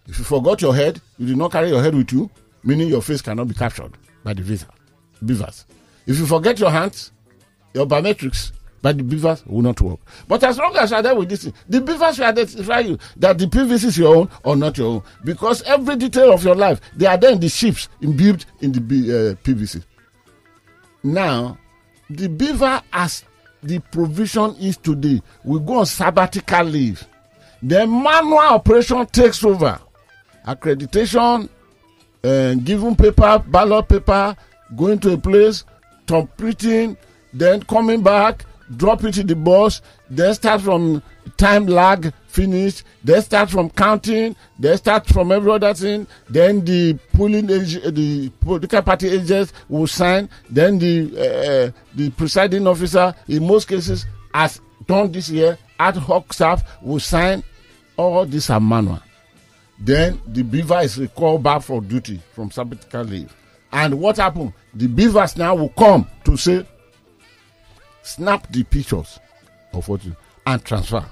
if 0.07 0.17
you 0.17 0.25
forgot 0.25 0.61
your 0.61 0.75
head, 0.75 0.99
you 1.17 1.27
did 1.27 1.37
not 1.37 1.51
carry 1.51 1.69
your 1.69 1.81
head 1.81 1.95
with 1.95 2.11
you, 2.11 2.29
meaning 2.63 2.87
your 2.87 3.01
face 3.01 3.21
cannot 3.21 3.47
be 3.47 3.53
captured 3.53 3.91
by 4.23 4.33
the 4.33 4.41
visa, 4.41 4.67
beavers. 5.25 5.65
If 6.05 6.17
you 6.17 6.25
forget 6.25 6.59
your 6.59 6.71
hands, 6.71 7.11
your 7.73 7.85
biometrics 7.85 8.51
by 8.81 8.93
the 8.93 9.03
beavers 9.03 9.45
will 9.45 9.61
not 9.61 9.79
work. 9.81 9.99
But 10.27 10.43
as 10.43 10.57
long 10.57 10.75
as 10.75 10.89
you 10.91 10.97
are 10.97 11.03
there 11.03 11.15
with 11.15 11.29
this, 11.29 11.49
the 11.69 11.81
beavers 11.81 12.17
will 12.17 12.25
identify 12.25 12.79
you 12.79 12.97
that 13.17 13.37
the 13.37 13.45
PVC 13.45 13.85
is 13.85 13.97
your 13.97 14.15
own 14.15 14.29
or 14.43 14.55
not 14.55 14.77
your 14.77 14.87
own. 14.87 15.03
Because 15.23 15.61
every 15.63 15.95
detail 15.95 16.33
of 16.33 16.43
your 16.43 16.55
life, 16.55 16.81
they 16.95 17.05
are 17.05 17.17
there 17.17 17.31
in 17.31 17.39
the 17.39 17.49
ships 17.49 17.89
imbued 18.01 18.45
in 18.61 18.71
the 18.71 18.79
uh, 18.79 19.35
PVC. 19.43 19.83
Now, 21.03 21.57
the 22.09 22.27
beaver, 22.27 22.81
as 22.91 23.23
the 23.63 23.79
provision 23.91 24.55
is 24.59 24.77
today, 24.77 25.21
will 25.43 25.59
go 25.59 25.79
on 25.79 25.85
sabbatical 25.85 26.63
leave. 26.63 27.07
The 27.63 27.85
manual 27.85 28.39
operation 28.39 29.05
takes 29.07 29.43
over. 29.43 29.79
Accreditation, 30.47 31.47
uh, 32.23 32.53
giving 32.55 32.95
paper, 32.95 33.43
ballot 33.47 33.87
paper, 33.87 34.35
going 34.75 34.99
to 34.99 35.13
a 35.13 35.17
place, 35.17 35.63
completing, 36.07 36.97
then 37.33 37.61
coming 37.63 38.01
back, 38.01 38.45
drop 38.77 39.03
it 39.03 39.17
in 39.17 39.27
the 39.27 39.35
bus, 39.35 39.81
then 40.09 40.33
start 40.33 40.61
from 40.61 41.01
time 41.37 41.65
lag, 41.65 42.13
finish, 42.27 42.83
then 43.03 43.21
start 43.21 43.49
from 43.49 43.69
counting, 43.69 44.35
then 44.59 44.77
start 44.77 45.07
from 45.07 45.31
every 45.31 45.51
other 45.51 45.73
thing, 45.73 46.07
then 46.29 46.63
the 46.63 46.93
polling 47.13 47.49
ag- 47.51 47.93
the 47.93 48.29
political 48.39 48.81
party 48.81 49.09
agents 49.09 49.53
will 49.69 49.87
sign, 49.87 50.29
then 50.49 50.79
the 50.79 51.11
uh, 51.17 51.71
the 51.95 52.09
presiding 52.11 52.67
officer, 52.67 53.13
in 53.27 53.45
most 53.45 53.67
cases, 53.67 54.05
has 54.33 54.61
done 54.87 55.11
this 55.11 55.29
year, 55.29 55.57
ad 55.79 55.97
hoc 55.97 56.31
staff 56.33 56.63
will 56.81 56.99
sign. 56.99 57.43
All 57.97 58.25
these 58.25 58.49
are 58.49 58.59
manual 58.59 58.99
then 59.81 60.21
the 60.27 60.43
beaver 60.43 60.79
is 60.79 60.97
recalled 60.97 61.43
back 61.43 61.61
for 61.63 61.81
duty 61.81 62.21
from 62.33 62.51
sabbatical 62.51 63.03
leave. 63.03 63.35
And 63.71 63.99
what 63.99 64.17
happened? 64.17 64.53
The 64.73 64.87
BVAS 64.87 65.37
now 65.37 65.55
will 65.55 65.69
come 65.69 66.07
to 66.25 66.37
say, 66.37 66.65
snap 68.03 68.51
the 68.51 68.63
pictures 68.63 69.19
of 69.73 69.87
what 69.87 70.03
you 70.03 70.15
and 70.45 70.63
transfer. 70.63 71.03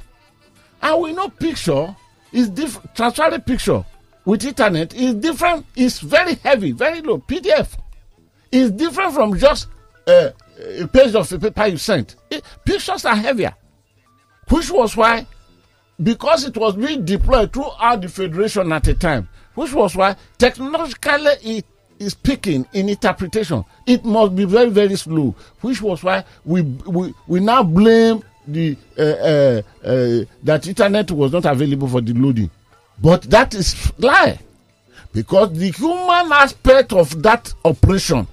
And 0.82 1.02
we 1.02 1.14
know 1.14 1.30
picture 1.30 1.96
is 2.32 2.50
different. 2.50 2.94
Transferring 2.96 3.42
picture 3.42 3.84
with 4.26 4.46
internet 4.46 4.94
is 4.94 5.16
different. 5.16 5.66
It's 5.76 6.00
very 6.00 6.36
heavy, 6.36 6.72
very 6.72 7.02
low. 7.02 7.18
PDF 7.20 7.76
is 8.52 8.72
different 8.72 9.14
from 9.14 9.38
just 9.38 9.68
uh, 10.08 10.30
a 10.80 10.88
page 10.88 11.16
of 11.16 11.28
the 11.30 11.40
paper 11.40 11.68
you 11.68 11.78
sent. 11.78 12.16
It- 12.30 12.44
pictures 12.66 13.06
are 13.06 13.16
heavier, 13.16 13.56
which 14.50 14.70
was 14.70 14.96
why 14.96 15.26
because 16.02 16.46
it 16.46 16.56
was 16.56 16.76
being 16.76 17.04
deployed 17.06 17.52
throughout 17.54 18.02
the 18.02 18.10
federation 18.10 18.72
at 18.72 18.88
a 18.88 18.94
time, 18.94 19.28
which 19.56 19.74
was 19.74 19.96
why 19.96 20.16
technologically 20.38 21.32
it 21.58 21.66
is 22.00 22.14
speaking 22.14 22.66
in 22.74 22.88
interpretation, 22.88 23.64
it 23.86 24.06
must 24.06 24.36
be 24.36 24.46
very 24.46 24.70
very 24.70 24.96
slow. 24.96 25.36
Which 25.62 25.82
was 25.82 26.04
why 26.04 26.24
we 26.46 26.62
we, 26.62 27.14
we 27.28 27.40
now 27.40 27.64
blame 27.64 28.24
the 28.48 28.78
uh, 28.98 29.02
uh, 29.02 29.62
uh, 29.84 30.26
that 30.44 30.68
internet 30.68 31.12
was 31.12 31.32
not 31.34 31.46
available 31.46 31.88
for 31.88 32.02
the 32.02 32.14
loading, 32.14 32.50
but 33.02 33.24
that 33.24 33.54
is 33.54 33.92
lie, 34.00 34.40
because 35.12 35.52
the 35.58 35.72
human 35.72 36.32
aspect 36.32 36.94
of 36.94 37.22
that 37.22 37.54
operation, 37.66 38.28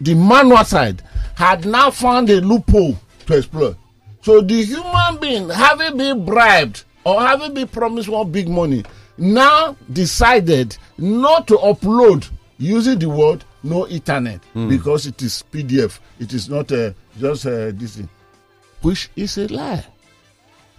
the 0.00 0.14
manual 0.14 0.64
side, 0.64 1.02
had 1.34 1.66
now 1.66 1.90
found 1.90 2.30
a 2.30 2.40
loophole 2.40 2.96
to 3.26 3.34
exploit. 3.36 3.76
So 4.22 4.40
the 4.40 4.62
human 4.64 5.18
being, 5.20 5.48
having 5.48 5.96
been 5.96 6.24
bribed 6.24 6.84
or 7.04 7.20
having 7.20 7.54
been 7.54 7.68
promised 7.68 8.08
one 8.08 8.30
big 8.30 8.48
money, 8.48 8.84
now 9.16 9.76
decided 9.92 10.76
not 10.98 11.46
to 11.48 11.56
upload 11.56 12.28
using 12.58 12.98
the 12.98 13.08
word 13.08 13.44
no 13.62 13.86
internet 13.88 14.40
because 14.68 15.06
it 15.06 15.20
is 15.22 15.42
PDF. 15.52 15.98
It 16.18 16.32
is 16.32 16.48
not 16.48 16.70
uh, 16.72 16.92
just 17.18 17.46
uh, 17.46 17.70
this 17.74 17.96
thing, 17.96 18.08
which 18.82 19.08
is 19.16 19.38
a 19.38 19.46
lie. 19.48 19.84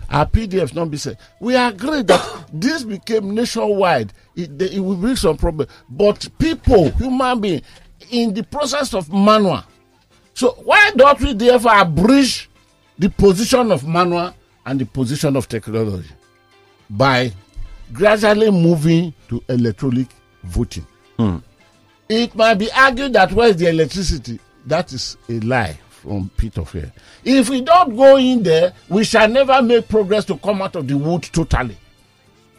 Our 0.09 0.25
PDFs 0.25 0.75
not 0.75 0.91
be 0.91 0.97
said. 0.97 1.17
We 1.39 1.55
agree 1.55 2.01
that 2.03 2.45
this 2.53 2.83
became 2.83 3.33
nationwide. 3.33 4.13
It, 4.35 4.61
it 4.61 4.79
will 4.79 4.97
bring 4.97 5.15
some 5.15 5.37
problem, 5.37 5.67
but 5.89 6.27
people, 6.37 6.89
human 6.91 7.39
being, 7.39 7.61
in 8.11 8.33
the 8.33 8.43
process 8.43 8.93
of 8.93 9.11
manual. 9.11 9.63
So 10.33 10.51
why 10.63 10.91
don't 10.95 11.19
we 11.21 11.33
therefore 11.33 11.79
abridge 11.79 12.49
the 13.01 13.09
position 13.09 13.71
of 13.71 13.85
manual 13.87 14.31
and 14.63 14.79
the 14.79 14.85
position 14.85 15.35
of 15.35 15.47
technology 15.49 16.07
by 16.87 17.31
gradually 17.91 18.51
moving 18.51 19.11
to 19.27 19.43
electronic 19.49 20.07
voting? 20.43 20.85
Hmm. 21.17 21.37
it 22.07 22.35
might 22.35 22.55
be 22.55 22.71
argued 22.71 23.13
that 23.13 23.31
where's 23.31 23.55
the 23.55 23.69
electricity? 23.69 24.39
That 24.67 24.93
is 24.93 25.17
a 25.29 25.39
lie 25.39 25.77
from 25.89 26.29
pit 26.37 26.57
of 26.59 26.71
hell. 26.71 26.91
If 27.23 27.49
we 27.49 27.61
don't 27.61 27.95
go 27.95 28.17
in 28.17 28.43
there, 28.43 28.73
we 28.87 29.03
shall 29.03 29.27
never 29.27 29.61
make 29.63 29.87
progress 29.89 30.25
to 30.25 30.37
come 30.37 30.61
out 30.61 30.75
of 30.75 30.87
the 30.87 30.95
wood 30.95 31.23
totally. 31.23 31.77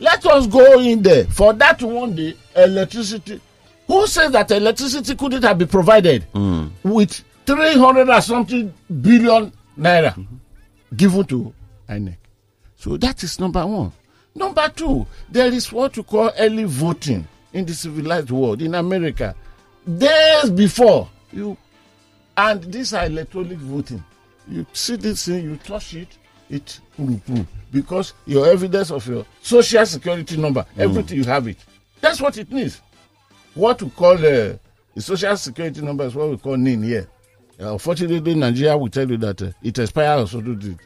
Let 0.00 0.26
us 0.26 0.48
go 0.48 0.80
in 0.80 1.02
there. 1.02 1.24
For 1.26 1.52
that 1.52 1.80
one 1.82 2.16
day, 2.16 2.34
electricity. 2.56 3.40
Who 3.86 4.06
says 4.08 4.32
that 4.32 4.50
electricity 4.50 5.14
couldn't 5.14 5.42
have 5.44 5.58
been 5.58 5.68
provided 5.68 6.24
hmm. 6.34 6.66
with 6.82 7.22
300 7.46 8.08
or 8.08 8.20
something 8.20 8.74
billion 9.00 9.52
naira 9.78 10.14
given 10.96 11.24
to 11.24 11.52
INEC? 11.88 12.16
So 12.76 12.96
that 12.96 13.22
is 13.22 13.38
number 13.38 13.64
one. 13.66 13.92
Number 14.34 14.68
two, 14.74 15.06
there 15.30 15.52
is 15.52 15.70
what 15.72 15.96
you 15.96 16.02
call 16.02 16.30
early 16.38 16.64
voting 16.64 17.26
in 17.52 17.64
the 17.66 17.74
civilized 17.74 18.30
world 18.30 18.62
in 18.62 18.74
America. 18.74 19.34
Days 19.98 20.50
before 20.50 21.08
you, 21.32 21.56
and 22.36 22.62
these 22.64 22.94
are 22.94 23.06
electronic 23.06 23.58
voting. 23.58 24.02
You 24.48 24.66
see 24.72 24.96
this 24.96 25.26
thing, 25.26 25.44
you 25.44 25.56
touch 25.58 25.94
it, 25.94 26.18
it 26.50 26.80
because 27.70 28.14
your 28.26 28.46
evidence 28.46 28.90
of 28.90 29.06
your 29.06 29.24
social 29.42 29.84
security 29.86 30.36
number, 30.36 30.64
everything 30.76 31.18
you 31.18 31.24
have 31.24 31.46
it. 31.48 31.58
That's 32.00 32.20
what 32.20 32.36
it 32.38 32.50
needs. 32.50 32.80
What 33.54 33.82
we 33.82 33.90
call 33.90 34.14
uh, 34.14 34.18
the 34.94 35.00
social 35.00 35.36
security 35.36 35.82
number 35.82 36.04
is 36.04 36.14
what 36.14 36.30
we 36.30 36.36
call 36.36 36.56
NIN 36.56 36.82
here. 36.82 37.08
Uh, 37.60 37.72
unfortunately, 37.72 38.34
Nigeria 38.34 38.76
will 38.76 38.88
tell 38.88 39.08
you 39.08 39.16
that 39.18 39.40
uh, 39.42 39.50
it 39.62 39.78
expires 39.78 40.22
or 40.22 40.26
so 40.26 40.40
do 40.40 40.70
it. 40.72 40.76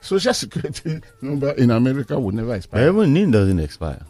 Social 0.00 0.34
security 0.34 1.00
number 1.22 1.50
in 1.52 1.70
America 1.70 2.18
will 2.18 2.32
never 2.32 2.54
expire. 2.54 2.88
Even 2.88 3.12
NIN 3.14 3.30
doesn't 3.30 3.60
expire. 3.60 4.02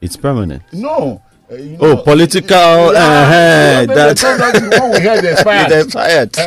It's 0.00 0.16
permanent. 0.16 0.62
No. 0.72 1.22
Uh, 1.50 1.54
you 1.54 1.76
Oh, 1.80 1.94
know- 1.94 2.02
political. 2.02 2.56
Yeah, 2.92 3.78
uh, 3.78 3.80
you 3.82 3.86
that, 3.88 4.08
they 4.08 4.14
told 4.14 4.40
us 4.40 4.52
the 4.60 4.80
one 4.80 4.90
we 4.92 5.00
had 5.00 5.24
expired. 5.24 5.72
it 6.36 6.38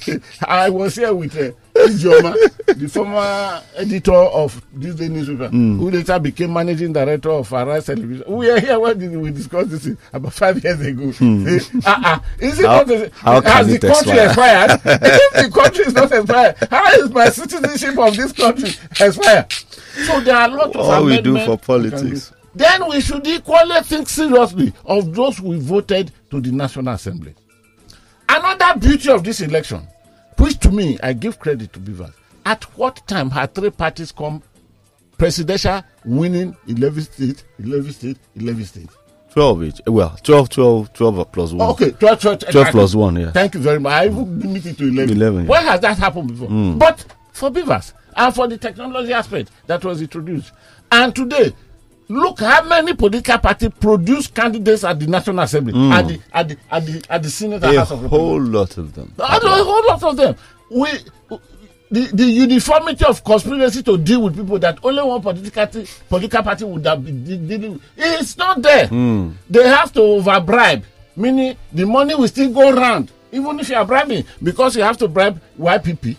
expired. 0.00 0.22
I 0.46 0.70
was 0.70 0.94
here 0.94 1.12
with 1.14 1.36
uh, 1.36 1.50
Ijoma, 1.74 2.34
the 2.78 2.88
former 2.88 3.62
editor 3.76 4.12
of 4.12 4.60
this 4.72 4.94
day 4.96 5.08
newspaper, 5.08 5.48
hmm. 5.48 5.78
who 5.78 5.90
later 5.90 6.18
became 6.18 6.52
managing 6.52 6.92
director 6.92 7.30
of 7.30 7.52
Arise 7.52 7.86
Television. 7.86 8.24
We 8.28 8.50
are 8.50 8.60
here 8.60 8.78
when 8.78 9.20
we 9.20 9.30
discussed 9.30 9.70
this 9.70 9.88
about 10.12 10.32
five 10.32 10.62
years 10.62 10.80
ago. 10.80 11.10
Hmm. 11.12 11.46
Say, 11.58 11.78
uh-uh, 11.78 11.78
eh, 11.78 11.80
ah, 11.86 12.00
ah. 12.04 12.24
is 12.38 12.58
it 12.58 12.66
How- 12.66 12.82
not 12.82 12.90
a- 12.90 13.10
how 13.14 13.40
can 13.40 13.50
has 13.52 13.66
the 13.68 13.78
country 13.78 14.18
expire? 14.18 14.64
expired? 14.64 14.80
if 14.84 15.44
the 15.44 15.60
country 15.60 15.84
is 15.84 15.92
not 15.94 16.12
expired, 16.12 16.56
how 16.70 16.92
is 16.92 17.10
my 17.10 17.28
citizenship 17.28 17.98
of 17.98 18.16
this 18.16 18.32
country 18.32 18.70
expired? 19.00 19.52
So 19.52 20.20
there 20.20 20.36
are 20.36 20.48
a 20.48 20.52
lot 20.54 20.74
of 20.76 20.76
All 20.76 21.04
we 21.04 21.20
do 21.20 21.38
for 21.44 21.50
we 21.52 21.56
politics. 21.56 22.30
do. 22.30 22.36
Then 22.54 22.88
we 22.88 23.00
should 23.00 23.26
equally 23.26 23.80
think 23.82 24.08
seriously 24.08 24.72
of 24.84 25.14
those 25.14 25.40
we 25.40 25.58
voted 25.58 26.10
to 26.30 26.40
the 26.40 26.50
National 26.50 26.94
Assembly. 26.94 27.34
Another 28.28 28.78
beauty 28.78 29.10
of 29.10 29.22
this 29.24 29.40
election, 29.40 29.86
which 30.40 30.58
to 30.60 30.70
me 30.70 30.98
I 31.02 31.12
give 31.12 31.38
credit 31.38 31.72
to 31.74 31.80
BVAS, 31.80 32.12
at 32.46 32.64
what 32.76 33.06
time 33.06 33.30
had 33.30 33.54
three 33.54 33.70
parties 33.70 34.12
come 34.12 34.42
presidential 35.18 35.82
winning 36.04 36.56
11 36.66 37.02
states, 37.02 37.44
11 37.58 37.92
states, 37.92 38.20
11 38.36 38.64
states? 38.64 38.96
12 39.32 39.62
each. 39.64 39.80
Well, 39.86 40.16
12, 40.22 40.48
12, 40.48 40.92
12 40.92 41.32
plus 41.32 41.52
1. 41.52 41.70
Okay, 41.70 41.90
12, 41.92 42.20
12, 42.20 42.38
12 42.50 42.66
plus 42.68 42.94
1, 42.94 43.16
yeah. 43.16 43.30
Thank 43.30 43.54
you 43.54 43.60
very 43.60 43.78
much. 43.78 43.92
I 43.92 44.06
even 44.06 44.26
mm. 44.26 44.42
limit 44.42 44.66
it 44.66 44.78
to 44.78 44.88
11. 44.88 45.16
11, 45.16 45.42
yeah. 45.44 45.48
When 45.48 45.62
has 45.64 45.80
that 45.80 45.98
happened 45.98 46.28
before? 46.28 46.48
Mm. 46.48 46.78
But 46.78 47.04
for 47.32 47.50
BVAS 47.50 47.92
and 48.16 48.34
for 48.34 48.48
the 48.48 48.58
technology 48.58 49.12
aspect 49.12 49.50
that 49.66 49.84
was 49.84 50.02
introduced. 50.02 50.52
And 50.90 51.14
today, 51.14 51.52
look 52.10 52.40
how 52.40 52.62
many 52.64 52.92
political 52.94 53.38
parties 53.38 53.70
produce 53.80 54.26
candidates 54.26 54.84
at 54.84 54.98
the 54.98 55.06
National 55.06 55.40
Assembly, 55.40 55.72
hmm. 55.72 55.92
at, 55.92 56.08
the, 56.08 56.20
at, 56.32 56.48
the, 56.48 56.56
at, 56.70 56.86
the, 56.86 57.04
at 57.08 57.22
the 57.22 57.30
Senate 57.30 57.62
and 57.62 57.76
A 57.76 57.78
House 57.78 57.90
of 57.92 58.00
whole 58.06 58.40
lot 58.40 58.76
of 58.76 58.92
them. 58.94 59.12
a 59.18 59.24
whole 59.24 59.86
lot 59.86 60.02
of 60.02 60.16
them. 60.16 60.34
We 60.70 60.88
the, 61.90 62.06
the 62.12 62.24
uniformity 62.24 63.04
of 63.04 63.24
conspiracy 63.24 63.82
to 63.82 63.98
deal 63.98 64.22
with 64.22 64.36
people 64.36 64.58
that 64.60 64.78
only 64.84 65.02
one 65.02 65.20
political 65.20 65.66
political 66.08 66.42
party 66.42 66.64
would 66.64 66.86
have 66.86 67.04
been 67.04 67.24
de- 67.24 67.36
dealing 67.36 67.72
with. 67.74 67.82
It's 67.96 68.36
not 68.36 68.62
there. 68.62 68.86
Hmm. 68.86 69.30
They 69.48 69.66
have 69.68 69.92
to 69.94 70.00
overbribe, 70.00 70.82
meaning 71.16 71.56
the 71.72 71.86
money 71.86 72.14
will 72.14 72.28
still 72.28 72.52
go 72.52 72.72
round, 72.72 73.10
even 73.32 73.58
if 73.60 73.68
you 73.68 73.76
are 73.76 73.84
bribing, 73.84 74.24
because 74.42 74.76
you 74.76 74.82
have 74.82 74.98
to 74.98 75.08
bribe 75.08 75.40
YPP, 75.58 76.16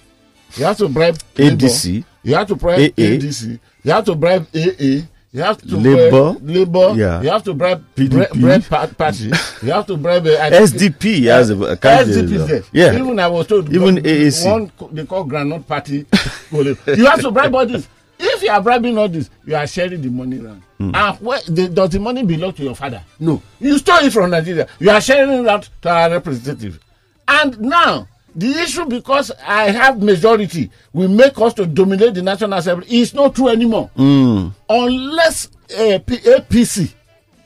you 0.55 0.65
have 0.65 0.77
to 0.77 0.89
bribe 0.89 1.17
ADC, 1.35 2.03
you 2.23 2.35
have 2.35 2.47
to 2.47 2.55
bribe 2.55 2.79
AA. 2.79 3.01
ADC, 3.01 3.59
you 3.83 3.91
have 3.91 4.05
to 4.05 4.15
bribe 4.15 4.47
AA. 4.55 5.07
You 5.34 5.43
have 5.43 5.57
to 5.61 5.77
Labour, 5.77 6.34
bribe 6.34 6.49
Labour. 6.49 6.93
yeah. 6.97 7.21
You 7.21 7.29
have 7.29 7.43
to 7.43 7.53
bribe 7.53 7.84
PDP. 7.95 8.41
Bread 8.41 8.97
Party. 8.97 9.32
You 9.65 9.71
have 9.71 9.88
to 9.88 9.95
bribe. 9.95 10.27
Uh, 10.27 10.49
SDP 10.51 11.23
has 11.32 11.49
a, 11.49 11.57
a 11.63 11.77
candidate. 11.77 12.25
SDP 12.25 12.47
there. 12.47 12.63
Yeah. 12.73 12.99
Even 13.01 13.17
I 13.17 13.27
was 13.27 13.47
told. 13.47 13.73
Even 13.73 13.95
AAC. 13.95 14.45
One 14.45 14.71
they 14.93 15.05
call 15.05 15.23
Granite 15.23 15.65
Party. 15.65 16.05
you 16.51 17.05
have 17.05 17.21
to 17.21 17.32
bribe 17.32 17.55
all 17.55 17.65
this. 17.65 17.88
If 18.19 18.43
you 18.43 18.49
are 18.51 18.61
bribing 18.61 18.97
all 18.97 19.07
this, 19.07 19.29
you 19.45 19.55
are 19.55 19.65
sharing 19.65 20.01
the 20.01 20.09
money 20.09 20.39
around. 20.39 20.61
Hmm. 20.77 20.91
And 20.93 21.17
where 21.21 21.39
the, 21.47 21.69
does 21.69 21.89
the 21.91 21.99
money 21.99 22.23
belong 22.23 22.53
to 22.53 22.63
your 22.63 22.75
father? 22.75 23.01
No. 23.19 23.41
You 23.59 23.77
stole 23.79 24.03
it 24.03 24.13
from 24.13 24.29
Nigeria. 24.32 24.67
You 24.79 24.91
are 24.91 25.01
sharing 25.01 25.32
it 25.43 25.47
out 25.47 25.67
to 25.82 25.89
our 25.89 26.09
representative. 26.11 26.79
And 27.27 27.59
now 27.61 28.07
the 28.36 28.47
issue 28.61 28.86
because 28.86 29.32
I 29.45 29.71
have 29.71 30.01
majority 30.01 30.69
will 30.93 31.09
make 31.09 31.38
us 31.39 31.53
to 31.55 31.65
dominate 31.65 32.13
the 32.13 32.21
National 32.21 32.53
Assembly 32.53 32.88
is 32.89 33.13
not 33.13 33.36
true 33.36 33.49
anymore. 33.49 33.89
Hmm. 33.95 34.47
Unless 34.69 35.49
uh, 35.77 35.99
P- 36.05 36.17
APC 36.17 36.93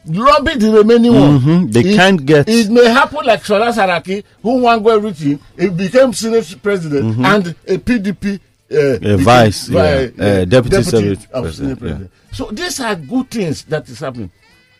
lobby 0.07 0.55
the 0.55 0.71
remaining 0.71 1.13
one. 1.13 1.39
Mhm, 1.39 1.71
they 1.73 1.79
It- 1.81 1.95
can't 1.95 2.23
get- 2.25 2.47
It 2.47 2.69
may 2.69 2.85
happen 2.89 3.25
like 3.25 3.43
Shola 3.43 3.73
Saraki, 3.73 4.23
who 4.43 4.57
won 4.61 4.83
go 4.83 4.95
everything, 4.95 5.39
he 5.57 5.69
became 5.69 6.13
Senate 6.13 6.55
president, 6.61 7.17
and 7.25 7.47
a 7.67 7.77
PDP 7.79 8.39
uh, 8.71 8.99
became 8.99 9.17
vice, 9.19 9.67
vi- 9.67 10.11
yeah, 10.17 10.23
uh, 10.41 10.45
deputy 10.45 10.83
Senate 10.83 11.19
of 11.31 11.43
president, 11.43 11.79
president. 11.79 12.11
So 12.31 12.49
these 12.51 12.79
are 12.79 12.95
good 12.95 13.31
things 13.31 13.63
that 13.63 13.89
is 13.89 13.99
happening. 13.99 14.29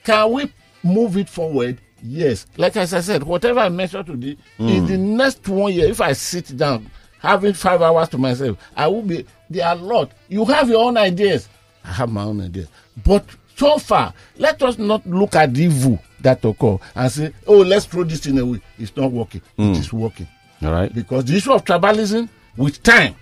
Can 0.03 0.31
we 0.31 0.51
move 0.83 1.17
it 1.17 1.29
forward? 1.29 1.79
Yes. 2.03 2.45
Like 2.57 2.75
as 2.77 2.93
I 2.93 3.01
said, 3.01 3.23
whatever 3.23 3.59
I 3.59 3.69
mentioned 3.69 4.05
today, 4.05 4.37
in 4.59 4.79
hmm. 4.81 4.85
the 4.85 4.97
next 4.97 5.47
one 5.47 5.73
year, 5.73 5.87
if 5.87 6.01
I 6.01 6.13
sit 6.13 6.55
down 6.55 6.89
having 7.19 7.53
five 7.53 7.81
hours 7.81 8.09
to 8.09 8.17
myself, 8.17 8.57
I 8.75 8.87
will 8.87 9.01
be 9.01 9.25
there 9.49 9.67
are 9.67 9.73
a 9.75 9.79
lot. 9.79 10.11
You 10.29 10.45
have 10.45 10.69
your 10.69 10.83
own 10.83 10.97
ideas. 10.97 11.49
I 11.83 11.91
have 11.91 12.11
my 12.11 12.23
own 12.23 12.41
ideas. 12.41 12.67
But 13.03 13.25
so 13.55 13.77
far, 13.77 14.13
let 14.37 14.61
us 14.63 14.77
not 14.77 15.05
look 15.07 15.35
at 15.35 15.53
the 15.53 15.63
evil 15.63 15.99
that 16.21 16.43
occur 16.43 16.77
and 16.95 17.11
say, 17.11 17.33
oh, 17.47 17.59
let's 17.59 17.85
throw 17.85 18.03
this 18.03 18.19
thing 18.21 18.37
away. 18.39 18.59
It's 18.77 18.95
not 18.95 19.11
working. 19.11 19.41
It 19.57 19.63
hmm. 19.63 19.71
is 19.73 19.93
working. 19.93 20.27
All 20.61 20.71
right. 20.71 20.93
Because 20.93 21.25
the 21.25 21.35
issue 21.35 21.53
of 21.53 21.63
tribalism 21.63 22.27
with 22.57 22.81
time, 22.83 23.15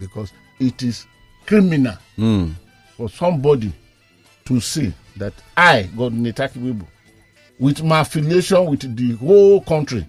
because 0.00 0.32
it 0.58 0.82
is 0.82 1.06
criminal 1.46 1.96
hmm. 2.16 2.50
for 2.96 3.08
somebody 3.08 3.72
to 4.44 4.60
say 4.60 4.92
that 5.16 5.32
I, 5.56 5.88
Godwin 5.96 6.24
Etakiwibu, 6.32 6.86
with 7.62 7.82
my 7.82 8.00
affiliation 8.00 8.66
with 8.66 8.96
the 8.96 9.12
whole 9.24 9.60
country, 9.62 10.04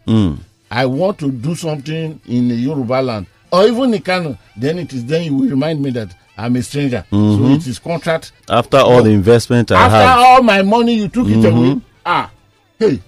I 0.71 0.85
want 0.87 1.19
to 1.19 1.31
do 1.31 1.53
something 1.55 2.19
in 2.25 2.47
the 2.47 2.55
Yoruba 2.55 3.01
land 3.01 3.27
or 3.51 3.67
even 3.67 3.93
in 3.93 4.01
Kano, 4.01 4.37
then 4.57 4.79
it 4.79 4.91
is 4.93 5.05
then 5.05 5.23
you 5.25 5.35
will 5.35 5.49
remind 5.49 5.79
me 5.81 5.91
that 5.91 6.15
I'm 6.35 6.55
a 6.55 6.63
stranger. 6.63 7.05
So 7.11 7.45
it 7.49 7.67
is 7.67 7.77
contract. 7.77 8.31
After 8.49 8.77
all 8.77 9.03
the 9.03 9.11
investment 9.11 9.71
I 9.71 9.83
After 9.85 9.97
have. 9.97 10.19
all 10.19 10.41
my 10.41 10.63
money, 10.63 10.95
you 10.95 11.07
took 11.07 11.27
it 11.27 11.45
away. 11.45 11.79
Ah, 12.03 12.31
hey. 12.79 12.99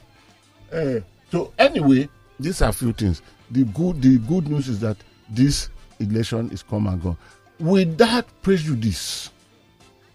Eh, 0.72 1.00
so 1.32 1.52
anyway, 1.58 2.08
these 2.40 2.62
are 2.62 2.72
few 2.72 2.94
things. 2.94 3.24
The 3.50 3.64
good, 3.64 4.00
the 4.02 4.20
good 4.20 4.48
news 4.48 4.68
is 4.68 4.80
that 4.82 4.98
this 5.30 5.70
election 6.00 6.52
is 6.52 6.62
come 6.62 6.86
and 6.88 7.02
gone 7.02 7.18
without 7.60 8.26
prejudice 8.44 9.32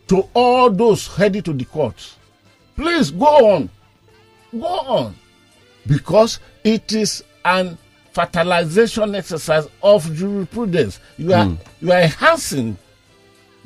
to 0.07 0.29
all 0.35 0.71
those 0.71 1.07
headed 1.17 1.45
to 1.47 1.53
the 1.53 1.65
courts. 1.65 2.17
Please 2.77 3.11
go 3.11 3.27
on, 3.57 3.71
go 4.53 4.67
on, 4.67 5.15
because 5.87 6.41
it 6.65 6.93
is 6.93 7.25
an 7.45 7.77
fertilization 8.13 9.15
exercise 9.15 9.69
of 9.83 10.13
jurisprudence. 10.15 11.01
You 11.17 11.33
are 11.35 11.45
hmm. 11.47 11.55
you 11.81 11.93
are 11.93 12.01
enhancing 12.01 12.77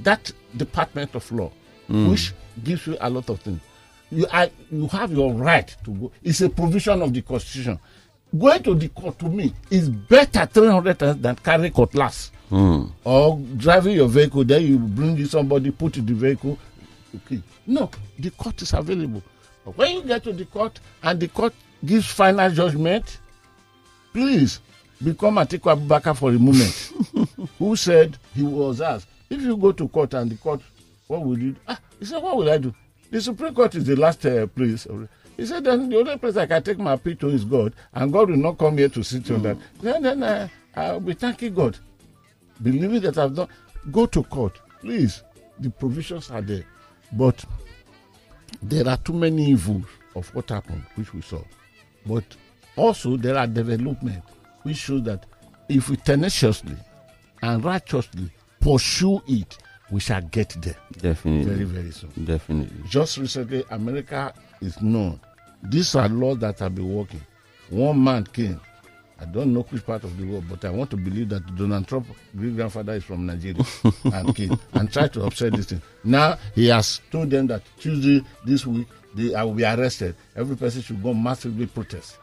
that 0.01 0.31
department 0.57 1.15
of 1.15 1.31
law, 1.33 1.51
hmm. 1.87 2.11
which 2.11 2.33
gives 2.63 2.87
you 2.87 2.97
a 3.01 3.09
lot 3.11 3.29
of 3.31 3.41
things. 3.41 3.61
You 4.11 4.27
are 4.33 4.49
you 4.71 4.87
have 4.89 5.13
your 5.13 5.33
right 5.33 5.75
to 5.85 5.91
go. 5.91 6.13
It's 6.23 6.41
a 6.41 6.49
provision 6.51 7.03
of 7.03 7.13
the 7.13 7.23
constitution. 7.23 7.79
Going 8.37 8.63
to 8.65 8.75
the 8.75 8.89
court 8.89 9.19
to 9.21 9.27
me 9.29 9.55
is 9.71 9.89
better 9.89 10.45
three 10.47 10.67
hundred 10.69 10.99
times 10.99 11.21
than 11.23 11.37
carry 11.37 11.71
cutlass 11.71 12.31
hmm. 12.49 12.85
or 13.05 13.39
driving 13.57 13.95
your 13.97 14.09
vehicle. 14.09 14.45
Then 14.45 14.63
you 14.63 14.79
bring 14.79 15.17
you 15.17 15.27
somebody, 15.27 15.71
put 15.71 15.97
in 15.97 16.07
the 16.07 16.15
vehicle. 16.15 16.59
Okay, 17.17 17.41
no, 17.67 17.89
the 18.19 18.31
court 18.31 18.61
is 18.61 18.73
available. 18.73 19.23
When 19.65 19.95
you 19.97 20.03
get 20.03 20.25
to 20.25 20.33
the 20.33 20.45
court 20.45 20.79
and 21.03 21.19
the 21.19 21.29
court 21.29 21.55
gives 21.85 22.07
final 22.07 22.51
judgment, 22.51 23.19
please 24.13 24.61
become 25.03 25.37
Atiku 25.37 25.75
Abubakar 25.77 26.17
for 26.17 26.31
a 26.31 26.39
moment. 26.39 26.93
who 27.59 27.77
said 27.77 28.19
he 28.35 28.43
was 28.43 28.81
asked, 28.81 29.09
if 29.31 29.41
you 29.41 29.57
go 29.57 29.73
to 29.73 29.89
court 29.89 30.15
and 30.15 30.31
the 30.31 30.37
court, 30.37 30.61
what 31.07 31.23
will 31.25 31.39
you 31.39 31.53
do? 31.53 31.61
Ah, 31.69 31.79
he 31.99 32.05
said, 32.05 32.23
what 32.23 32.37
will 32.37 32.51
I 32.51 32.59
do? 32.59 32.75
The 33.11 33.21
Supreme 33.21 33.55
Court 33.55 33.75
is 33.75 33.85
the 33.85 33.97
last 33.97 34.25
uh, 34.27 34.47
place. 34.47 34.87
He 35.37 35.47
said, 35.47 35.65
then 35.65 35.89
the 35.89 35.99
only 35.99 36.17
place 36.19 36.37
I 36.37 36.47
can 36.47 36.63
take 36.63 36.79
my 36.79 36.93
appeal 36.95 37.17
to 37.17 37.29
is 37.29 37.45
God, 37.45 37.75
and 37.93 38.13
God 38.13 38.31
will 38.31 38.37
not 38.37 38.59
come 38.59 38.79
here 38.79 38.89
to 38.89 39.03
sit 39.03 39.31
on 39.31 39.43
that. 39.43 39.57
Then, 39.81 40.03
then 40.03 40.23
uh, 40.23 40.49
I'll 40.75 41.01
be 41.01 41.15
thanking 41.15 41.55
God, 41.55 41.79
believing 42.63 43.01
that 43.03 43.19
I've 43.19 43.35
done. 43.35 43.49
Go 43.93 44.07
to 44.07 44.23
court, 44.25 44.59
please. 44.81 45.23
The 45.61 45.71
provisions 45.71 46.31
are 46.31 46.41
there, 46.43 46.65
but 47.13 47.45
there 48.69 48.89
are 48.89 48.97
too 48.97 49.13
many 49.13 49.51
evils 49.51 49.85
of 50.17 50.35
what 50.35 50.49
happened, 50.49 50.83
which 50.95 51.13
we 51.13 51.21
saw. 51.21 51.43
But 52.07 52.25
also 52.77 53.17
there 53.17 53.37
are 53.37 53.47
development 53.47 54.23
which 54.63 54.79
show 54.79 54.99
that 55.01 55.27
if 55.69 55.89
we 55.89 55.97
tenaciously 55.97 56.77
and 57.43 57.65
righteously 57.65 58.31
pursue 58.61 59.21
it, 59.27 59.59
we 59.91 60.01
shall 60.01 60.23
get 60.23 60.51
there 60.61 60.77
Definitely. 60.99 61.45
very, 61.55 61.65
very 61.65 61.91
soon. 61.91 62.11
Definitely. 62.25 62.89
Just 62.89 63.19
recently, 63.19 63.65
America 63.71 64.33
is 64.61 64.81
known. 64.81 65.21
These 65.63 65.95
are 65.95 66.09
laws 66.09 66.39
that 66.39 66.59
have 66.61 66.75
been 66.75 66.93
working. 66.95 67.21
One 67.71 68.03
man 68.03 68.25
came. 68.25 68.61
I 69.21 69.27
don't 69.27 69.53
know 69.55 69.63
which 69.71 69.87
part 69.87 70.03
of 70.05 70.17
the 70.19 70.25
world, 70.27 70.45
but 70.51 70.65
I 70.65 70.71
want 70.71 70.91
to 70.91 70.97
believe 70.97 71.29
that 71.31 71.55
Donald 71.57 71.87
Trump, 71.87 72.07
great 72.37 72.57
grandfather, 72.57 72.95
is 72.95 73.05
from 73.05 73.25
Nigeria 73.27 73.63
and 74.05 74.35
came 74.35 74.59
and 74.73 74.93
tried 74.93 75.13
to 75.15 75.25
upset 75.25 75.53
this 75.53 75.67
thing. 75.67 75.81
Now 76.03 76.37
he 76.55 76.67
has 76.69 77.01
told 77.11 77.31
them 77.31 77.47
that 77.47 77.63
Tuesday 77.79 78.23
this 78.45 78.67
week 78.67 78.89
they 79.15 79.35
I 79.35 79.45
will 79.45 79.55
be 79.55 79.65
arrested. 79.65 80.17
Every 80.35 80.57
person 80.57 80.83
should 80.83 81.03
go 81.03 81.15
massively 81.15 81.67
protest, 81.67 82.19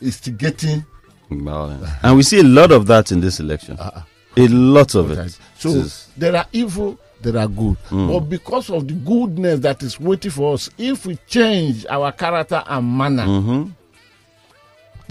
instigating. 0.00 0.84
Violence. 1.30 1.88
And 2.02 2.16
we 2.16 2.22
see 2.22 2.40
a 2.40 2.44
lot 2.44 2.72
of 2.72 2.86
that 2.86 3.12
in 3.12 3.20
this 3.20 3.40
election. 3.40 3.76
Uh, 3.78 4.02
A 4.36 4.48
lot 4.48 4.94
of 4.94 5.10
it. 5.10 5.14
protest. 5.14 5.40
So 5.58 5.72
This 5.72 5.84
is- 5.84 6.08
there 6.16 6.36
are 6.36 6.46
evil, 6.52 6.98
there 7.20 7.36
are 7.38 7.48
good. 7.48 7.76
But 7.90 8.20
because 8.20 8.70
of 8.70 8.88
the 8.88 8.94
goodness 8.94 9.60
that 9.60 9.82
is 9.82 10.00
waiting 10.00 10.30
for 10.30 10.54
us, 10.54 10.70
if 10.78 11.06
we 11.06 11.16
change 11.26 11.86
our 11.88 12.12
character 12.12 12.62
and 12.66 12.96
manner, 12.98 13.26
Mhm. 13.26 13.72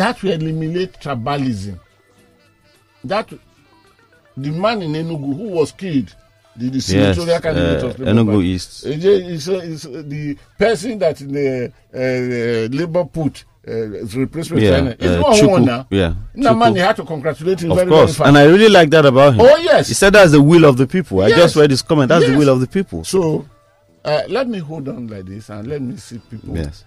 That 0.01 0.21
will 0.23 0.31
eliminate 0.31 0.93
tribalism. 0.99 1.79
That 3.03 3.29
the 4.37 4.51
man 4.51 4.81
in 4.81 4.93
Enugu 4.93 5.35
who 5.37 5.47
was 5.49 5.71
killed, 5.71 6.15
the, 6.55 6.69
the 6.69 6.77
yes, 6.77 6.85
senatorial 6.85 7.39
candidate 7.39 7.83
uh, 7.83 7.87
of 7.87 7.95
Enugu 7.97 8.33
Party, 8.33 8.47
East. 8.47 8.85
uh, 8.85 8.89
je- 8.93 9.25
is, 9.35 9.49
uh, 9.49 9.53
is, 9.73 9.85
uh, 9.85 10.03
the 10.05 10.37
person 10.57 10.99
that 10.99 11.17
the 11.17 11.71
uh, 11.93 11.97
uh, 11.97 12.77
Labour 12.77 13.05
put 13.05 13.45
uh, 13.67 13.71
replacement 14.17 14.61
Yeah, 14.63 14.95
is 14.99 15.17
uh, 15.17 15.21
one 15.21 15.33
Chukwu, 15.37 15.49
one 15.51 15.65
now. 15.65 15.87
yeah, 15.91 16.13
Now, 16.33 16.53
man, 16.53 16.75
you 16.75 16.81
had 16.81 16.95
to 16.97 17.03
congratulate 17.05 17.61
him 17.61 17.71
Of 17.71 17.77
very, 17.77 17.89
course. 17.89 18.15
very. 18.17 18.27
And 18.29 18.37
I 18.37 18.45
really 18.45 18.69
like 18.69 18.89
that 18.91 19.05
about 19.05 19.33
him. 19.35 19.41
oh 19.41 19.57
yes. 19.57 19.87
He 19.87 19.93
said 19.93 20.13
that's 20.13 20.31
the 20.31 20.41
will 20.41 20.65
of 20.65 20.77
the 20.77 20.87
people. 20.87 21.21
I 21.21 21.27
Yes. 21.27 21.37
just 21.37 21.55
read 21.57 21.69
his 21.69 21.81
comment. 21.83 22.09
That's 22.09 22.25
the 22.25 22.35
will 22.37 22.49
of 22.49 22.59
the 22.59 22.67
people. 22.67 23.03
So 23.03 23.45
uh, 24.03 24.23
let 24.29 24.47
me 24.47 24.59
hold 24.59 24.87
on 24.89 25.07
like 25.07 25.25
this 25.25 25.49
and 25.49 25.67
let 25.67 25.81
me 25.81 25.95
see 25.97 26.17
people. 26.29 26.55
Yes. 26.57 26.85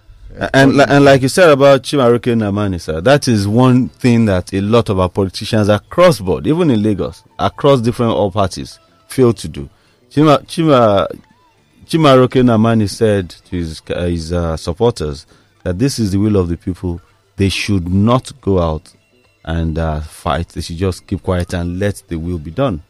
And, 0.52 0.80
and 0.80 1.04
like 1.04 1.22
you 1.22 1.28
said 1.28 1.48
about 1.48 1.82
Chimaroke 1.82 2.22
Nnamani, 2.34 2.80
sir, 2.80 3.00
that 3.02 3.28
is 3.28 3.46
one 3.46 3.88
thing 3.88 4.24
that 4.24 4.52
a 4.52 4.60
lot 4.60 4.88
of 4.88 4.98
our 4.98 5.08
politicians 5.08 5.68
across 5.68 6.18
board, 6.18 6.46
even 6.48 6.70
in 6.70 6.82
Lagos, 6.82 7.22
across 7.38 7.80
different 7.80 8.12
all 8.12 8.32
parties, 8.32 8.80
fail 9.06 9.32
to 9.32 9.48
do. 9.48 9.70
Chima, 10.10 10.44
Chima, 10.46 11.06
Chimaroke 11.86 12.42
Nnamani 12.42 12.90
said 12.90 13.30
to 13.30 13.56
his, 13.56 13.80
uh, 13.88 14.02
his 14.06 14.32
uh, 14.32 14.56
supporters 14.56 15.26
that 15.62 15.78
this 15.78 16.00
is 16.00 16.10
the 16.10 16.18
will 16.18 16.36
of 16.36 16.48
the 16.48 16.56
people. 16.56 17.00
They 17.36 17.48
should 17.48 17.88
not 17.88 18.32
go 18.40 18.58
out 18.58 18.92
and 19.44 19.78
uh, 19.78 20.00
fight. 20.00 20.48
They 20.48 20.62
should 20.62 20.78
just 20.78 21.06
keep 21.06 21.22
quiet 21.22 21.52
and 21.52 21.78
let 21.78 22.02
the 22.08 22.16
will 22.16 22.38
be 22.38 22.50
done. 22.50 22.82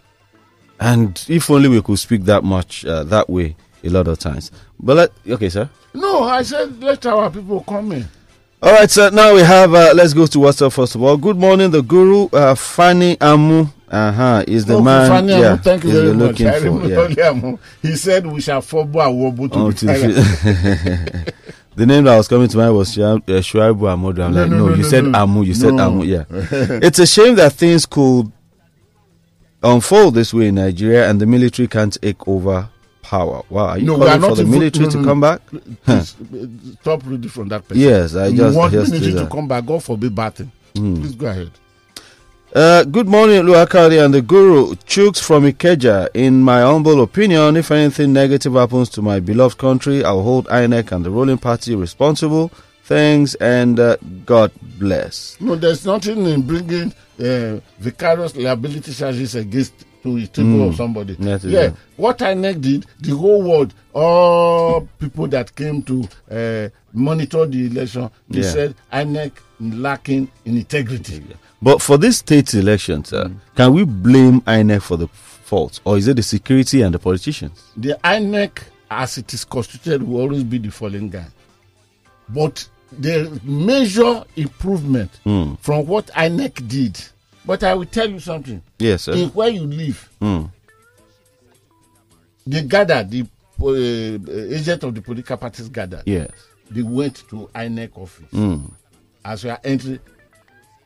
And 0.80 1.22
if 1.28 1.51
only 1.51 1.68
we 1.68 1.82
could 1.82 1.99
speak 1.99 2.24
that 2.24 2.43
much 2.43 2.85
uh, 2.85 3.05
that 3.05 3.28
way 3.28 3.57
a 3.82 3.91
lot 3.91 4.09
of 4.09 4.18
times. 4.18 4.51
But 4.80 4.97
let, 4.97 5.12
okay, 5.28 5.49
sir. 5.51 5.68
No, 5.95 6.24
I 6.24 6.42
said 6.42 6.82
let 6.82 7.07
our 7.07 7.30
people 7.30 7.61
come 7.62 7.92
in. 7.92 8.09
All 8.62 8.72
right, 8.72 8.90
so 8.90 9.11
now 9.11 9.34
we 9.34 9.40
have. 9.40 9.74
Uh, 9.74 9.92
let's 9.95 10.12
go 10.14 10.26
to 10.26 10.38
WhatsApp 10.38 10.72
first 10.72 10.95
of 10.95 11.03
all. 11.03 11.16
Good 11.16 11.36
morning, 11.36 11.70
the 11.70 11.82
guru 11.82 12.28
uh, 12.32 12.55
Fanny 12.55 13.20
Amu. 13.20 13.66
Uh 13.88 14.11
huh. 14.11 14.45
Is 14.49 14.64
the 14.64 14.74
Okay, 14.74 14.82
man? 14.84 15.09
Fani 15.09 15.32
Amu, 15.34 15.42
yeah, 15.42 15.57
thank 15.57 15.84
you 15.84 15.92
very 15.92 16.12
much. 16.14 16.40
I 16.40 16.57
remember 16.57 17.11
Yeah. 17.11 17.28
Amu. 17.30 17.59
He 17.82 17.95
said 17.95 18.26
we 18.26 18.40
shall 18.40 18.61
fobo 18.61 19.01
awobu 19.05 19.53
to 19.53 19.59
Oh, 19.59 19.70
the 19.70 19.86
the 19.86 21.34
the 21.76 21.86
name 21.86 22.05
that 22.05 22.16
was 22.16 22.26
coming 22.26 22.49
to 22.49 22.57
mind 22.57 22.74
was 22.74 22.90
Shuaibu 22.97 23.28
uh, 23.28 23.40
Shuaibu 23.40 23.82
Amodu. 23.95 24.24
I'm 24.24 24.34
No, 24.34 24.40
like, 24.42 24.51
no, 24.51 24.59
no, 24.59 24.68
no, 24.70 24.74
you 24.74 24.82
said. 24.84 25.05
Amu. 25.14 25.42
You 25.45 25.55
said. 25.55 25.78
Amu. 25.78 26.05
Yeah. 26.05 26.24
it's 26.30 26.99
a 26.99 27.07
shame 27.07 27.36
that 27.36 27.53
things 27.53 27.86
could 27.86 28.32
unfold 29.62 30.14
this 30.14 30.34
way 30.34 30.49
in 30.49 30.57
Nigeria 30.57 31.09
and 31.09 31.20
the 31.20 31.26
military 31.26 31.68
can't 31.68 31.97
take 32.03 32.26
over 32.26 32.68
power. 33.05 33.42
Wow, 33.50 33.66
are 33.68 33.78
you 33.78 33.84
No, 33.86 33.98
we 33.98 34.07
are 34.09 34.18
calling 34.18 34.36
for 34.36 34.42
the 34.42 34.48
military 34.48 34.86
no, 34.86 34.90
to 34.92 35.05
come 35.05 35.20
back? 35.20 35.40
Please, 35.84 36.16
stop 36.80 37.02
reading 37.05 37.28
from 37.30 37.48
that 37.48 37.68
person. 37.68 37.82
Yes, 37.82 38.16
I 38.16 38.28
you 38.28 38.36
just 38.38 38.57
want 38.57 38.72
just 38.72 38.92
did 38.92 39.14
to 39.16 39.26
come 39.28 39.46
back. 39.46 39.66
God 39.66 39.84
forbid 39.84 40.14
bad 40.14 40.34
thing. 40.34 40.50
Hmm. 40.74 40.94
Please 40.96 41.14
go 41.14 41.26
ahead. 41.26 41.50
Uh, 42.55 42.84
good 42.84 43.09
morning, 43.09 43.42
Luakari 43.42 44.02
and 44.02 44.14
the 44.14 44.22
Guru. 44.22 44.74
Chooks 44.86 45.20
from 45.20 45.42
Ikeja. 45.44 46.09
In 46.14 46.40
my 46.40 46.61
humble 46.61 47.02
opinion, 47.02 47.57
if 47.57 47.70
anything 47.70 48.12
negative 48.12 48.55
happens 48.55 48.88
to 48.90 49.02
my 49.02 49.20
beloved 49.20 49.59
country, 49.59 50.05
I'll 50.05 50.22
hold 50.22 50.46
INEC 50.46 50.92
and 50.92 51.05
the 51.05 51.11
ruling 51.11 51.38
party 51.38 51.74
responsible. 51.74 52.50
Thanks 52.84 53.34
and 53.36 53.80
uh, 53.80 53.96
God 54.24 54.52
bless. 54.78 55.36
No, 55.40 55.57
there's 55.57 55.84
nothing 55.84 56.26
in 56.26 56.42
bringing 56.42 56.92
uh, 57.20 57.61
vicarious 57.78 58.36
liability 58.36 58.92
charges 58.92 59.34
against 59.34 59.72
to 60.05 60.16
a 60.18 60.26
table 60.26 60.50
Mm. 60.50 60.68
of 60.68 60.76
somebody. 60.76 61.14
That 61.14 61.42
yeah, 61.44 61.61
it. 61.68 61.74
what 61.96 62.18
INEC 62.18 62.61
did, 62.61 62.86
the 63.00 63.16
whole 63.16 63.42
world, 63.42 63.72
all 63.94 64.86
people 65.00 65.26
that 65.28 65.55
came 65.57 65.82
to 65.82 66.07
uh, 66.30 66.68
monitor 66.92 67.46
the 67.46 67.66
election, 67.66 68.11
they 68.28 68.42
Yeah. 68.42 68.50
said 68.52 68.74
INEC 68.92 69.32
lacking 69.61 70.28
in 70.44 70.59
integrity. 70.59 71.22
But 71.62 71.80
for 71.80 71.96
this 71.98 72.18
state 72.18 72.52
election, 72.55 73.05
sir, 73.05 73.24
Mm. 73.24 73.34
can 73.57 73.72
we 73.72 73.84
blame 73.84 74.42
INEC 74.42 74.82
for 74.82 74.98
the 74.98 75.09
fault, 75.09 75.80
or 75.84 75.96
is 75.96 76.07
it 76.07 76.16
the 76.16 76.22
security 76.22 76.82
and 76.82 76.94
the 76.94 76.98
politicians? 76.98 77.59
The 77.76 77.96
INEC, 78.05 78.59
as 78.90 79.16
it 79.18 79.32
is 79.32 79.44
constituted, 79.46 80.02
will 80.02 80.20
always 80.20 80.44
be 80.44 80.59
the 80.59 80.70
falling 80.70 81.09
guy. 81.09 81.26
But 82.28 82.68
the 83.00 83.40
major 83.42 84.22
improvement 84.36 85.11
Hmm. 85.24 85.55
from 85.61 85.86
what 85.86 86.07
INEC 86.14 86.68
did. 86.68 86.98
But 87.47 87.62
I 87.62 87.74
will 87.74 87.84
tell 87.86 88.09
you 88.09 88.20
something. 88.20 88.62
Yes, 88.78 89.03
sir. 89.03 89.12
In 89.14 89.28
where 89.30 89.49
you 89.51 89.62
live, 89.62 90.09
Hmm. 90.20 90.45
they 92.47 92.62
gathered, 92.62 93.11
the 93.11 93.26
uh, 93.61 94.55
agent 94.55 94.82
of 94.82 94.95
the 94.95 95.01
political 95.03 95.36
parties 95.36 95.68
gathered. 95.68 96.03
Yes. 96.07 96.30
They 96.70 96.82
went 96.82 97.16
to 97.28 97.49
INEC 97.55 97.90
office. 97.97 98.30
Hmm. 98.30 98.66
As 99.24 99.45
we 99.45 99.51
are 99.51 99.61
entering, 99.64 100.01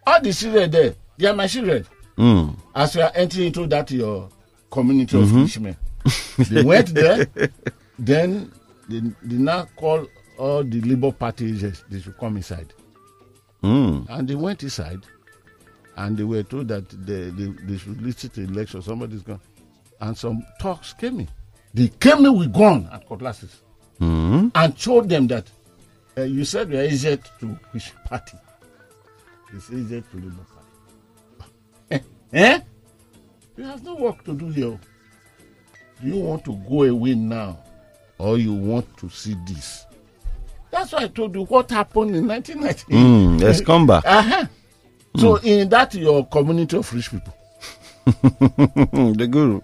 all 0.07 0.21
the 0.21 0.33
children 0.33 0.71
there, 0.71 0.95
they 1.17 1.27
are 1.29 1.35
my 1.35 1.47
children. 1.47 1.87
Hmm. 2.17 2.51
As 2.75 2.95
we 2.97 3.03
are 3.03 3.13
entering 3.15 3.47
into 3.49 3.67
that 3.69 3.91
your 3.91 4.29
community 4.71 5.17
of 5.19 5.25
Mm-hmm. 5.29 5.45
fishermen, 5.45 5.77
they 6.51 6.63
went 6.63 6.89
there. 6.95 7.27
then 7.99 8.53
they, 8.89 9.01
they 9.23 9.37
now 9.37 9.67
call 9.77 10.07
all 10.37 10.63
the 10.65 10.81
Labour 10.81 11.13
Party 11.13 11.51
agents. 11.53 11.85
They 11.89 12.01
should 12.01 12.19
come 12.19 12.37
inside, 12.37 12.73
Hmm. 13.63 14.01
and 14.09 14.27
they 14.29 14.35
went 14.35 14.63
inside, 14.63 15.01
and 15.99 16.17
they 16.17 16.25
were 16.25 16.43
told 16.43 16.69
that 16.69 16.89
they 17.07 17.29
they, 17.31 17.47
they 17.67 17.77
should 17.77 18.01
listen 18.01 18.31
to 18.31 18.43
election. 18.45 18.81
Somebody's 18.81 19.23
gone, 19.23 19.41
and 20.01 20.17
some 20.17 20.45
talks 20.59 20.93
came 20.95 21.21
in. 21.21 21.29
They 21.75 21.89
came 21.89 22.25
in 22.25 22.39
with 22.39 22.53
gun 22.55 22.89
and 22.91 23.07
cutlasses 23.07 23.63
Hmm. 23.99 24.49
and 24.55 24.79
told 24.81 25.09
them 25.09 25.27
that 25.27 25.51
uh, 26.17 26.23
you 26.23 26.45
said 26.45 26.71
you 26.71 26.79
are 26.79 26.83
agent 26.83 27.21
to 27.41 27.47
which 27.73 27.93
party? 28.05 28.37
It's 29.53 29.71
agent 29.71 30.07
to 30.13 30.17
Labour 30.17 30.47
Party. 30.55 31.51
eh? 31.91 31.99
eh? 32.33 32.61
You 33.57 33.65
have 33.65 33.83
no 33.83 33.97
work 33.97 34.23
to 34.25 34.35
do 34.35 34.49
here. 34.51 34.79
Do 36.01 36.07
you 36.09 36.17
want 36.19 36.45
to 36.45 36.55
go 36.69 36.85
away 36.85 37.15
now 37.17 37.59
or 38.19 38.39
you 38.39 38.53
want 38.55 38.97
to 38.99 39.09
see 39.11 39.35
this? 39.47 39.85
That's 40.71 40.93
why 40.93 41.01
I 41.05 41.09
told 41.09 41.35
you 41.35 41.43
what 41.45 41.71
happened 41.71 42.15
in 42.15 42.29
1990. 42.29 42.95
Hmm. 42.95 43.39
Let's 43.39 43.61
come 43.61 43.87
back. 43.89 44.05
Uh-huh. 44.07 44.47
So 45.19 45.37
hmm. 45.37 45.47
in 45.47 45.69
that 45.71 45.95
your 45.95 46.27
community 46.27 46.77
of 46.77 46.93
rich 46.93 47.11
people. 47.11 47.35
the 48.09 49.29
Guru. 49.31 49.61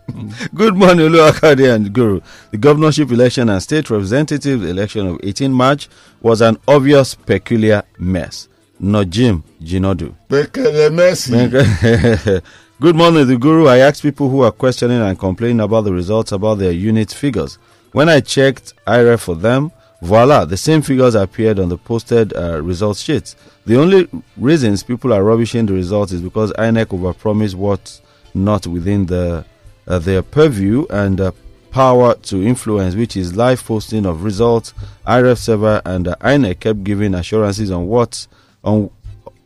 Good 0.54 0.74
morning, 0.76 1.08
Oluwakade 1.08 1.74
and 1.74 1.92
Guru. 1.92 2.20
The 2.50 2.58
governorship 2.58 3.10
election 3.10 3.48
and 3.48 3.62
state 3.62 3.88
representative 3.88 4.64
election 4.64 5.06
of 5.06 5.20
18 5.22 5.50
March 5.52 5.88
was 6.20 6.40
an 6.42 6.58
obvious 6.68 7.14
peculiar 7.14 7.84
mess. 7.98 8.48
No 8.78 9.02
Najim 9.04 9.42
Jinodu. 9.62 10.14
Bekele 10.28 10.92
mess. 10.92 11.28
Good 12.80 12.96
morning, 12.96 13.26
the 13.26 13.38
Guru. 13.38 13.66
I 13.66 13.78
asked 13.78 14.02
people 14.02 14.28
who 14.28 14.42
are 14.42 14.50
questioning 14.52 15.00
and 15.00 15.18
complaining 15.18 15.60
about 15.60 15.82
the 15.82 15.92
results 15.92 16.32
about 16.32 16.58
their 16.58 16.72
unit 16.72 17.12
figures. 17.12 17.56
When 17.92 18.08
I 18.08 18.20
checked 18.20 18.74
IREV 18.86 19.20
for 19.20 19.36
them, 19.36 19.70
voila, 20.04 20.44
the 20.44 20.56
same 20.56 20.82
figures 20.82 21.14
appeared 21.14 21.58
on 21.58 21.68
the 21.70 21.78
posted 21.78 22.34
uh, 22.36 22.60
results 22.62 23.00
sheets. 23.00 23.34
The 23.66 23.80
only 23.80 24.08
reasons 24.36 24.82
people 24.82 25.12
are 25.12 25.24
rubbishing 25.24 25.66
the 25.66 25.72
results 25.72 26.12
is 26.12 26.20
because 26.20 26.52
INEC 26.52 26.86
overpromised 26.86 27.54
what's 27.54 28.02
not 28.34 28.66
within 28.66 29.06
the 29.06 29.44
uh, 29.86 29.98
their 29.98 30.22
purview 30.22 30.86
and 30.90 31.20
uh, 31.20 31.32
power 31.70 32.14
to 32.14 32.42
influence, 32.42 32.94
which 32.94 33.16
is 33.16 33.36
live 33.36 33.64
posting 33.64 34.06
of 34.06 34.24
results. 34.24 34.74
IREV 35.06 35.38
server 35.38 35.82
and 35.84 36.08
uh, 36.08 36.16
INEC 36.20 36.60
kept 36.60 36.84
giving 36.84 37.14
assurances 37.14 37.70
on 37.70 37.86
what 37.86 38.26
on 38.62 38.90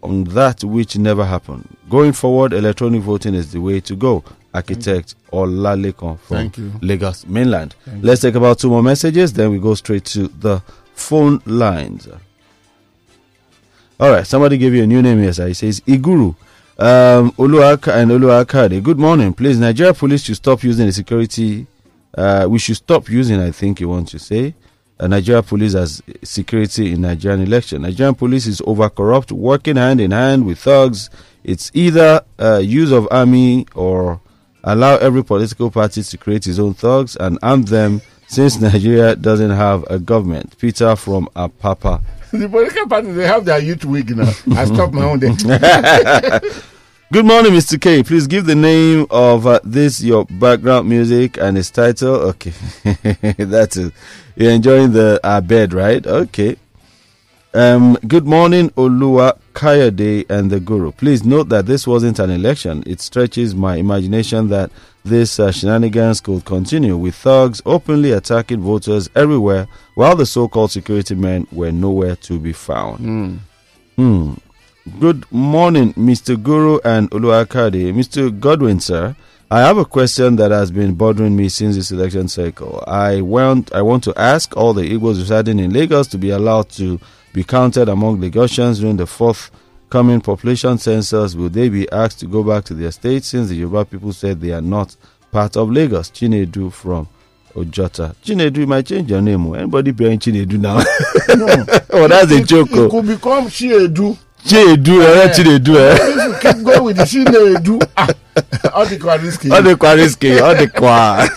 on 0.02 0.24
that 0.24 0.62
which 0.64 0.96
never 0.96 1.24
happened. 1.24 1.76
Going 1.88 2.12
forward, 2.12 2.52
electronic 2.52 3.02
voting 3.02 3.34
is 3.34 3.52
the 3.52 3.60
way 3.60 3.80
to 3.80 3.96
go. 3.96 4.22
Architect 4.54 5.14
Olalekan 5.32 6.18
from 6.20 6.50
Thank. 6.50 6.82
Lagos 6.82 7.26
mainland. 7.26 7.74
Let's 8.00 8.22
take 8.22 8.34
about 8.34 8.58
two 8.58 8.70
more 8.70 8.82
messages, 8.82 9.32
then 9.32 9.50
we 9.50 9.58
go 9.58 9.74
straight 9.74 10.04
to 10.06 10.28
the 10.28 10.60
phone 10.94 11.40
lines. 11.46 12.08
All 14.00 14.10
right, 14.10 14.26
somebody 14.26 14.58
gave 14.58 14.74
you 14.74 14.84
a 14.84 14.86
new 14.86 15.02
name 15.02 15.18
here. 15.20 15.32
sir. 15.32 15.48
He 15.48 15.54
says 15.54 15.80
Iguru. 15.80 16.34
Um, 16.78 17.32
Oluaka 17.32 17.92
and 17.96 18.12
Oluakade. 18.12 18.80
Good 18.82 18.98
morning. 18.98 19.34
Please, 19.34 19.58
Nigeria 19.58 19.92
police 19.92 20.22
should 20.22 20.36
stop 20.36 20.62
using 20.62 20.86
the 20.86 20.92
security. 20.92 21.66
Uh, 22.16 22.46
we 22.48 22.60
should 22.60 22.76
stop 22.76 23.08
using, 23.10 23.40
I 23.40 23.50
think 23.50 23.80
you 23.80 23.88
want 23.88 24.08
to 24.08 24.18
say, 24.20 24.54
Nigeria 25.06 25.42
police 25.42 25.74
as 25.74 26.02
security 26.24 26.92
in 26.92 27.02
Nigerian 27.02 27.40
election. 27.40 27.82
Nigerian 27.82 28.14
police 28.14 28.46
is 28.46 28.60
over 28.66 28.88
corrupt, 28.90 29.30
working 29.30 29.76
hand 29.76 30.00
in 30.00 30.10
hand 30.10 30.44
with 30.46 30.58
thugs. 30.58 31.08
It's 31.44 31.70
either 31.74 32.22
uh, 32.38 32.58
use 32.58 32.90
of 32.90 33.06
army 33.10 33.66
or 33.74 34.20
allow 34.64 34.96
every 34.96 35.22
political 35.22 35.70
party 35.70 36.02
to 36.02 36.18
create 36.18 36.44
his 36.44 36.58
own 36.58 36.74
thugs 36.74 37.16
and 37.16 37.38
arm 37.42 37.62
them 37.62 38.00
since 38.26 38.60
Nigeria 38.60 39.14
doesn't 39.16 39.50
have 39.50 39.84
a 39.88 39.98
government. 39.98 40.58
Peter 40.58 40.96
from 40.96 41.28
Apapa. 41.36 42.02
the 42.32 42.48
political 42.48 42.86
parties 42.88 43.14
they 43.14 43.26
have 43.26 43.44
their 43.44 43.60
youth 43.60 43.84
week 43.84 44.10
now. 44.10 44.30
I 44.54 44.64
stopped 44.66 44.92
my 44.92 45.04
own 45.04 45.20
there. 45.20 46.40
Good 47.10 47.24
morning, 47.24 47.52
Mr. 47.52 47.80
K. 47.80 48.02
Please 48.02 48.26
give 48.26 48.44
the 48.44 48.54
name 48.54 49.06
of 49.08 49.46
uh, 49.46 49.60
this 49.64 50.02
your 50.02 50.26
background 50.26 50.90
music 50.90 51.38
and 51.38 51.56
its 51.56 51.70
title. 51.70 52.14
Okay, 52.16 52.52
that's 53.38 53.78
it. 53.78 53.94
You're 54.36 54.50
enjoying 54.52 54.92
the 54.92 55.18
uh, 55.24 55.40
bed, 55.40 55.72
right? 55.72 56.06
Okay. 56.06 56.56
Um, 57.54 57.96
good 58.06 58.26
morning, 58.26 58.68
Olua 58.70 59.38
Kayode 59.54 60.28
and 60.28 60.50
the 60.50 60.60
Guru. 60.60 60.92
Please 60.92 61.24
note 61.24 61.48
that 61.48 61.64
this 61.64 61.86
wasn't 61.86 62.18
an 62.18 62.28
election. 62.28 62.84
It 62.86 63.00
stretches 63.00 63.54
my 63.54 63.76
imagination 63.76 64.48
that 64.50 64.70
this 65.02 65.40
uh, 65.40 65.50
shenanigans 65.50 66.20
could 66.20 66.44
continue 66.44 66.94
with 66.98 67.14
thugs 67.14 67.62
openly 67.64 68.12
attacking 68.12 68.60
voters 68.60 69.08
everywhere 69.14 69.66
while 69.94 70.14
the 70.14 70.26
so-called 70.26 70.72
security 70.72 71.14
men 71.14 71.46
were 71.52 71.72
nowhere 71.72 72.16
to 72.16 72.38
be 72.38 72.52
found. 72.52 73.40
Hmm. 73.96 74.34
Good 75.00 75.30
morning, 75.30 75.92
Mr. 75.94 76.40
Guru 76.42 76.78
and 76.84 77.10
Oluakade. 77.10 77.92
Mr. 77.94 78.36
Godwin, 78.40 78.80
sir. 78.80 79.14
I 79.50 79.60
have 79.60 79.76
a 79.78 79.84
question 79.84 80.36
that 80.36 80.50
has 80.50 80.70
been 80.70 80.94
bothering 80.94 81.36
me 81.36 81.48
since 81.50 81.76
this 81.76 81.90
election 81.92 82.26
cycle. 82.28 82.82
I 82.86 83.20
want 83.20 83.72
I 83.72 83.82
want 83.82 84.02
to 84.04 84.14
ask 84.18 84.56
all 84.56 84.72
the 84.74 84.82
Igbos 84.82 85.18
residing 85.18 85.58
in 85.58 85.72
Lagos 85.72 86.06
to 86.08 86.18
be 86.18 86.30
allowed 86.30 86.68
to 86.70 86.98
be 87.32 87.44
counted 87.44 87.88
among 87.88 88.18
Lagosians 88.20 88.80
during 88.80 88.96
the 88.96 89.06
forthcoming 89.06 90.20
population 90.20 90.78
census. 90.78 91.34
Will 91.34 91.48
they 91.48 91.68
be 91.68 91.90
asked 91.92 92.20
to 92.20 92.26
go 92.26 92.42
back 92.42 92.64
to 92.64 92.74
their 92.74 92.90
state 92.92 93.24
since 93.24 93.48
the 93.50 93.56
Yoruba 93.56 93.84
people 93.84 94.12
said 94.12 94.40
they 94.40 94.52
are 94.52 94.60
not 94.62 94.96
part 95.30 95.56
of 95.56 95.70
Lagos? 95.70 96.10
Chinedu 96.10 96.72
from 96.72 97.08
Ojota. 97.54 98.14
Chinedu, 98.24 98.58
you 98.58 98.66
might 98.66 98.86
change 98.86 99.10
your 99.10 99.20
name. 99.22 99.54
Anybody 99.54 99.90
bearing 99.92 100.18
Chinedu 100.18 100.58
now? 100.58 100.78
oh, 101.90 102.08
that's 102.08 102.32
a 102.32 102.42
joke. 102.42 102.68
Oh. 102.72 102.84
It 102.84 102.86
oh. 102.86 102.90
could 102.90 103.06
become 103.06 103.46
Shiedu. 103.46 104.18
Chinedu, 104.44 105.02
eh? 105.02 105.28
Chinedu, 105.34 105.76
eh? 105.76 105.96
If 106.00 106.16
you 106.16 106.52
keep 106.52 106.64
going 106.64 106.84
with 106.84 106.96
the 106.96 107.02
Shinedu, 107.04 107.82
ah, 107.96 108.08
all 108.74 108.86
the 108.86 109.18
risky. 109.22 109.50
all 109.50 109.62
the 109.62 109.76
kwa 109.76 109.94
risky, 109.94 110.38
all 110.38 110.54
the 110.54 110.68
kwa. 110.68 111.28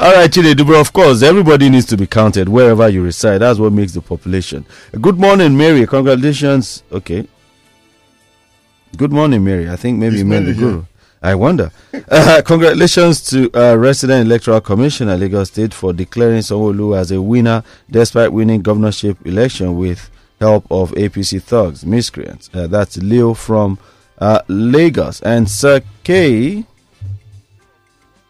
all 0.00 0.12
right, 0.14 0.30
Chinedu, 0.30 0.66
but 0.66 0.76
of 0.76 0.92
course, 0.92 1.22
everybody 1.22 1.68
needs 1.68 1.86
to 1.86 1.96
be 1.96 2.06
counted 2.06 2.48
wherever 2.48 2.88
you 2.88 3.02
reside. 3.02 3.38
That's 3.38 3.58
what 3.58 3.72
makes 3.72 3.92
the 3.92 4.00
population. 4.00 4.64
Good 5.00 5.18
morning, 5.18 5.56
Mary. 5.56 5.86
Congratulations. 5.86 6.82
Okay. 6.90 7.26
Good 8.96 9.12
morning, 9.12 9.42
Mary. 9.44 9.70
I 9.70 9.76
think 9.76 9.98
maybe 9.98 10.18
you 10.18 10.24
meant 10.26 10.46
the 10.46 10.54
guru. 10.54 10.84
I 11.22 11.34
wonder. 11.34 11.70
Uh, 12.08 12.42
congratulations 12.44 13.22
to 13.22 13.50
uh, 13.54 13.74
resident 13.74 14.26
electoral 14.26 14.60
commissioner 14.60 15.16
Lagos 15.16 15.48
State 15.48 15.72
for 15.72 15.92
declaring 15.92 16.40
Sanwo-Olu 16.40 16.96
as 16.98 17.10
a 17.10 17.20
winner 17.22 17.62
despite 17.90 18.32
winning 18.32 18.60
governorship 18.60 19.24
election 19.26 19.76
with 19.78 20.10
help 20.42 20.66
of 20.70 20.90
APC 20.92 21.40
thugs, 21.40 21.86
miscreants. 21.86 22.50
Uh, 22.52 22.66
that's 22.66 22.96
Leo 22.98 23.32
from 23.32 23.78
uh, 24.18 24.40
Lagos. 24.48 25.20
And 25.22 25.48
Sir 25.48 25.80
K. 26.04 26.64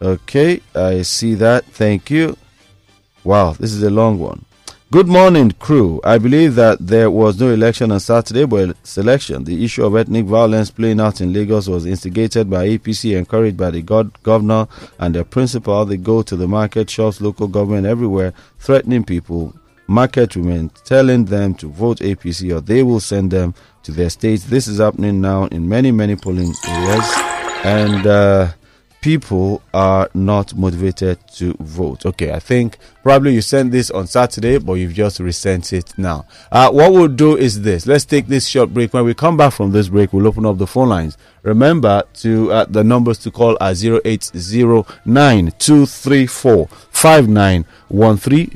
Okay, 0.01 0.61
I 0.75 1.03
see 1.03 1.35
that. 1.37 1.65
Thank 1.65 2.11
you. 2.11 2.37
Wow, 3.25 3.53
this 3.53 3.73
is 3.73 3.83
a 3.83 3.91
long 3.91 4.19
one. 4.19 4.45
Good 4.91 5.09
morning, 5.09 5.53
crew. 5.53 6.01
I 6.05 6.19
believe 6.19 6.55
that 6.57 6.77
there 6.87 7.11
was 7.11 7.41
no 7.41 7.49
election 7.49 7.91
on 7.93 8.01
Saturday, 8.01 8.45
but 8.45 8.77
selection. 8.87 9.45
The 9.45 9.65
issue 9.65 9.87
of 9.87 9.97
ethnic 9.97 10.27
violence 10.27 10.71
playing 10.71 11.01
out 11.01 11.23
in 11.23 11.33
Lagos 11.33 11.67
was 11.67 11.87
instigated 11.87 12.51
by 12.51 12.69
APC, 12.69 13.17
encouraged 13.17 13.57
by 13.57 13.71
the 13.71 13.81
god- 13.81 14.13
governor 14.23 14.67
and 14.99 15.15
their 15.15 15.25
principal. 15.25 15.87
They 15.87 15.97
go 15.97 16.21
to 16.23 16.37
the 16.37 16.47
market 16.47 16.91
shops, 16.91 17.23
local 17.23 17.49
government 17.49 17.87
everywhere, 17.87 18.35
threatening 18.59 19.05
people, 19.05 19.55
market 19.93 20.34
women, 20.36 20.70
telling 20.84 21.26
them 21.26 21.55
to 21.55 21.68
vote 21.68 21.99
APC 21.99 22.55
or 22.57 22.61
they 22.61 22.82
will 22.82 23.01
send 23.01 23.30
them 23.30 23.55
to 23.82 23.93
their 23.93 24.11
states. 24.11 24.45
This 24.45 24.66
is 24.66 24.78
happening 24.78 25.20
now 25.20 25.45
in 25.47 25.68
many, 25.68 25.93
many 25.93 26.16
polling 26.16 26.53
areas, 26.66 27.12
and 27.64 28.07
uh, 28.07 28.53
people 29.03 29.61
are 29.74 30.09
not 30.14 30.55
motivated 30.55 31.18
to 31.34 31.55
vote. 31.61 32.07
Okay, 32.07 32.32
I 32.32 32.38
think 32.38 32.78
probably 33.03 33.34
you 33.34 33.42
sent 33.42 33.72
this 33.72 33.90
on 33.90 34.07
Saturday, 34.07 34.59
but 34.59 34.74
you've 34.74 34.94
just 34.94 35.20
resent 35.20 35.72
it 35.72 35.92
now. 35.98 36.24
Uh, 36.50 36.70
what 36.70 36.92
we'll 36.92 37.09
do 37.09 37.36
is 37.36 37.61
this 37.62 37.86
let's 37.86 38.07
take 38.07 38.28
this 38.28 38.46
short 38.46 38.72
break. 38.72 38.94
When 38.94 39.05
we 39.05 39.12
come 39.12 39.36
back 39.36 39.53
from 39.53 39.72
this 39.72 39.88
break, 39.88 40.12
we'll 40.14 40.26
open 40.26 40.46
up 40.46 40.57
the 40.57 40.66
phone 40.66 40.88
lines. 40.88 41.18
Remember 41.42 42.05
to 42.14 42.50
uh, 42.53 42.64
the 42.64 42.82
numbers 42.84 43.18
to 43.18 43.30
call 43.30 43.59
are 43.61 43.72
0809 43.72 45.53
234 45.59 46.66
5913 46.68 48.50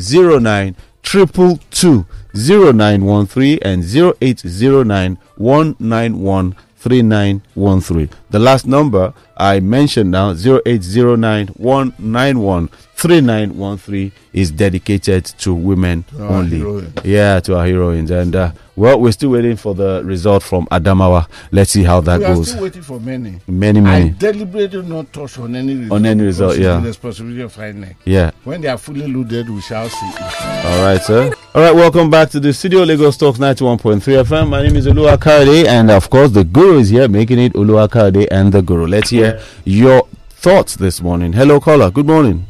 0809 0.00 0.76
triple 1.02 1.58
two 1.70 2.04
zero 2.36 2.72
nine 2.72 3.04
one 3.04 3.26
three 3.26 3.58
and 3.62 3.84
zero 3.84 4.12
eight 4.20 4.40
zero 4.40 4.82
nine 4.82 5.16
one 5.36 5.76
nine 5.78 6.20
one 6.20 6.54
three 6.76 7.00
nine 7.02 7.42
one 7.54 7.80
three. 7.80 8.08
The 8.30 8.38
last 8.38 8.66
number 8.66 9.14
I 9.36 9.60
mentioned 9.60 10.10
now 10.10 10.32
zero 10.34 10.60
eight 10.64 10.82
zero 10.82 11.14
nine 11.14 11.48
one 11.48 11.92
nine 11.98 12.38
one 12.38 12.68
three 12.94 13.20
nine 13.20 13.56
one 13.58 13.76
three 13.76 14.12
is 14.32 14.50
dedicated 14.50 15.24
to 15.26 15.52
women 15.54 16.04
our 16.18 16.26
only. 16.38 16.58
heroine. 16.58 16.92
Yeah, 17.04 17.40
to 17.40 17.56
our 17.58 17.66
heroines. 17.66 18.10
And 18.10 18.34
uh, 18.34 18.52
well, 18.76 18.98
we're 19.00 19.12
still 19.12 19.30
waiting 19.30 19.56
for 19.56 19.74
the 19.74 20.02
result 20.04 20.42
from 20.42 20.66
Adamawa. 20.66 21.28
Let's 21.52 21.70
see 21.70 21.82
how 21.82 22.00
that 22.02 22.18
we 22.20 22.24
are 22.24 22.34
goes. 22.34 22.50
still 22.50 22.62
waiting 22.62 22.82
for 22.82 22.98
many. 23.00 23.40
Many, 23.46 23.80
many. 23.80 24.06
I 24.06 24.08
deliberately 24.12 24.82
not 24.82 25.12
touch 25.12 25.38
on 25.38 25.54
any 25.56 25.74
result. 25.74 25.92
On 25.92 26.06
any 26.06 26.22
result, 26.22 26.58
yeah. 26.58 26.80
The 26.80 26.88
responsibility 26.88 27.42
of 27.42 27.54
INEC. 27.54 27.96
Yeah. 28.04 28.30
When 28.44 28.60
they 28.62 28.68
are 28.68 28.78
fully 28.78 29.06
loaded, 29.10 29.48
we 29.50 29.60
shall 29.62 29.88
see. 29.88 30.06
All 30.06 30.82
right, 30.82 31.00
sir. 31.02 31.32
All 31.54 31.62
right, 31.62 31.74
welcome 31.74 32.10
back 32.10 32.28
to 32.30 32.40
the 32.40 32.52
studio, 32.52 32.82
Lagos 32.82 33.16
Talks 33.16 33.38
91.3 33.38 34.00
FM. 34.24 34.50
My 34.50 34.62
name 34.62 34.76
is 34.76 34.86
Olu 34.86 35.14
Akade, 35.16 35.64
and 35.66 35.90
of 35.90 36.10
course, 36.10 36.30
the 36.32 36.44
Guru 36.44 36.78
is 36.80 36.90
here, 36.90 37.08
making 37.08 37.38
it 37.38 37.54
Olu 37.54 37.88
Akade 37.88 38.28
and 38.30 38.52
the 38.52 38.60
Guru. 38.60 38.86
Let's 38.86 39.08
hear 39.08 39.25
your 39.64 40.06
thoughts 40.30 40.76
this 40.76 41.00
morning. 41.02 41.32
Hello, 41.32 41.60
caller. 41.60 41.90
Good 41.90 42.06
morning. 42.06 42.46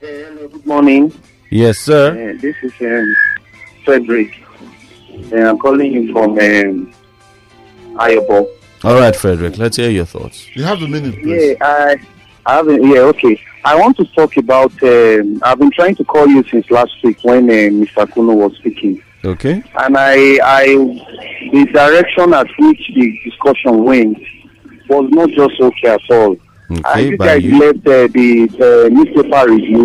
Hello, 0.00 0.48
good 0.48 0.66
morning. 0.66 1.12
Yes, 1.50 1.78
sir. 1.78 2.10
Uh, 2.12 2.40
this 2.40 2.56
is 2.62 2.72
um, 2.80 3.16
Frederick. 3.84 4.30
Uh, 5.32 5.36
I'm 5.50 5.58
calling 5.58 5.92
you 5.92 6.12
from 6.12 6.32
um, 6.32 6.94
Ayobo. 7.96 8.46
All 8.84 8.94
right, 8.94 9.14
Frederick. 9.16 9.58
Let's 9.58 9.76
hear 9.76 9.90
your 9.90 10.04
thoughts. 10.04 10.54
You 10.54 10.62
have 10.64 10.80
a 10.82 10.88
minute, 10.88 11.14
please. 11.22 11.56
Yeah, 11.60 11.66
I, 11.66 11.96
I 12.46 12.54
haven't. 12.56 12.84
Yeah, 12.86 13.00
okay. 13.12 13.40
I 13.64 13.74
want 13.76 13.96
to 13.96 14.04
talk 14.14 14.36
about. 14.36 14.72
Um, 14.82 15.40
I've 15.42 15.58
been 15.58 15.70
trying 15.72 15.96
to 15.96 16.04
call 16.04 16.28
you 16.28 16.44
since 16.44 16.70
last 16.70 16.92
week 17.02 17.18
when 17.22 17.50
uh, 17.50 17.52
Mr. 17.52 18.10
Kuno 18.12 18.34
was 18.34 18.56
speaking, 18.58 19.02
Okay. 19.24 19.62
and 19.80 19.96
I, 19.96 20.38
I, 20.44 20.66
the 21.52 21.66
direction 21.72 22.32
at 22.34 22.46
which 22.58 22.90
the 22.94 23.18
discussion 23.24 23.82
went 23.84 24.18
was 24.88 25.08
not 25.10 25.30
just 25.30 25.60
okay 25.60 25.88
at 25.88 26.00
all. 26.10 26.36
And 26.68 26.84
Okay, 26.84 27.08
you 27.10 27.16
by 27.16 27.26
guys 27.26 27.44
you. 27.44 27.58
left 27.60 27.78
uh, 27.86 28.06
the 28.08 28.48
uh, 28.60 28.88
newspaper 28.90 29.50
review. 29.50 29.84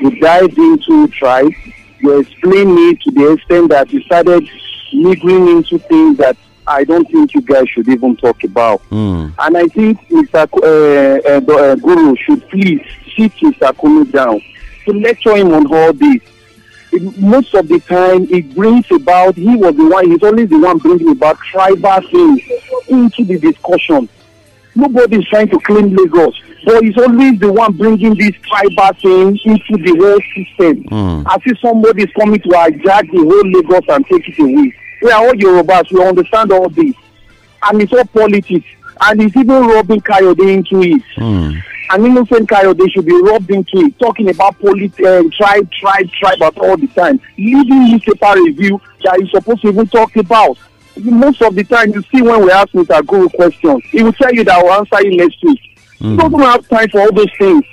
You 0.00 0.20
dived 0.20 0.58
into 0.58 1.08
tribe. 1.08 1.52
You 2.00 2.18
explained 2.18 2.74
me 2.74 2.96
to 2.96 3.10
the 3.12 3.32
extent 3.32 3.70
that 3.70 3.92
you 3.92 4.00
started 4.02 4.48
niggling 4.92 5.48
into 5.48 5.78
things 5.78 6.18
that 6.18 6.36
I 6.66 6.82
don't 6.82 7.08
think 7.10 7.32
you 7.34 7.42
guys 7.42 7.68
should 7.68 7.88
even 7.88 8.16
talk 8.16 8.42
about. 8.42 8.80
Hmm. 8.82 9.28
And 9.38 9.56
I 9.56 9.66
think 9.68 10.00
Mr. 10.08 10.50
Ku- 10.50 10.62
Uh, 10.64 11.20
uh, 11.30 11.54
uh, 11.54 11.74
Guru 11.76 12.16
should 12.16 12.48
please 12.50 12.82
sit 13.16 13.32
Mr. 13.36 13.72
Kunu 13.76 14.10
down 14.10 14.40
to 14.84 14.92
lecture 14.92 15.36
him 15.36 15.52
on 15.54 15.66
all 15.72 15.92
this. 15.92 16.20
It- 16.92 17.18
most 17.20 17.54
of 17.54 17.68
the 17.68 17.78
time, 17.80 18.26
it 18.30 18.52
brings 18.54 18.90
about, 18.90 19.36
he 19.36 19.54
was 19.56 19.76
the 19.76 19.86
one, 19.86 20.10
he's 20.10 20.22
always 20.24 20.48
the 20.50 20.58
one 20.58 20.78
bringing 20.78 21.10
about 21.10 21.38
tribal 21.52 22.00
things 22.10 22.40
into 22.88 23.24
the 23.24 23.38
discussion. 23.38 24.08
Nobody 24.76 25.16
is 25.16 25.28
trying 25.28 25.48
to 25.48 25.58
claim 25.60 25.94
Lagos. 25.94 26.38
but 26.64 26.82
he's 26.82 26.96
always 26.98 27.38
the 27.40 27.50
one 27.52 27.72
bringing 27.72 28.14
this 28.14 28.32
tribal 28.42 28.92
thing 29.00 29.38
into 29.44 29.76
the 29.82 29.96
whole 29.98 30.20
system. 30.34 30.84
Mm. 30.84 31.24
As 31.34 31.40
if 31.46 31.58
somebody 31.60 32.02
is 32.02 32.10
coming 32.18 32.40
to 32.40 32.48
hijack 32.48 33.10
the 33.10 33.18
whole 33.18 33.50
Lagos 33.50 33.88
and 33.88 34.06
take 34.06 34.28
it 34.28 34.38
away. 34.38 34.74
We 35.02 35.10
are 35.10 35.26
all 35.26 35.32
Yorubas, 35.32 35.90
we 35.92 36.04
understand 36.04 36.52
all 36.52 36.68
this. 36.68 36.94
And 37.62 37.80
it's 37.82 37.92
all 37.92 38.04
politics. 38.04 38.66
And 39.00 39.22
it's 39.22 39.36
even 39.36 39.66
robbing 39.66 40.00
Kayode 40.00 40.52
into 40.52 40.82
it. 40.82 41.02
Mm. 41.16 41.62
An 41.90 42.04
innocent 42.04 42.48
Kayode 42.48 42.90
should 42.90 43.06
be 43.06 43.12
robbed 43.22 43.50
into 43.50 43.78
it, 43.78 43.98
talking 43.98 44.28
about 44.28 44.58
politics, 44.60 44.98
um, 45.06 45.30
tribe, 45.30 45.70
tribe, 45.72 46.10
tribe 46.10 46.42
at 46.42 46.58
all 46.58 46.76
the 46.76 46.88
time. 46.88 47.20
Leaving 47.38 47.92
newspaper 47.92 48.34
review 48.42 48.80
that 49.04 49.18
he's 49.20 49.30
supposed 49.30 49.62
to 49.62 49.68
even 49.68 49.86
talk 49.86 50.16
about. 50.16 50.58
Most 50.98 51.42
of 51.42 51.54
the 51.54 51.64
time, 51.64 51.92
you 51.92 52.02
see 52.12 52.22
when 52.22 52.44
we 52.44 52.50
ask 52.50 52.68
Mr. 52.72 53.04
Guru 53.06 53.28
questions, 53.30 53.82
he 53.90 54.02
will 54.02 54.12
tell 54.14 54.32
you 54.32 54.44
that 54.44 54.62
we'll 54.62 54.72
answer 54.72 55.06
you 55.06 55.16
next 55.16 55.42
week. 55.42 55.60
He 55.98 56.16
doesn't 56.16 56.38
have 56.40 56.68
time 56.68 56.88
for 56.90 57.00
all 57.02 57.12
those 57.12 57.32
things. 57.38 57.64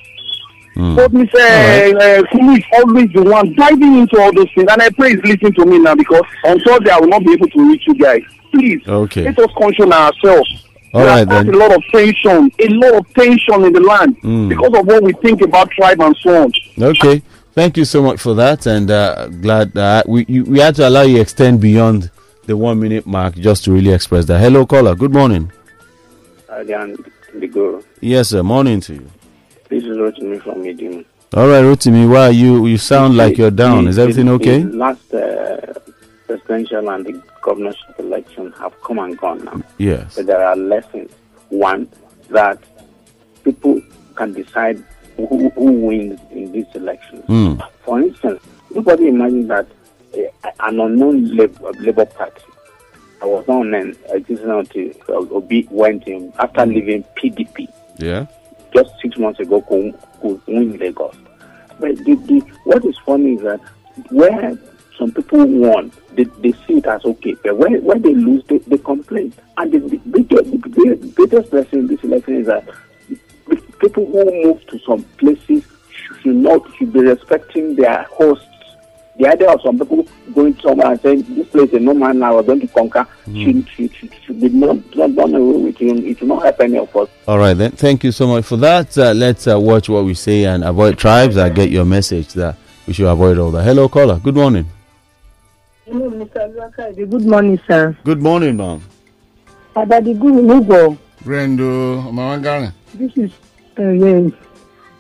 Mm. 0.76 0.96
But 0.96 1.12
Mr. 1.12 1.36
Uh, 1.36 2.24
Kulu 2.32 2.54
is 2.58 2.64
always 2.74 3.10
the 3.14 3.22
one 3.24 3.54
diving 3.54 4.00
into 4.00 4.20
all 4.20 4.34
those 4.34 4.48
things. 4.56 4.68
And 4.72 4.82
I 4.82 4.90
pray 4.90 5.12
he's 5.12 5.24
listening 5.24 5.54
to 5.54 5.66
me 5.66 5.78
now 5.80 5.94
because 5.96 6.24
on 6.46 6.60
Thursday 6.62 6.90
I 6.90 7.00
will 7.00 7.10
not 7.10 7.24
be 7.24 7.34
able 7.34 7.48
to 7.48 7.70
reach 7.70 7.84
you 7.88 7.96
guys. 7.96 8.22
Please, 8.52 8.82
Okay. 8.88 9.24
let 9.26 9.38
us 9.40 9.52
caution 9.56 9.94
ourselves. 9.94 10.66
All 10.94 11.02
There 11.02 11.10
right, 11.10 11.28
then. 11.28 11.50
a 11.54 11.58
lot 11.58 11.74
of 11.76 11.82
tension, 11.92 12.52
a 12.60 12.68
lot 12.70 12.94
of 12.96 13.14
tension 13.14 13.66
in 13.66 13.74
the 13.74 13.82
land 13.82 14.16
Mm. 14.22 14.50
because 14.50 14.74
of 14.80 14.86
what 14.86 15.04
we 15.04 15.12
think 15.14 15.42
about 15.42 15.70
tribe 15.72 16.00
and 16.02 16.16
so 16.22 16.44
on. 16.44 16.52
Okay. 16.82 17.22
Thank 17.56 17.78
you 17.78 17.86
so 17.86 18.02
much 18.02 18.20
for 18.20 18.34
that, 18.36 18.66
and 18.66 18.90
uh, 18.90 19.28
glad 19.28 19.74
that 19.74 20.10
we 20.10 20.26
you, 20.28 20.44
we 20.44 20.58
had 20.60 20.74
to 20.76 20.88
allow 20.88 21.04
you 21.04 21.22
extend 21.22 21.62
beyond 21.62 22.10
the 22.46 22.58
one 22.58 22.80
minute 22.80 23.06
mark 23.06 23.36
just 23.36 23.64
to 23.66 23.72
really 23.72 23.92
express 23.92 24.26
that. 24.26 24.40
Hello, 24.40 24.66
caller. 24.66 24.96
Good 24.96 25.14
morning. 25.14 25.52
Again, 26.50 26.98
the 27.34 27.48
guru. 27.48 27.82
Yes, 28.02 28.30
sir. 28.30 28.44
Morning 28.44 28.80
to 28.82 28.94
you. 28.94 29.10
This 29.70 29.84
is 29.84 29.98
Rotimi 29.98 30.42
from 30.42 30.62
Medium. 30.62 31.06
All 31.34 31.48
right, 31.48 31.64
Rotimi. 31.64 32.08
Why 32.10 32.28
are 32.28 32.32
you? 32.32 32.68
You 32.68 32.78
sound 32.78 33.18
like 33.18 33.38
you're 33.38 33.52
down. 33.52 33.88
Is 33.88 33.98
everything 33.98 34.30
okay? 34.30 34.64
Last 34.64 35.14
uh, 35.14 35.74
presidential 36.28 36.90
and 36.92 37.06
the 37.06 37.24
governorship 37.42 38.00
election 38.00 38.52
have 38.54 38.80
come 38.82 39.00
and 39.00 39.18
gone 39.18 39.44
now. 39.46 39.62
Yes. 39.78 40.16
But 40.16 40.28
there 40.28 40.46
are 40.46 40.56
lessons. 40.56 41.12
One, 41.50 41.90
that 42.30 42.60
people 43.44 43.82
can 44.16 44.34
decide 44.34 44.84
who, 45.18 45.50
who 45.52 45.72
wins 45.72 46.20
in 46.32 46.52
these 46.52 46.66
elections. 46.74 47.26
Mm. 47.26 47.68
For 47.84 48.00
instance, 48.02 48.42
nobody 48.74 49.08
imagine 49.08 49.48
that 49.48 49.68
an 50.14 50.80
unknown 50.80 51.36
Labour, 51.36 52.06
Party, 52.06 52.42
I 53.22 53.26
was 53.26 53.48
not 53.48 53.66
named, 53.68 53.98
uh, 54.10 54.20
this 54.28 54.40
is 54.40 54.46
not 54.46 54.70
to, 54.72 54.94
Obi 55.10 55.68
went 55.72 56.08
in 56.08 56.34
after 56.40 56.66
leaving 56.66 57.04
PDP 57.18 57.68
Yeah. 57.98 58.26
just 58.76 58.92
six 59.02 59.18
months 59.18 59.40
ago 59.40 59.62
could, 59.62 59.94
could 60.22 60.42
win 60.48 60.78
Lagos. 60.78 61.16
But 61.80 61.98
the, 61.98 62.16
the, 62.16 62.40
what 62.66 62.84
is 62.86 62.98
funny 63.06 63.34
is 63.34 63.42
that 63.42 63.62
where 64.10 64.58
some 64.98 65.12
people 65.12 65.46
won, 65.46 65.92
they, 66.12 66.26
they 66.26 66.52
see 66.68 66.76
it 66.78 66.86
as 66.86 67.04
okay. 67.04 67.36
But 67.44 67.58
when, 67.58 67.84
when 67.84 68.02
they 68.02 68.14
lose, 68.14 68.44
they, 68.46 68.60
they 68.60 68.78
complain. 68.78 69.34
And 69.58 69.72
the, 69.72 69.80
the, 69.80 69.98
biggest, 69.98 70.52
the, 70.52 70.58
the 71.02 71.14
biggest 71.16 71.52
lesson 71.54 71.80
in 71.80 71.88
this 71.88 72.04
election 72.04 72.36
is 72.42 72.48
that 72.48 72.68
people 73.80 74.06
who 74.06 74.26
move 74.44 74.66
to 74.68 74.80
some 74.80 75.04
places 75.18 75.64
should 76.22 76.36
not 76.36 76.62
should 76.78 76.94
be 76.94 77.02
respecting 77.02 77.76
their 77.76 78.04
hosts. 78.04 78.46
The 79.20 79.28
idea 79.28 79.52
of 79.52 79.62
some 79.62 79.78
people 79.78 80.08
going 80.34 80.58
somewhere 80.60 80.92
and 80.92 81.02
saying 81.02 81.24
this 81.36 81.48
place 81.50 81.70
is 81.70 81.82
no 81.82 81.94
man 81.94 82.18
now 82.18 82.36
we're 82.36 82.44
going 82.44 82.62
to 82.62 82.68
conquer 82.68 83.08
should, 83.26 83.70
should, 83.70 83.94
should, 83.96 84.14
should 84.24 84.42
be 84.42 84.50
not, 84.50 84.78
not 84.96 85.16
done 85.16 85.36
away 85.36 85.58
with. 85.58 85.82
It 85.82 86.04
It 86.04 86.22
will 86.22 86.30
not 86.30 86.44
help 86.44 86.60
any 86.62 86.80
of 86.80 86.96
us. 86.96 87.10
All 87.28 87.38
right 87.38 87.54
then. 87.54 87.72
Thank 87.72 88.04
you 88.04 88.12
so 88.12 88.26
much 88.28 88.46
for 88.46 88.58
that. 88.58 88.98
Uh, 88.98 89.14
let's 89.14 89.48
uh, 89.48 89.60
watch 89.60 89.88
what 89.88 90.06
we 90.06 90.16
say 90.16 90.46
and 90.46 90.64
avoid 90.64 90.98
tribes. 90.98 91.38
I 91.38 91.50
get 91.50 91.70
your 91.70 91.86
message 91.86 92.34
that 92.34 92.58
we 92.88 92.94
should 92.94 93.08
avoid 93.08 93.38
all 93.38 93.52
that. 93.52 93.64
Hello, 93.64 93.88
caller. 93.88 94.18
Good 94.20 94.36
morning. 94.36 94.66
Hello, 95.86 96.10
Mr. 96.10 96.52
Lwakade. 96.56 97.10
Good 97.10 97.26
morning, 97.26 97.60
sir. 97.68 97.96
Good 98.04 98.22
morning, 98.22 98.58
ma'am. 98.58 98.82
Adadi 99.76 100.18
Guru 100.20 100.98
Brendo 101.24 102.12
Mawangari. 102.12 102.74
This 102.96 103.16
is 103.18 103.32
uh, 103.80 103.90
yes. 103.90 104.32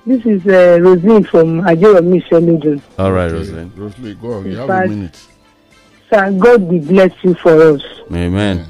This 0.05 0.25
is 0.25 0.45
uh, 0.45 0.79
Roseline 0.81 1.23
from 1.29 1.57
Mushin, 1.57 2.21
Sheludun. 2.29 2.81
All 2.99 3.11
right, 3.13 3.27
Okay, 3.31 3.37
Rosalind. 3.37 3.77
Rosalie, 3.77 4.15
go 4.15 4.33
on. 4.33 4.45
You 4.45 4.57
have 4.57 4.67
But- 4.67 4.85
a 4.85 4.89
minute. 4.89 5.27
Sir, 6.09 6.31
God 6.31 6.61
will 6.63 6.79
bless 6.81 7.11
you 7.23 7.33
for 7.35 7.61
us. 7.73 7.81
Amen. 8.13 8.65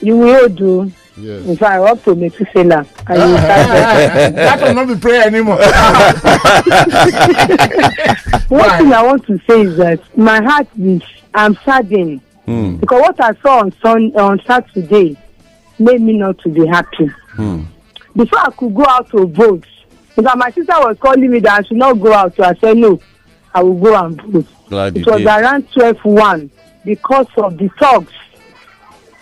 You 0.00 0.16
will 0.16 0.42
all 0.42 0.48
do. 0.48 0.80
In 0.82 0.92
Yes. 1.24 1.58
fact, 1.58 1.82
up 1.82 2.04
to 2.04 2.14
Methuselah. 2.14 2.86
And 3.08 3.18
you 3.20 3.28
will 3.28 3.38
start 3.38 4.34
that 4.36 4.60
will 4.62 4.74
not 4.74 4.86
be 4.86 4.94
prayer 5.00 5.26
anymore. 5.26 5.56
One 8.48 8.70
thing 8.78 8.92
I 8.92 9.02
want 9.02 9.26
to 9.26 9.38
say 9.48 9.62
is 9.62 9.76
that 9.78 10.00
my 10.16 10.40
heart 10.42 10.68
is 10.80 11.02
I'm 11.34 11.56
saddened 11.64 12.20
Hmm. 12.46 12.76
because 12.76 13.00
what 13.02 13.20
I 13.20 13.32
saw 13.42 13.58
on 13.60 13.72
Sun 13.82 14.12
on 14.16 14.40
Saturday 14.46 15.16
made 15.80 16.00
me 16.00 16.12
not 16.14 16.38
to 16.38 16.48
be 16.48 16.64
happy. 16.66 17.06
Hmm. 17.34 17.62
Before 18.16 18.38
I 18.38 18.50
could 18.52 18.74
go 18.74 18.86
out 18.88 19.10
to 19.10 19.26
vote, 19.26 19.66
because 20.18 20.36
my 20.36 20.50
sister 20.50 20.72
was 20.78 20.96
calling 20.98 21.30
me 21.30 21.38
that 21.38 21.60
I 21.60 21.62
should 21.62 21.76
not 21.76 21.94
go 22.00 22.12
out, 22.12 22.34
so 22.34 22.42
I 22.42 22.52
said 22.54 22.76
no, 22.76 23.00
I 23.54 23.62
will 23.62 23.74
go 23.78 23.94
and 24.04 24.20
vote. 24.22 24.46
Glad 24.68 24.96
It 24.96 25.06
was 25.06 25.18
did. 25.18 25.26
around 25.28 25.70
twelve 25.72 25.98
one 26.04 26.50
because 26.84 27.28
of 27.36 27.56
the 27.56 27.68
thugs 27.78 28.12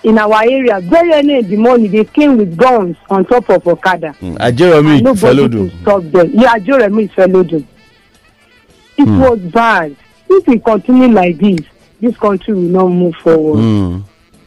in 0.02 0.18
our 0.18 0.42
area. 0.42 0.80
Very 0.80 1.12
early 1.12 1.34
in 1.40 1.50
the 1.50 1.56
morning, 1.56 1.90
they 1.92 2.04
came 2.06 2.38
with 2.38 2.56
guns 2.56 2.96
on 3.10 3.26
top 3.26 3.50
of 3.50 3.66
Okada. 3.66 4.12
Hmm. 4.12 4.36
Ajeromi 4.36 4.94
And 4.94 5.02
nobody 5.04 5.48
could 5.48 5.72
stop 5.82 6.02
them. 6.04 6.30
Yeah, 6.32 6.58
Jeremy 6.58 7.08
Felodun. 7.08 7.66
It 8.96 9.04
Hmm. 9.06 9.20
was 9.20 9.38
bad. 9.40 9.94
If 10.30 10.46
we 10.48 10.58
continue 10.58 11.08
like 11.08 11.36
this, 11.38 11.60
this 12.00 12.16
country 12.16 12.54
will 12.54 12.62
not 12.62 12.88
move 12.88 13.14
forward. 13.16 13.60
Hmm. 13.60 13.98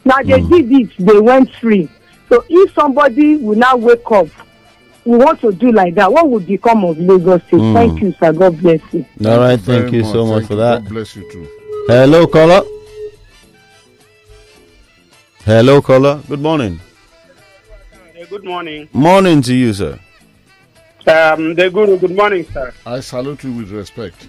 Now 0.04 0.18
they 0.24 0.41
did 0.41 0.72
it, 0.72 0.89
they 0.97 1.20
went 1.20 1.54
free. 1.62 1.88
So 2.28 2.43
if 2.50 2.74
somebody 2.74 3.38
will 3.38 3.56
now 3.58 3.76
wake 3.76 4.10
up, 4.12 4.28
we 5.10 5.18
want 5.18 5.41
to 5.41 5.51
do 5.51 5.72
like 5.72 5.95
that, 5.95 6.12
what 6.12 6.30
would 6.30 6.45
become 6.45 6.84
of 6.86 6.97
Lagos 6.99 7.41
State? 7.47 7.57
Hmm. 7.60 7.74
Thank 7.74 8.01
you, 8.01 8.14
sir. 8.20 8.32
God 8.32 8.60
bless 8.60 8.82
you. 8.93 9.05
All 9.26 9.39
right. 9.39 9.60
Very 9.60 9.82
Thank 9.82 9.93
you 9.93 10.03
so 10.03 10.26
much 10.26 10.39
Thank 10.41 10.47
for 10.47 10.53
you. 10.53 10.60
that. 10.60 10.84
God 10.84 10.89
bless 10.89 11.16
you 11.16 11.32
too. 11.32 11.47
Hello, 11.88 12.28
caller. 12.28 12.62
Hello, 15.45 15.82
caller. 15.82 16.22
Good 16.28 16.41
morning. 16.41 16.80
Good 18.30 18.43
morning. 18.43 18.88
Morning 18.93 19.41
to 19.41 19.55
you, 19.55 19.74
sir. 19.74 19.99
Um, 21.07 21.55
the 21.55 21.72
Guru, 21.72 21.97
good 21.97 22.16
morning, 22.16 22.45
sir. 22.53 22.72
I 22.86 22.99
salute 22.99 23.43
you 23.43 23.53
with 23.53 23.72
respect. 23.72 24.28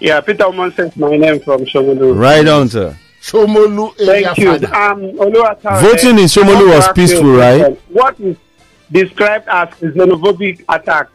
Yeah, 0.00 0.22
Peter 0.22 0.44
Oman 0.46 0.72
says 0.72 0.96
my 0.96 1.14
name 1.18 1.38
from 1.40 1.66
Shomolu. 1.66 2.18
Right 2.18 2.48
on, 2.48 2.70
sir. 2.70 2.96
Shomolu 3.20 3.94
Thank 3.96 4.38
you. 4.38 4.50
Um, 4.52 5.02
Oluwatare, 5.18 5.82
Voting 5.82 6.18
in 6.20 6.24
Shomolu 6.24 6.44
I 6.44 6.54
want 6.54 6.58
to 6.60 6.64
was 6.76 6.86
ask 6.86 6.96
you 6.96 7.04
a 7.04 7.06
peaceful, 7.06 7.36
right? 7.36 7.58
question. 7.58 7.78
What 7.90 8.20
is 8.20 8.36
described 8.92 9.48
as 9.48 9.68
a 9.82 9.86
xenophobic 9.86 10.64
attack? 10.68 11.08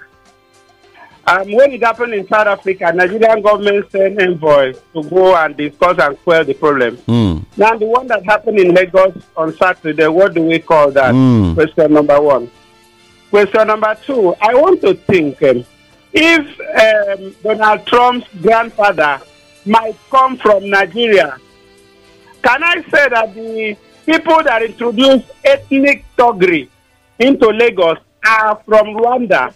Um, 1.28 1.52
when 1.52 1.72
it 1.74 1.84
happened 1.84 2.14
in 2.14 2.26
South 2.28 2.48
Africa, 2.48 2.92
Nigerian 2.94 3.42
government 3.42 3.92
sent 3.92 4.22
envoy 4.22 4.72
to 4.94 5.04
go 5.04 5.36
and 5.36 5.58
discuss 5.58 6.00
and 6.00 6.18
quell 6.24 6.46
the 6.46 6.54
problem. 6.54 6.96
Hmm. 7.00 7.40
Now, 7.58 7.76
the 7.78 7.86
one 7.86 8.08
that 8.08 8.24
happened 8.24 8.60
in 8.60 8.74
Lagos 8.74 9.14
on 9.36 9.54
Saturday, 9.58 10.08
what 10.08 10.34
do 10.34 10.42
we 10.44 10.60
call 10.60 10.90
that? 10.92 11.14
Mm. 11.14 11.54
Question 11.54 11.94
number 11.94 12.22
one. 12.22 12.50
Question 13.30 13.68
number 13.68 13.94
two, 14.06 14.34
I 14.40 14.54
want 14.56 14.80
to 14.82 14.94
think 14.94 15.44
um, 15.44 15.66
if 16.14 17.20
um, 17.20 17.36
Donald 17.44 17.86
Trump's 17.86 18.28
grandfather 18.42 19.20
might 19.66 19.98
come 20.10 20.38
from 20.38 20.70
Nigeria, 20.70 21.38
can 22.42 22.64
I 22.64 22.76
say 22.84 23.10
that 23.10 23.34
the 23.36 23.76
people 24.06 24.44
that 24.44 24.64
introduced 24.64 25.26
ethnic 25.44 26.06
thuggery 26.18 26.70
into 27.20 27.48
Lagos 27.50 27.98
are 28.26 28.56
from 28.66 28.88
Rwanda, 28.88 29.54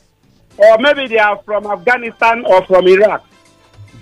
or 0.58 0.78
maybe 0.80 1.08
they 1.08 1.18
are 1.20 1.42
from 1.44 1.66
Afghanistan 1.68 2.46
or 2.46 2.66
from 2.66 2.88
Iraq? 2.88 3.26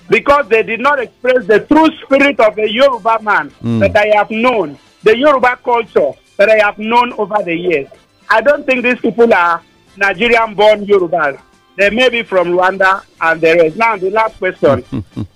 because 0.10 0.48
they 0.50 0.64
did 0.64 0.80
not 0.80 1.00
express 1.00 1.46
the 1.46 1.60
true 1.60 1.88
spirit 2.04 2.40
of 2.40 2.56
the 2.56 2.68
Yoruba 2.68 3.20
man 3.22 3.52
Mm. 3.62 3.80
that 3.80 3.96
I 3.96 4.08
have 4.18 4.32
known, 4.32 4.76
the 5.04 5.16
Yoruba 5.16 5.58
culture 5.64 6.14
that 6.38 6.50
I 6.50 6.58
have 6.66 6.80
known 6.80 7.14
over 7.14 7.38
the 7.44 7.54
years. 7.56 7.88
I 8.28 8.42
don't 8.42 8.66
think 8.66 8.82
these 8.84 9.00
people 9.00 9.32
are 9.32 9.62
Nigerian 9.98 10.56
born 10.56 10.84
Yorubas. 10.86 11.40
They 11.78 11.92
may 11.92 12.10
be 12.10 12.24
from 12.24 12.48
Rwanda 12.50 13.04
and 13.22 13.40
the 13.40 13.56
rest. 13.56 13.78
Now, 13.78 13.98
the 13.98 14.10
last 14.10 14.38
question 14.40 14.84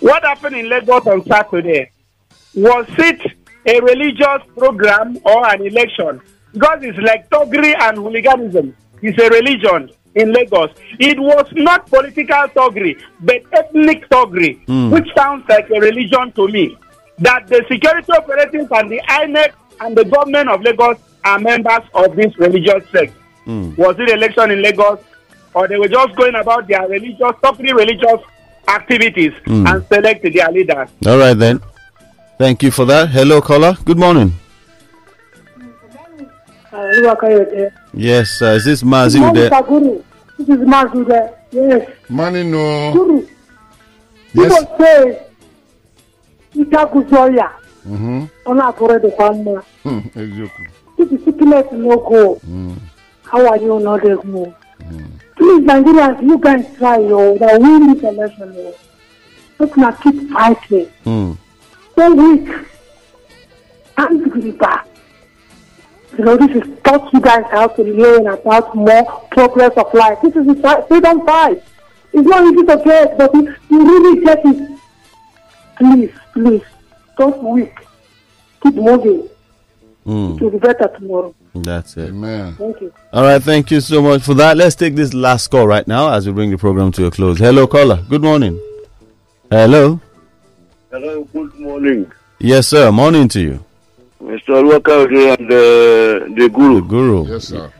What 0.00 0.24
happened 0.24 0.56
in 0.56 0.68
Lagos 0.68 1.06
on 1.06 1.24
Saturday? 1.24 1.90
Was 2.54 2.86
it 2.98 3.20
a 3.64 3.80
religious 3.80 4.42
program 4.58 5.18
or 5.24 5.46
an 5.46 5.64
election? 5.64 6.20
Because 6.56 6.78
it's 6.82 6.98
like 6.98 7.28
thuggery 7.30 7.74
and 7.78 7.98
hooliganism. 7.98 8.74
It's 9.02 9.18
a 9.22 9.28
religion 9.28 9.90
in 10.14 10.32
Lagos. 10.32 10.70
It 10.98 11.20
was 11.20 11.46
not 11.52 11.86
political 11.86 12.44
thuggery, 12.56 12.94
but 13.20 13.42
ethnic 13.52 14.08
thuggery, 14.08 14.52
Hmm. 14.66 14.90
which 14.90 15.08
sounds 15.14 15.44
like 15.50 15.68
a 15.70 15.80
religion 15.80 16.32
to 16.38 16.48
me. 16.48 16.64
That 17.18 17.46
the 17.48 17.62
security 17.70 18.12
operatives 18.12 18.68
and 18.78 18.90
the 18.90 19.00
INEC 19.08 19.52
and 19.80 19.94
the 19.96 20.04
government 20.04 20.48
of 20.48 20.62
Lagos 20.62 20.96
are 21.24 21.38
members 21.38 21.84
of 21.94 22.16
this 22.16 22.32
religious 22.38 22.88
sect. 22.90 23.12
Hmm. 23.44 23.74
Was 23.76 23.96
it 23.98 24.08
election 24.10 24.50
in 24.50 24.62
Lagos 24.62 25.00
or 25.52 25.68
they 25.68 25.76
were 25.78 25.88
just 25.88 26.16
going 26.16 26.34
about 26.36 26.66
their 26.68 26.86
religious, 26.88 27.34
totally 27.42 27.72
religious 27.74 28.20
activities 28.68 29.32
Hmm. 29.44 29.66
and 29.66 29.84
select 29.92 30.22
their 30.22 30.50
leaders. 30.50 30.88
All 31.06 31.18
right 31.18 31.34
then. 31.38 31.60
Thank 32.38 32.62
you 32.62 32.70
for 32.70 32.84
that. 32.86 33.08
Hello, 33.10 33.40
caller. 33.40 33.76
Good 33.84 33.98
morning. 33.98 34.32
Yes, 37.94 38.42
uh, 38.42 38.46
is 38.46 38.64
this 38.64 38.82
Mazi 38.82 39.20
there? 39.34 39.62
Guru. 39.62 40.02
This 40.38 40.48
is 40.48 40.58
Mazude. 40.66 41.34
Yes. 41.50 41.90
Money 42.08 42.42
no. 42.44 42.92
Guru. 42.92 43.26
Yes. 44.34 44.58
People 44.60 44.76
say 44.78 45.26
Itaguzoya. 46.54 47.50
Mm-hmm. 47.86 48.24
On 48.46 48.60
a 48.60 48.72
for 48.72 48.98
the 48.98 49.08
one. 49.10 49.44
Hmm, 49.82 49.98
Eziokwu. 50.18 50.66
If 50.98 51.10
the 51.10 51.18
sickness 51.24 51.66
no 51.72 51.96
go, 51.96 52.40
how 53.24 53.46
are 53.46 53.56
you 53.58 53.78
not 53.80 54.04
able 54.04 54.26
move? 54.26 54.54
Please, 55.36 55.60
Nigerians, 55.66 56.22
you 56.22 56.38
guys 56.38 56.64
try, 56.78 56.98
yo. 56.98 57.36
That 57.38 57.60
win 57.60 57.92
this 57.92 58.02
election, 58.02 58.54
yo. 58.54 58.74
Let's 59.58 59.76
not 59.76 60.02
keep 60.02 60.30
fighting. 60.30 60.86
Hmm. 61.04 61.32
One 61.94 62.16
week. 62.46 62.54
I'm 63.98 64.30
to 64.30 64.40
be 64.40 64.50
back. 64.52 64.86
You 66.18 66.24
know, 66.24 66.36
this 66.36 66.50
is 66.64 66.78
taught 66.82 67.12
you 67.12 67.20
guys 67.20 67.44
how 67.50 67.68
to 67.68 67.82
learn 67.82 68.26
about 68.26 68.74
more 68.74 69.04
progress 69.30 69.72
of 69.76 69.92
life. 69.92 70.18
This 70.22 70.34
is 70.36 70.48
a 70.64 70.86
freedom 70.88 71.26
fight. 71.26 71.62
It's 72.12 72.26
not 72.26 72.44
easy 72.44 72.64
to 72.64 72.82
get, 72.82 73.18
but 73.18 73.34
you, 73.34 73.54
you 73.70 73.84
really 73.84 74.24
get 74.24 74.40
it. 74.44 74.78
Please, 75.76 76.10
please, 76.32 76.62
don't 77.18 77.42
weak. 77.42 77.74
Keep 78.62 78.76
moving. 78.76 79.28
Hmm. 80.04 80.36
It 80.36 80.40
will 80.40 80.50
be 80.50 80.58
better 80.58 80.88
tomorrow. 80.96 81.34
That's 81.54 81.96
it. 81.98 82.08
Amen. 82.08 82.54
Thank 82.54 82.80
you. 82.80 82.94
All 83.12 83.22
right, 83.22 83.42
thank 83.42 83.70
you 83.70 83.80
so 83.82 84.00
much 84.00 84.22
for 84.22 84.32
that. 84.34 84.56
Let's 84.56 84.74
take 84.74 84.94
this 84.94 85.12
last 85.12 85.48
call 85.48 85.66
right 85.66 85.86
now 85.86 86.12
as 86.12 86.26
we 86.26 86.32
bring 86.32 86.50
the 86.50 86.56
program 86.58 86.92
to 86.92 87.06
a 87.06 87.10
close. 87.10 87.38
Hello, 87.38 87.66
caller. 87.66 88.02
Good 88.08 88.22
morning. 88.22 88.58
Hello. 89.50 90.00
Hello, 90.90 91.24
good 91.24 91.54
morning. 91.56 92.10
Yes, 92.38 92.68
sir. 92.68 92.90
Morning 92.90 93.28
to 93.28 93.40
you. 93.40 93.65
Mr. 94.22 94.56
Alwaka 94.56 95.02
and 95.02 95.50
uh, 95.50 96.26
the 96.34 96.34
The 96.36 96.48
Guru. 96.48 96.82
Guru. 96.86 97.26
Yes, 97.32 97.44
sir. 97.48 97.72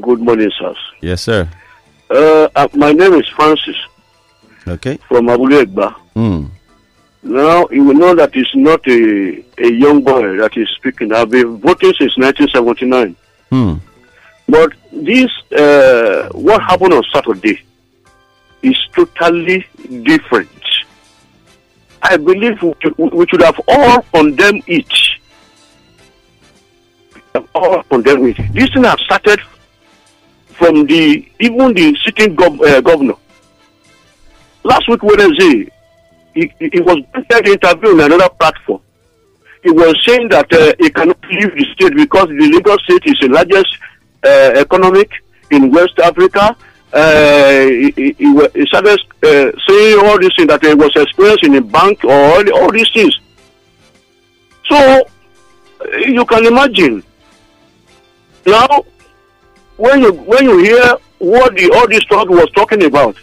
Good 0.00 0.20
morning, 0.20 0.50
sir. 0.58 0.74
Yes, 1.00 1.22
sir. 1.22 1.48
Uh, 2.10 2.48
uh, 2.54 2.68
my 2.74 2.92
name 2.92 3.14
is 3.14 3.28
Francis 3.28 3.76
Okay. 4.66 4.98
from 5.08 5.26
Abule 5.28 5.64
Egba. 5.64 5.92
Hmm. 6.14 6.46
Now, 7.22 7.68
you 7.70 7.84
will 7.84 7.94
know 7.94 8.14
that 8.14 8.34
it's 8.34 8.54
not 8.54 8.86
a, 8.88 9.44
a 9.58 9.70
young 9.70 10.02
boy 10.02 10.36
that 10.38 10.56
is 10.56 10.68
speaking. 10.76 11.12
I've 11.12 11.30
been 11.30 11.58
voting 11.58 11.92
since 11.98 12.16
1979. 12.16 13.16
Hmm. 13.50 13.74
But 14.48 14.72
this, 14.92 15.30
uh, 15.52 16.28
what 16.32 16.62
happened 16.62 16.94
on 16.94 17.04
Saturday 17.12 17.60
is 18.62 18.76
totally 18.94 19.66
different. 20.02 20.48
I 22.02 22.16
believe 22.16 22.62
we 22.62 22.74
should, 22.80 22.96
we 22.98 23.26
should 23.28 23.42
have 23.42 23.60
all 23.68 24.02
condemned 24.14 24.64
it. 24.66 24.90
Have 27.34 27.48
All 27.54 27.82
condemned 27.84 28.26
it. 28.38 28.52
This 28.52 28.72
thing 28.72 28.84
has 28.84 29.00
started 29.00 29.40
from 30.48 30.86
the 30.86 31.26
even 31.38 31.74
the 31.74 31.96
sitting 32.04 32.36
gov- 32.36 32.60
uh, 32.66 32.80
governor. 32.80 33.14
Last 34.64 34.88
week 34.88 35.02
Wednesday, 35.02 35.70
he, 36.34 36.52
he 36.58 36.80
was 36.80 36.98
granted 37.12 37.48
interview 37.48 37.90
on 37.90 38.00
another 38.00 38.28
platform. 38.30 38.80
He 39.62 39.70
was 39.70 39.94
saying 40.06 40.28
that 40.30 40.52
uh, 40.52 40.72
he 40.78 40.90
cannot 40.90 41.18
leave 41.30 41.54
the 41.54 41.64
state 41.74 41.94
because 41.94 42.28
the 42.28 42.50
Lagos 42.52 42.82
state 42.84 43.02
is 43.04 43.18
the 43.20 43.28
largest 43.28 43.76
uh, 44.24 44.52
economic 44.56 45.10
in 45.50 45.70
West 45.70 45.98
Africa. 45.98 46.56
Uh, 46.92 47.60
he, 47.62 47.92
he, 47.94 48.12
he 48.18 48.48
he 48.54 48.66
started 48.66 48.98
uh, 49.22 49.52
saying 49.68 49.98
all 50.04 50.18
these 50.18 50.34
things 50.36 50.48
that 50.48 50.64
he 50.64 50.74
was 50.74 50.90
experienced 50.96 51.44
in 51.44 51.54
a 51.54 51.60
bank 51.60 52.02
or 52.04 52.10
all, 52.12 52.52
all 52.54 52.72
these 52.72 52.90
things. 52.92 53.16
So 54.68 54.76
uh, 54.76 55.04
you 55.98 56.24
can 56.24 56.46
imagine 56.46 57.04
now 58.46 58.84
when 59.76 60.02
you 60.02 60.12
when 60.12 60.44
you 60.44 60.58
hear 60.58 60.96
what 61.18 61.54
the 61.56 61.70
all 61.74 61.88
this 61.88 62.04
talk 62.04 62.28
was 62.28 62.50
talking 62.52 62.82
about, 62.84 63.16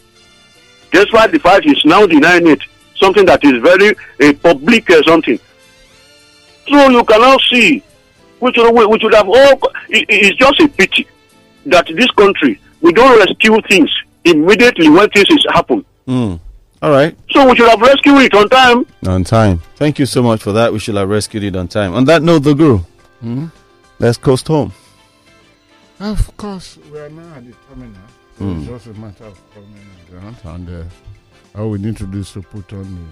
despite 0.91 1.31
the 1.31 1.39
fact 1.39 1.65
he's 1.65 1.84
now 1.85 2.06
denying 2.06 2.48
it, 2.48 2.60
something 2.95 3.26
that 3.26 3.44
is 3.44 3.61
very 3.61 3.95
a 4.19 4.34
public 4.34 4.89
uh, 4.89 5.02
something. 5.03 5.39
So 6.68 6.89
you 6.89 7.03
cannot 7.06 7.39
see, 7.49 7.81
which 8.39 8.56
should, 8.56 8.72
we, 8.72 8.85
we 8.85 8.99
should 8.99 9.14
have 9.14 9.27
all, 9.27 9.53
it, 9.89 10.06
it's 10.10 10.38
just 10.38 10.60
a 10.60 10.68
pity 10.68 11.07
that 11.65 11.88
this 11.88 12.11
country, 12.11 12.60
we 12.81 12.91
don't 12.91 13.18
rescue 13.19 13.61
things 13.69 13.89
immediately 14.26 14.89
when 14.89 15.10
things 15.10 15.30
is 15.30 15.45
happen. 15.53 15.85
Hmm. 16.06 16.35
All 16.81 16.91
right. 16.91 17.18
So 17.31 17.49
we 17.49 17.56
should 17.56 17.69
have 17.69 17.81
rescued 17.81 18.22
it 18.22 18.34
on 18.34 18.49
time. 18.49 18.85
On 19.07 19.23
time. 19.23 19.60
Thank 19.77 19.98
you 19.98 20.06
so 20.06 20.22
much 20.22 20.44
for 20.44 20.52
that. 20.53 20.72
We 20.73 20.80
should 20.80 20.95
have 20.95 21.10
rescued 21.10 21.44
it 21.44 21.56
on 21.56 21.68
time. 21.68 21.94
On 21.94 22.03
that 22.06 22.22
note, 22.22 22.39
the 22.39 22.53
Guru. 22.53 22.81
Let's 23.99 24.18
coast 24.18 24.48
home. 24.48 24.73
Of 25.99 26.38
course, 26.38 26.78
we 26.91 26.99
are 26.99 27.10
now 27.10 27.34
at 27.36 27.45
the 27.45 27.53
terminal. 27.69 28.02
So 28.38 28.44
Hmm. 28.45 28.60
It's 28.60 28.68
just 28.68 28.86
a 28.88 28.99
matter 28.99 29.24
of 29.26 29.40
coming 29.53 29.74
and 29.76 30.10
ground. 30.22 30.38
And 30.44 30.69
uh, 30.69 31.60
all 31.60 31.72
we 31.72 31.80
need 31.80 31.98
to 31.98 32.06
do 32.06 32.19
is 32.19 32.32
to 32.34 32.41
put 32.44 32.72
on 32.74 33.10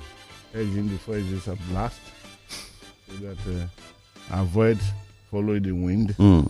the 0.54 0.60
engine 0.60 0.88
before 0.88 1.18
it 1.18 1.26
is 1.26 1.48
a 1.48 1.56
blast 1.70 2.00
so 3.08 3.14
that 3.26 3.38
uh, 3.48 3.68
avoid 4.42 4.80
following 5.32 5.64
the 5.64 5.72
wind 5.72 6.12
Hmm. 6.12 6.42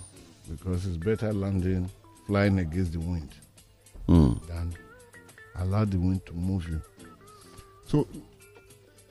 because 0.50 0.86
it's 0.86 0.98
better 0.98 1.32
landing 1.32 1.90
flying 2.28 2.60
against 2.60 2.92
the 2.94 3.00
wind 3.00 3.30
Hmm. 4.08 4.34
than 4.48 4.74
allow 5.56 5.86
the 5.86 5.98
wind 5.98 6.26
to 6.26 6.34
move 6.34 6.68
you. 6.68 6.82
So 7.88 8.08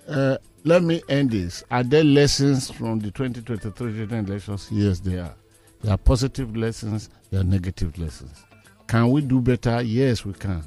uh, 0.09 0.37
let 0.65 0.83
me 0.83 1.03
end 1.09 1.31
this. 1.31 1.65
Are 1.71 1.83
there 1.83 2.05
lessons 2.05 2.71
from 2.71 2.99
the 2.99 3.11
2023 3.11 4.07
general 4.07 4.27
elections? 4.27 4.69
Yes, 4.71 5.01
there 5.01 5.23
are. 5.25 5.35
There 5.85 5.93
are 5.93 5.99
positive 5.99 6.57
lessons, 6.57 7.11
there 7.31 7.43
are 7.43 7.45
negative 7.45 7.99
lessons. 7.99 8.43
Can 8.87 9.11
we 9.11 9.21
do 9.21 9.39
better? 9.39 9.83
Yes, 9.83 10.25
we 10.25 10.33
can. 10.33 10.65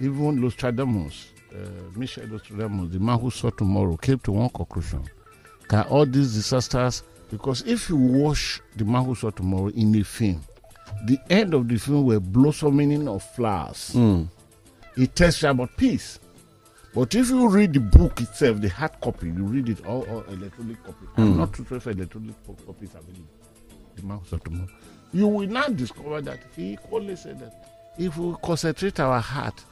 Even 0.00 0.40
Nostradamus, 0.40 1.26
uh, 1.54 1.58
Michel 1.94 2.26
Nostradamus, 2.28 2.90
the 2.92 2.98
man 2.98 3.18
who 3.18 3.30
saw 3.30 3.50
tomorrow, 3.50 3.94
came 3.98 4.18
to 4.20 4.32
one 4.32 4.48
conclusion. 4.48 5.04
Can 5.68 5.82
all 5.84 6.06
these 6.06 6.32
disasters, 6.32 7.02
because 7.30 7.60
if 7.66 7.90
you 7.90 7.96
watch 7.96 8.62
the 8.74 8.86
man 8.86 9.04
who 9.04 9.14
saw 9.14 9.28
tomorrow 9.28 9.68
in 9.68 9.94
a 9.96 10.02
film, 10.02 10.40
the 11.04 11.18
end 11.28 11.52
of 11.52 11.68
the 11.68 11.76
film 11.76 12.06
were 12.06 12.18
blossoming 12.18 13.06
of 13.08 13.22
flowers. 13.22 13.92
Hmm. 13.92 14.22
It 14.96 15.14
tells 15.14 15.42
you 15.42 15.50
about 15.50 15.76
peace. 15.76 16.18
But 16.94 17.14
if 17.14 17.28
you 17.28 17.48
read 17.50 17.74
the 17.74 17.80
book 17.80 18.18
itself, 18.22 18.62
the 18.62 18.68
hard 18.70 18.98
copy, 19.02 19.26
you 19.26 19.44
read 19.44 19.68
it 19.68 19.84
all, 19.84 20.04
all 20.08 20.22
electronic 20.22 20.82
copy. 20.84 21.06
I'm 21.18 21.36
not 21.36 21.52
too 21.52 21.66
sure 21.66 21.76
if 21.76 21.86
electronic 21.86 22.34
co- 22.46 22.56
copies 22.66 22.90
available. 22.94 23.28
The 23.96 24.20
saw 24.28 24.38
tomorrow. 24.38 24.68
You 25.12 25.28
will 25.28 25.48
now 25.48 25.68
discover 25.68 26.20
that 26.22 26.40
he 26.56 26.72
equally 26.72 27.16
said 27.16 27.40
that 27.40 27.68
if 27.98 28.16
we 28.16 28.34
concentrate 28.42 28.98
our 29.00 29.20
heart 29.20 29.62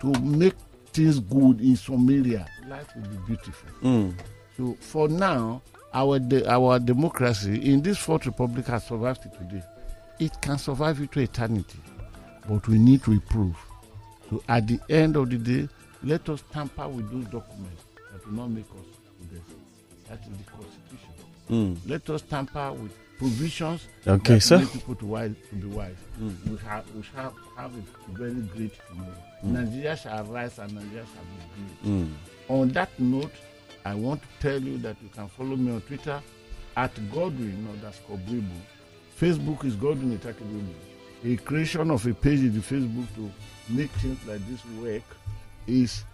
to 0.00 0.06
make 0.20 0.54
things 0.92 1.18
good 1.18 1.60
in 1.60 1.76
some 1.76 2.08
area, 2.08 2.46
life 2.68 2.86
will 2.94 3.08
be 3.08 3.16
beautiful. 3.26 3.68
Hmm. 3.80 4.10
So 4.56 4.76
for 4.80 5.08
now, 5.08 5.62
our 5.92 6.18
de- 6.18 6.48
our 6.48 6.78
democracy 6.78 7.70
in 7.72 7.82
this 7.82 7.98
fourth 7.98 8.26
republic 8.26 8.66
has 8.66 8.86
survived 8.86 9.22
to 9.22 9.28
today. 9.30 9.62
It 10.20 10.40
can 10.40 10.58
survive 10.58 11.00
into 11.00 11.20
eternity, 11.20 11.78
but 12.48 12.66
we 12.68 12.78
need 12.78 13.02
to 13.04 13.12
improve. 13.12 13.56
So 14.30 14.42
at 14.48 14.68
the 14.68 14.78
end 14.88 15.16
of 15.16 15.30
the 15.30 15.38
day, 15.38 15.68
let 16.04 16.28
us 16.28 16.42
tamper 16.52 16.86
with 16.88 17.10
those 17.10 17.24
documents 17.26 17.82
that 18.12 18.24
will 18.26 18.34
not 18.34 18.50
make 18.50 18.64
us 18.66 18.86
progressive. 19.18 19.56
That 20.08 20.20
is 20.20 20.38
the 20.38 20.50
constitution. 20.50 21.10
Hmm. 21.48 21.74
Let 21.90 22.08
us 22.10 22.22
tamper 22.22 22.72
with 22.72 22.92
provisions 23.18 23.86
Okay, 24.06 24.38
sir. 24.38 24.58
make 24.58 24.72
people 24.72 24.94
to, 24.96 25.06
wise, 25.06 25.34
to 25.50 25.54
be 25.56 25.66
wise. 25.68 25.94
We, 26.20 26.56
have, 26.58 26.84
we 26.94 27.02
shall 27.02 27.34
have 27.56 27.72
a 27.74 28.12
very 28.18 28.34
great 28.54 28.72
tomorrow. 28.88 29.14
Nigeria 29.42 29.96
shall 29.96 30.24
rise 30.24 30.58
and 30.58 30.72
Nigeria 30.74 31.04
shall 31.04 31.24
be 31.24 31.88
great. 31.90 32.06
Hmm. 32.06 32.12
On 32.48 32.68
that 32.70 32.90
note, 32.98 33.32
I 33.84 33.94
want 33.94 34.22
to 34.22 34.28
tell 34.40 34.60
you 34.60 34.78
that 34.78 34.96
you 35.02 35.08
can 35.10 35.28
follow 35.28 35.56
me 35.56 35.72
on 35.72 35.80
Twitter 35.82 36.20
at 36.76 36.92
Godwin 37.12 37.68
underscore 37.72 38.18
Bibu. 38.18 38.50
Facebook 39.20 39.64
is 39.64 39.76
Godwin 39.76 40.18
Itakibibu. 40.18 40.74
A 41.24 41.36
creation 41.42 41.90
of 41.90 42.06
a 42.06 42.12
page 42.14 42.40
in 42.40 42.52
the 42.52 42.60
Facebook 42.60 43.06
to 43.14 43.30
make 43.70 43.90
things 43.92 44.18
like 44.26 44.40
this 44.48 44.64
work 44.82 45.02
is 45.66 46.04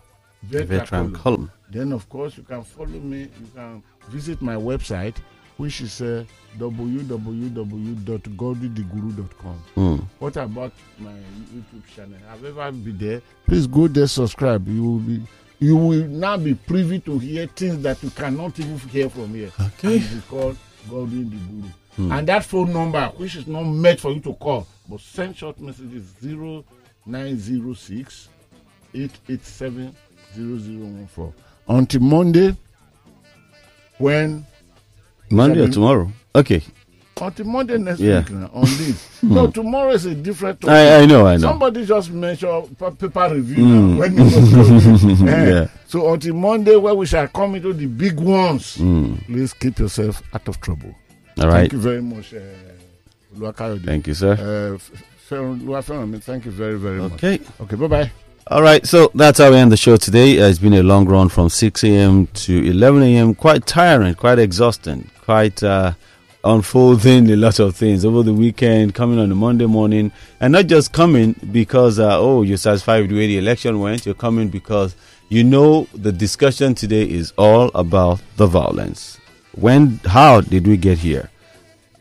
Veteran 0.42 0.68
Veteran 0.78 1.12
column. 1.12 1.50
Then, 1.70 1.92
of 1.92 2.08
course, 2.08 2.36
you 2.36 2.42
can 2.42 2.62
follow 2.62 2.88
me. 2.88 3.22
You 3.22 3.50
can 3.54 3.82
visit 4.08 4.40
my 4.40 4.54
website, 4.54 5.16
which 5.60 5.82
is 5.82 6.00
uh, 6.00 6.24
www.godwintheguru.com. 6.58 9.54
Hmm. 9.74 9.96
What 10.18 10.36
about 10.38 10.72
my 10.98 11.12
YouTube 11.52 11.86
channel? 11.94 12.18
Have 12.30 12.42
ever 12.46 12.72
been 12.72 12.96
there? 12.96 13.20
Please 13.46 13.66
go 13.66 13.86
there, 13.86 14.06
subscribe. 14.06 14.66
You 14.66 14.82
will 14.82 14.98
be 15.00 15.20
you 15.58 15.76
will 15.76 16.06
now 16.06 16.38
be 16.38 16.54
privy 16.54 16.98
to 17.00 17.18
hear 17.18 17.46
things 17.46 17.82
that 17.82 18.02
you 18.02 18.08
cannot 18.08 18.58
even 18.58 18.78
hear 18.78 19.10
from 19.10 19.34
here. 19.34 19.52
Okay. 19.60 19.96
And 19.96 20.04
it's 20.16 20.24
called 20.26 20.56
Godwin 20.88 21.28
the 21.28 21.36
Guru. 21.36 21.68
And 22.10 22.26
that 22.28 22.46
phone 22.46 22.72
number, 22.72 23.12
which 23.18 23.36
is 23.36 23.46
not 23.46 23.64
meant 23.64 24.00
for 24.00 24.10
you 24.12 24.20
to 24.20 24.32
call, 24.32 24.66
but 24.88 25.00
send 25.00 25.36
short 25.36 25.60
messages 25.60 26.14
zero 26.22 26.64
906 27.04 28.30
887 28.94 29.94
0014. 30.34 31.34
Until 31.68 32.00
Monday, 32.00 32.56
when 33.98 34.46
Monday 35.30 35.60
or 35.60 35.68
tomorrow? 35.68 36.10
Okay. 36.34 36.62
until 37.22 37.44
Monday 37.46 37.76
next 37.76 38.00
Yeah. 38.00 38.20
week 38.20 38.30
now, 38.30 38.50
on 38.54 38.64
this. 38.64 39.22
no, 39.22 39.46
tomorrow 39.50 39.92
is 39.92 40.06
a 40.06 40.14
different 40.14 40.58
topic. 40.60 40.72
I, 40.74 41.02
I 41.02 41.06
know, 41.06 41.26
I 41.26 41.36
know. 41.36 41.48
Somebody 41.48 41.84
just 41.84 42.10
mentioned 42.10 42.78
pa- 42.78 42.90
paper 42.90 43.34
review 43.34 43.64
Mm. 43.64 43.90
now, 43.92 43.98
when 44.00 44.12
you 44.16 45.26
go 45.26 45.26
Eh, 45.30 45.50
Yeah. 45.52 45.66
So 45.86 46.12
until 46.14 46.34
Monday, 46.34 46.76
where 46.76 46.94
we 46.94 47.04
shall 47.04 47.28
come 47.28 47.56
into 47.56 47.74
the 47.74 47.86
big 47.86 48.18
ones, 48.18 48.76
Mm. 48.78 49.26
please 49.26 49.52
keep 49.52 49.78
yourself 49.78 50.22
out 50.32 50.48
of 50.48 50.60
trouble. 50.62 50.94
All 51.38 51.46
right. 51.48 51.68
Thank 51.70 51.72
you 51.74 51.78
very 51.80 52.00
much, 52.02 52.32
uh, 52.32 52.40
Thank 53.84 54.06
you, 54.06 54.14
sir. 54.14 54.32
Uh, 54.32 54.74
F- 54.76 54.90
Feron- 55.28 56.22
thank 56.22 56.44
you 56.46 56.50
very, 56.52 56.78
very 56.78 57.00
much. 57.02 57.12
Okay. 57.12 57.38
Okay, 57.60 57.76
bye 57.76 57.86
bye. 57.86 58.10
All 58.46 58.62
right, 58.62 58.84
so 58.84 59.12
that's 59.14 59.38
how 59.38 59.50
we 59.50 59.56
end 59.56 59.70
the 59.70 59.76
show 59.76 59.96
today. 59.96 60.40
Uh, 60.40 60.48
it's 60.48 60.58
been 60.58 60.74
a 60.74 60.82
long 60.82 61.06
run 61.06 61.28
from 61.28 61.48
6 61.48 61.84
a.m. 61.84 62.26
to 62.28 62.70
11 62.70 63.02
a.m. 63.02 63.34
Quite 63.34 63.64
tiring, 63.64 64.14
quite 64.14 64.40
exhausting, 64.40 65.08
quite 65.20 65.62
uh, 65.62 65.92
unfolding 66.42 67.30
a 67.30 67.36
lot 67.36 67.60
of 67.60 67.76
things 67.76 68.04
over 68.04 68.24
the 68.24 68.34
weekend, 68.34 68.94
coming 68.94 69.20
on 69.20 69.30
a 69.30 69.34
Monday 69.36 69.66
morning, 69.66 70.10
and 70.40 70.52
not 70.52 70.66
just 70.66 70.92
coming 70.92 71.36
because, 71.52 72.00
uh, 72.00 72.18
oh, 72.18 72.42
you're 72.42 72.56
satisfied 72.56 73.02
with 73.02 73.10
the 73.10 73.16
way 73.16 73.28
the 73.28 73.38
election 73.38 73.78
went. 73.78 74.04
You're 74.04 74.16
coming 74.16 74.48
because 74.48 74.96
you 75.28 75.44
know 75.44 75.86
the 75.94 76.10
discussion 76.10 76.74
today 76.74 77.08
is 77.08 77.32
all 77.38 77.70
about 77.74 78.20
the 78.36 78.48
violence. 78.48 79.20
When, 79.52 80.00
how 80.06 80.40
did 80.40 80.66
we 80.66 80.76
get 80.76 80.98
here? 80.98 81.30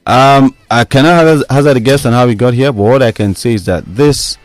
Um, 0.08 0.56
I 0.72 0.86
cannot 0.86 1.46
hazard 1.52 1.78
a 1.78 1.80
guess 1.80 2.08
on 2.08 2.14
how 2.14 2.26
we 2.26 2.34
got 2.34 2.56
here, 2.56 2.72
but 2.72 2.82
what 2.82 3.04
I 3.04 3.12
can 3.12 3.36
say 3.36 3.54
is 3.54 3.66
that 3.66 3.84
this 3.86 4.40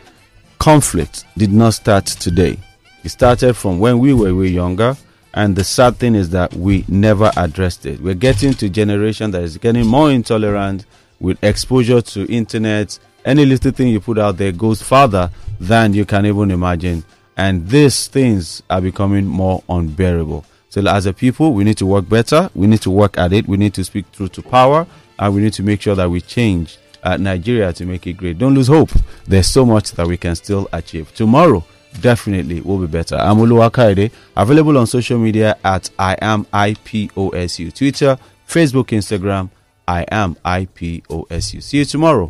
conflict 0.65 1.25
did 1.37 1.53
not 1.53 1.75
start 1.75 2.07
today. 2.07 2.57
It 3.03 3.09
started 3.09 3.53
from 3.53 3.77
when 3.77 3.99
we 3.99 4.15
were 4.15 4.33
way 4.33 4.47
younger, 4.47 4.97
and 5.35 5.55
the 5.55 5.63
sad 5.63 5.97
thing 5.97 6.15
is 6.15 6.31
that 6.31 6.51
we 6.55 6.83
never 6.87 7.31
addressed 7.37 7.85
it. 7.85 8.01
We're 8.01 8.15
getting 8.15 8.51
to 8.55 8.67
generation 8.67 9.29
that 9.29 9.43
is 9.43 9.59
getting 9.59 9.85
more 9.85 10.09
intolerant 10.09 10.87
with 11.19 11.37
exposure 11.43 12.01
to 12.01 12.33
internet. 12.33 12.97
Any 13.23 13.45
little 13.45 13.69
thing 13.73 13.89
you 13.89 13.99
put 13.99 14.17
out 14.17 14.37
there 14.37 14.51
goes 14.51 14.81
farther 14.81 15.29
than 15.59 15.93
you 15.93 16.03
can 16.03 16.25
even 16.25 16.49
imagine, 16.49 17.03
and 17.37 17.69
these 17.69 18.07
things 18.07 18.63
are 18.67 18.81
becoming 18.81 19.27
more 19.27 19.61
unbearable. 19.69 20.45
So, 20.69 20.81
as 20.87 21.05
a 21.05 21.13
people, 21.13 21.53
we 21.53 21.63
need 21.63 21.77
to 21.77 21.85
work 21.85 22.09
better. 22.09 22.49
We 22.55 22.65
need 22.65 22.81
to 22.81 22.89
work 22.89 23.19
at 23.19 23.33
it. 23.33 23.47
We 23.47 23.57
need 23.57 23.75
to 23.75 23.83
speak 23.83 24.11
truth 24.11 24.31
to 24.31 24.41
power, 24.41 24.87
and 25.19 25.35
we 25.35 25.41
need 25.41 25.53
to 25.53 25.61
make 25.61 25.81
sure 25.83 25.93
that 25.93 26.09
we 26.09 26.21
change 26.21 26.79
uh, 27.05 27.17
Nigeria 27.17 27.71
to 27.73 27.85
make 27.85 28.05
it 28.07 28.13
great. 28.13 28.37
Don't 28.37 28.53
lose 28.55 28.67
hope. 28.67 28.89
There's 29.27 29.47
so 29.47 29.65
much 29.65 29.91
that 29.93 30.07
we 30.07 30.17
can 30.17 30.35
still 30.35 30.67
achieve. 30.73 31.13
Tomorrow, 31.15 31.63
definitely 32.01 32.61
will 32.61 32.79
be 32.79 32.87
better. 32.87 33.15
I'm 33.15 33.37
Oluwa 33.37 34.11
available 34.35 34.77
on 34.77 34.87
social 34.87 35.17
media 35.17 35.55
at 35.63 35.89
I 35.97 36.17
am 36.21 36.45
IPOSU. 36.45 37.73
Twitter, 37.73 38.17
Facebook, 38.47 38.87
Instagram, 38.87 39.49
I 39.87 40.03
am 40.11 40.35
IPOSU. 40.43 41.61
See 41.61 41.77
you 41.77 41.85
tomorrow. 41.85 42.29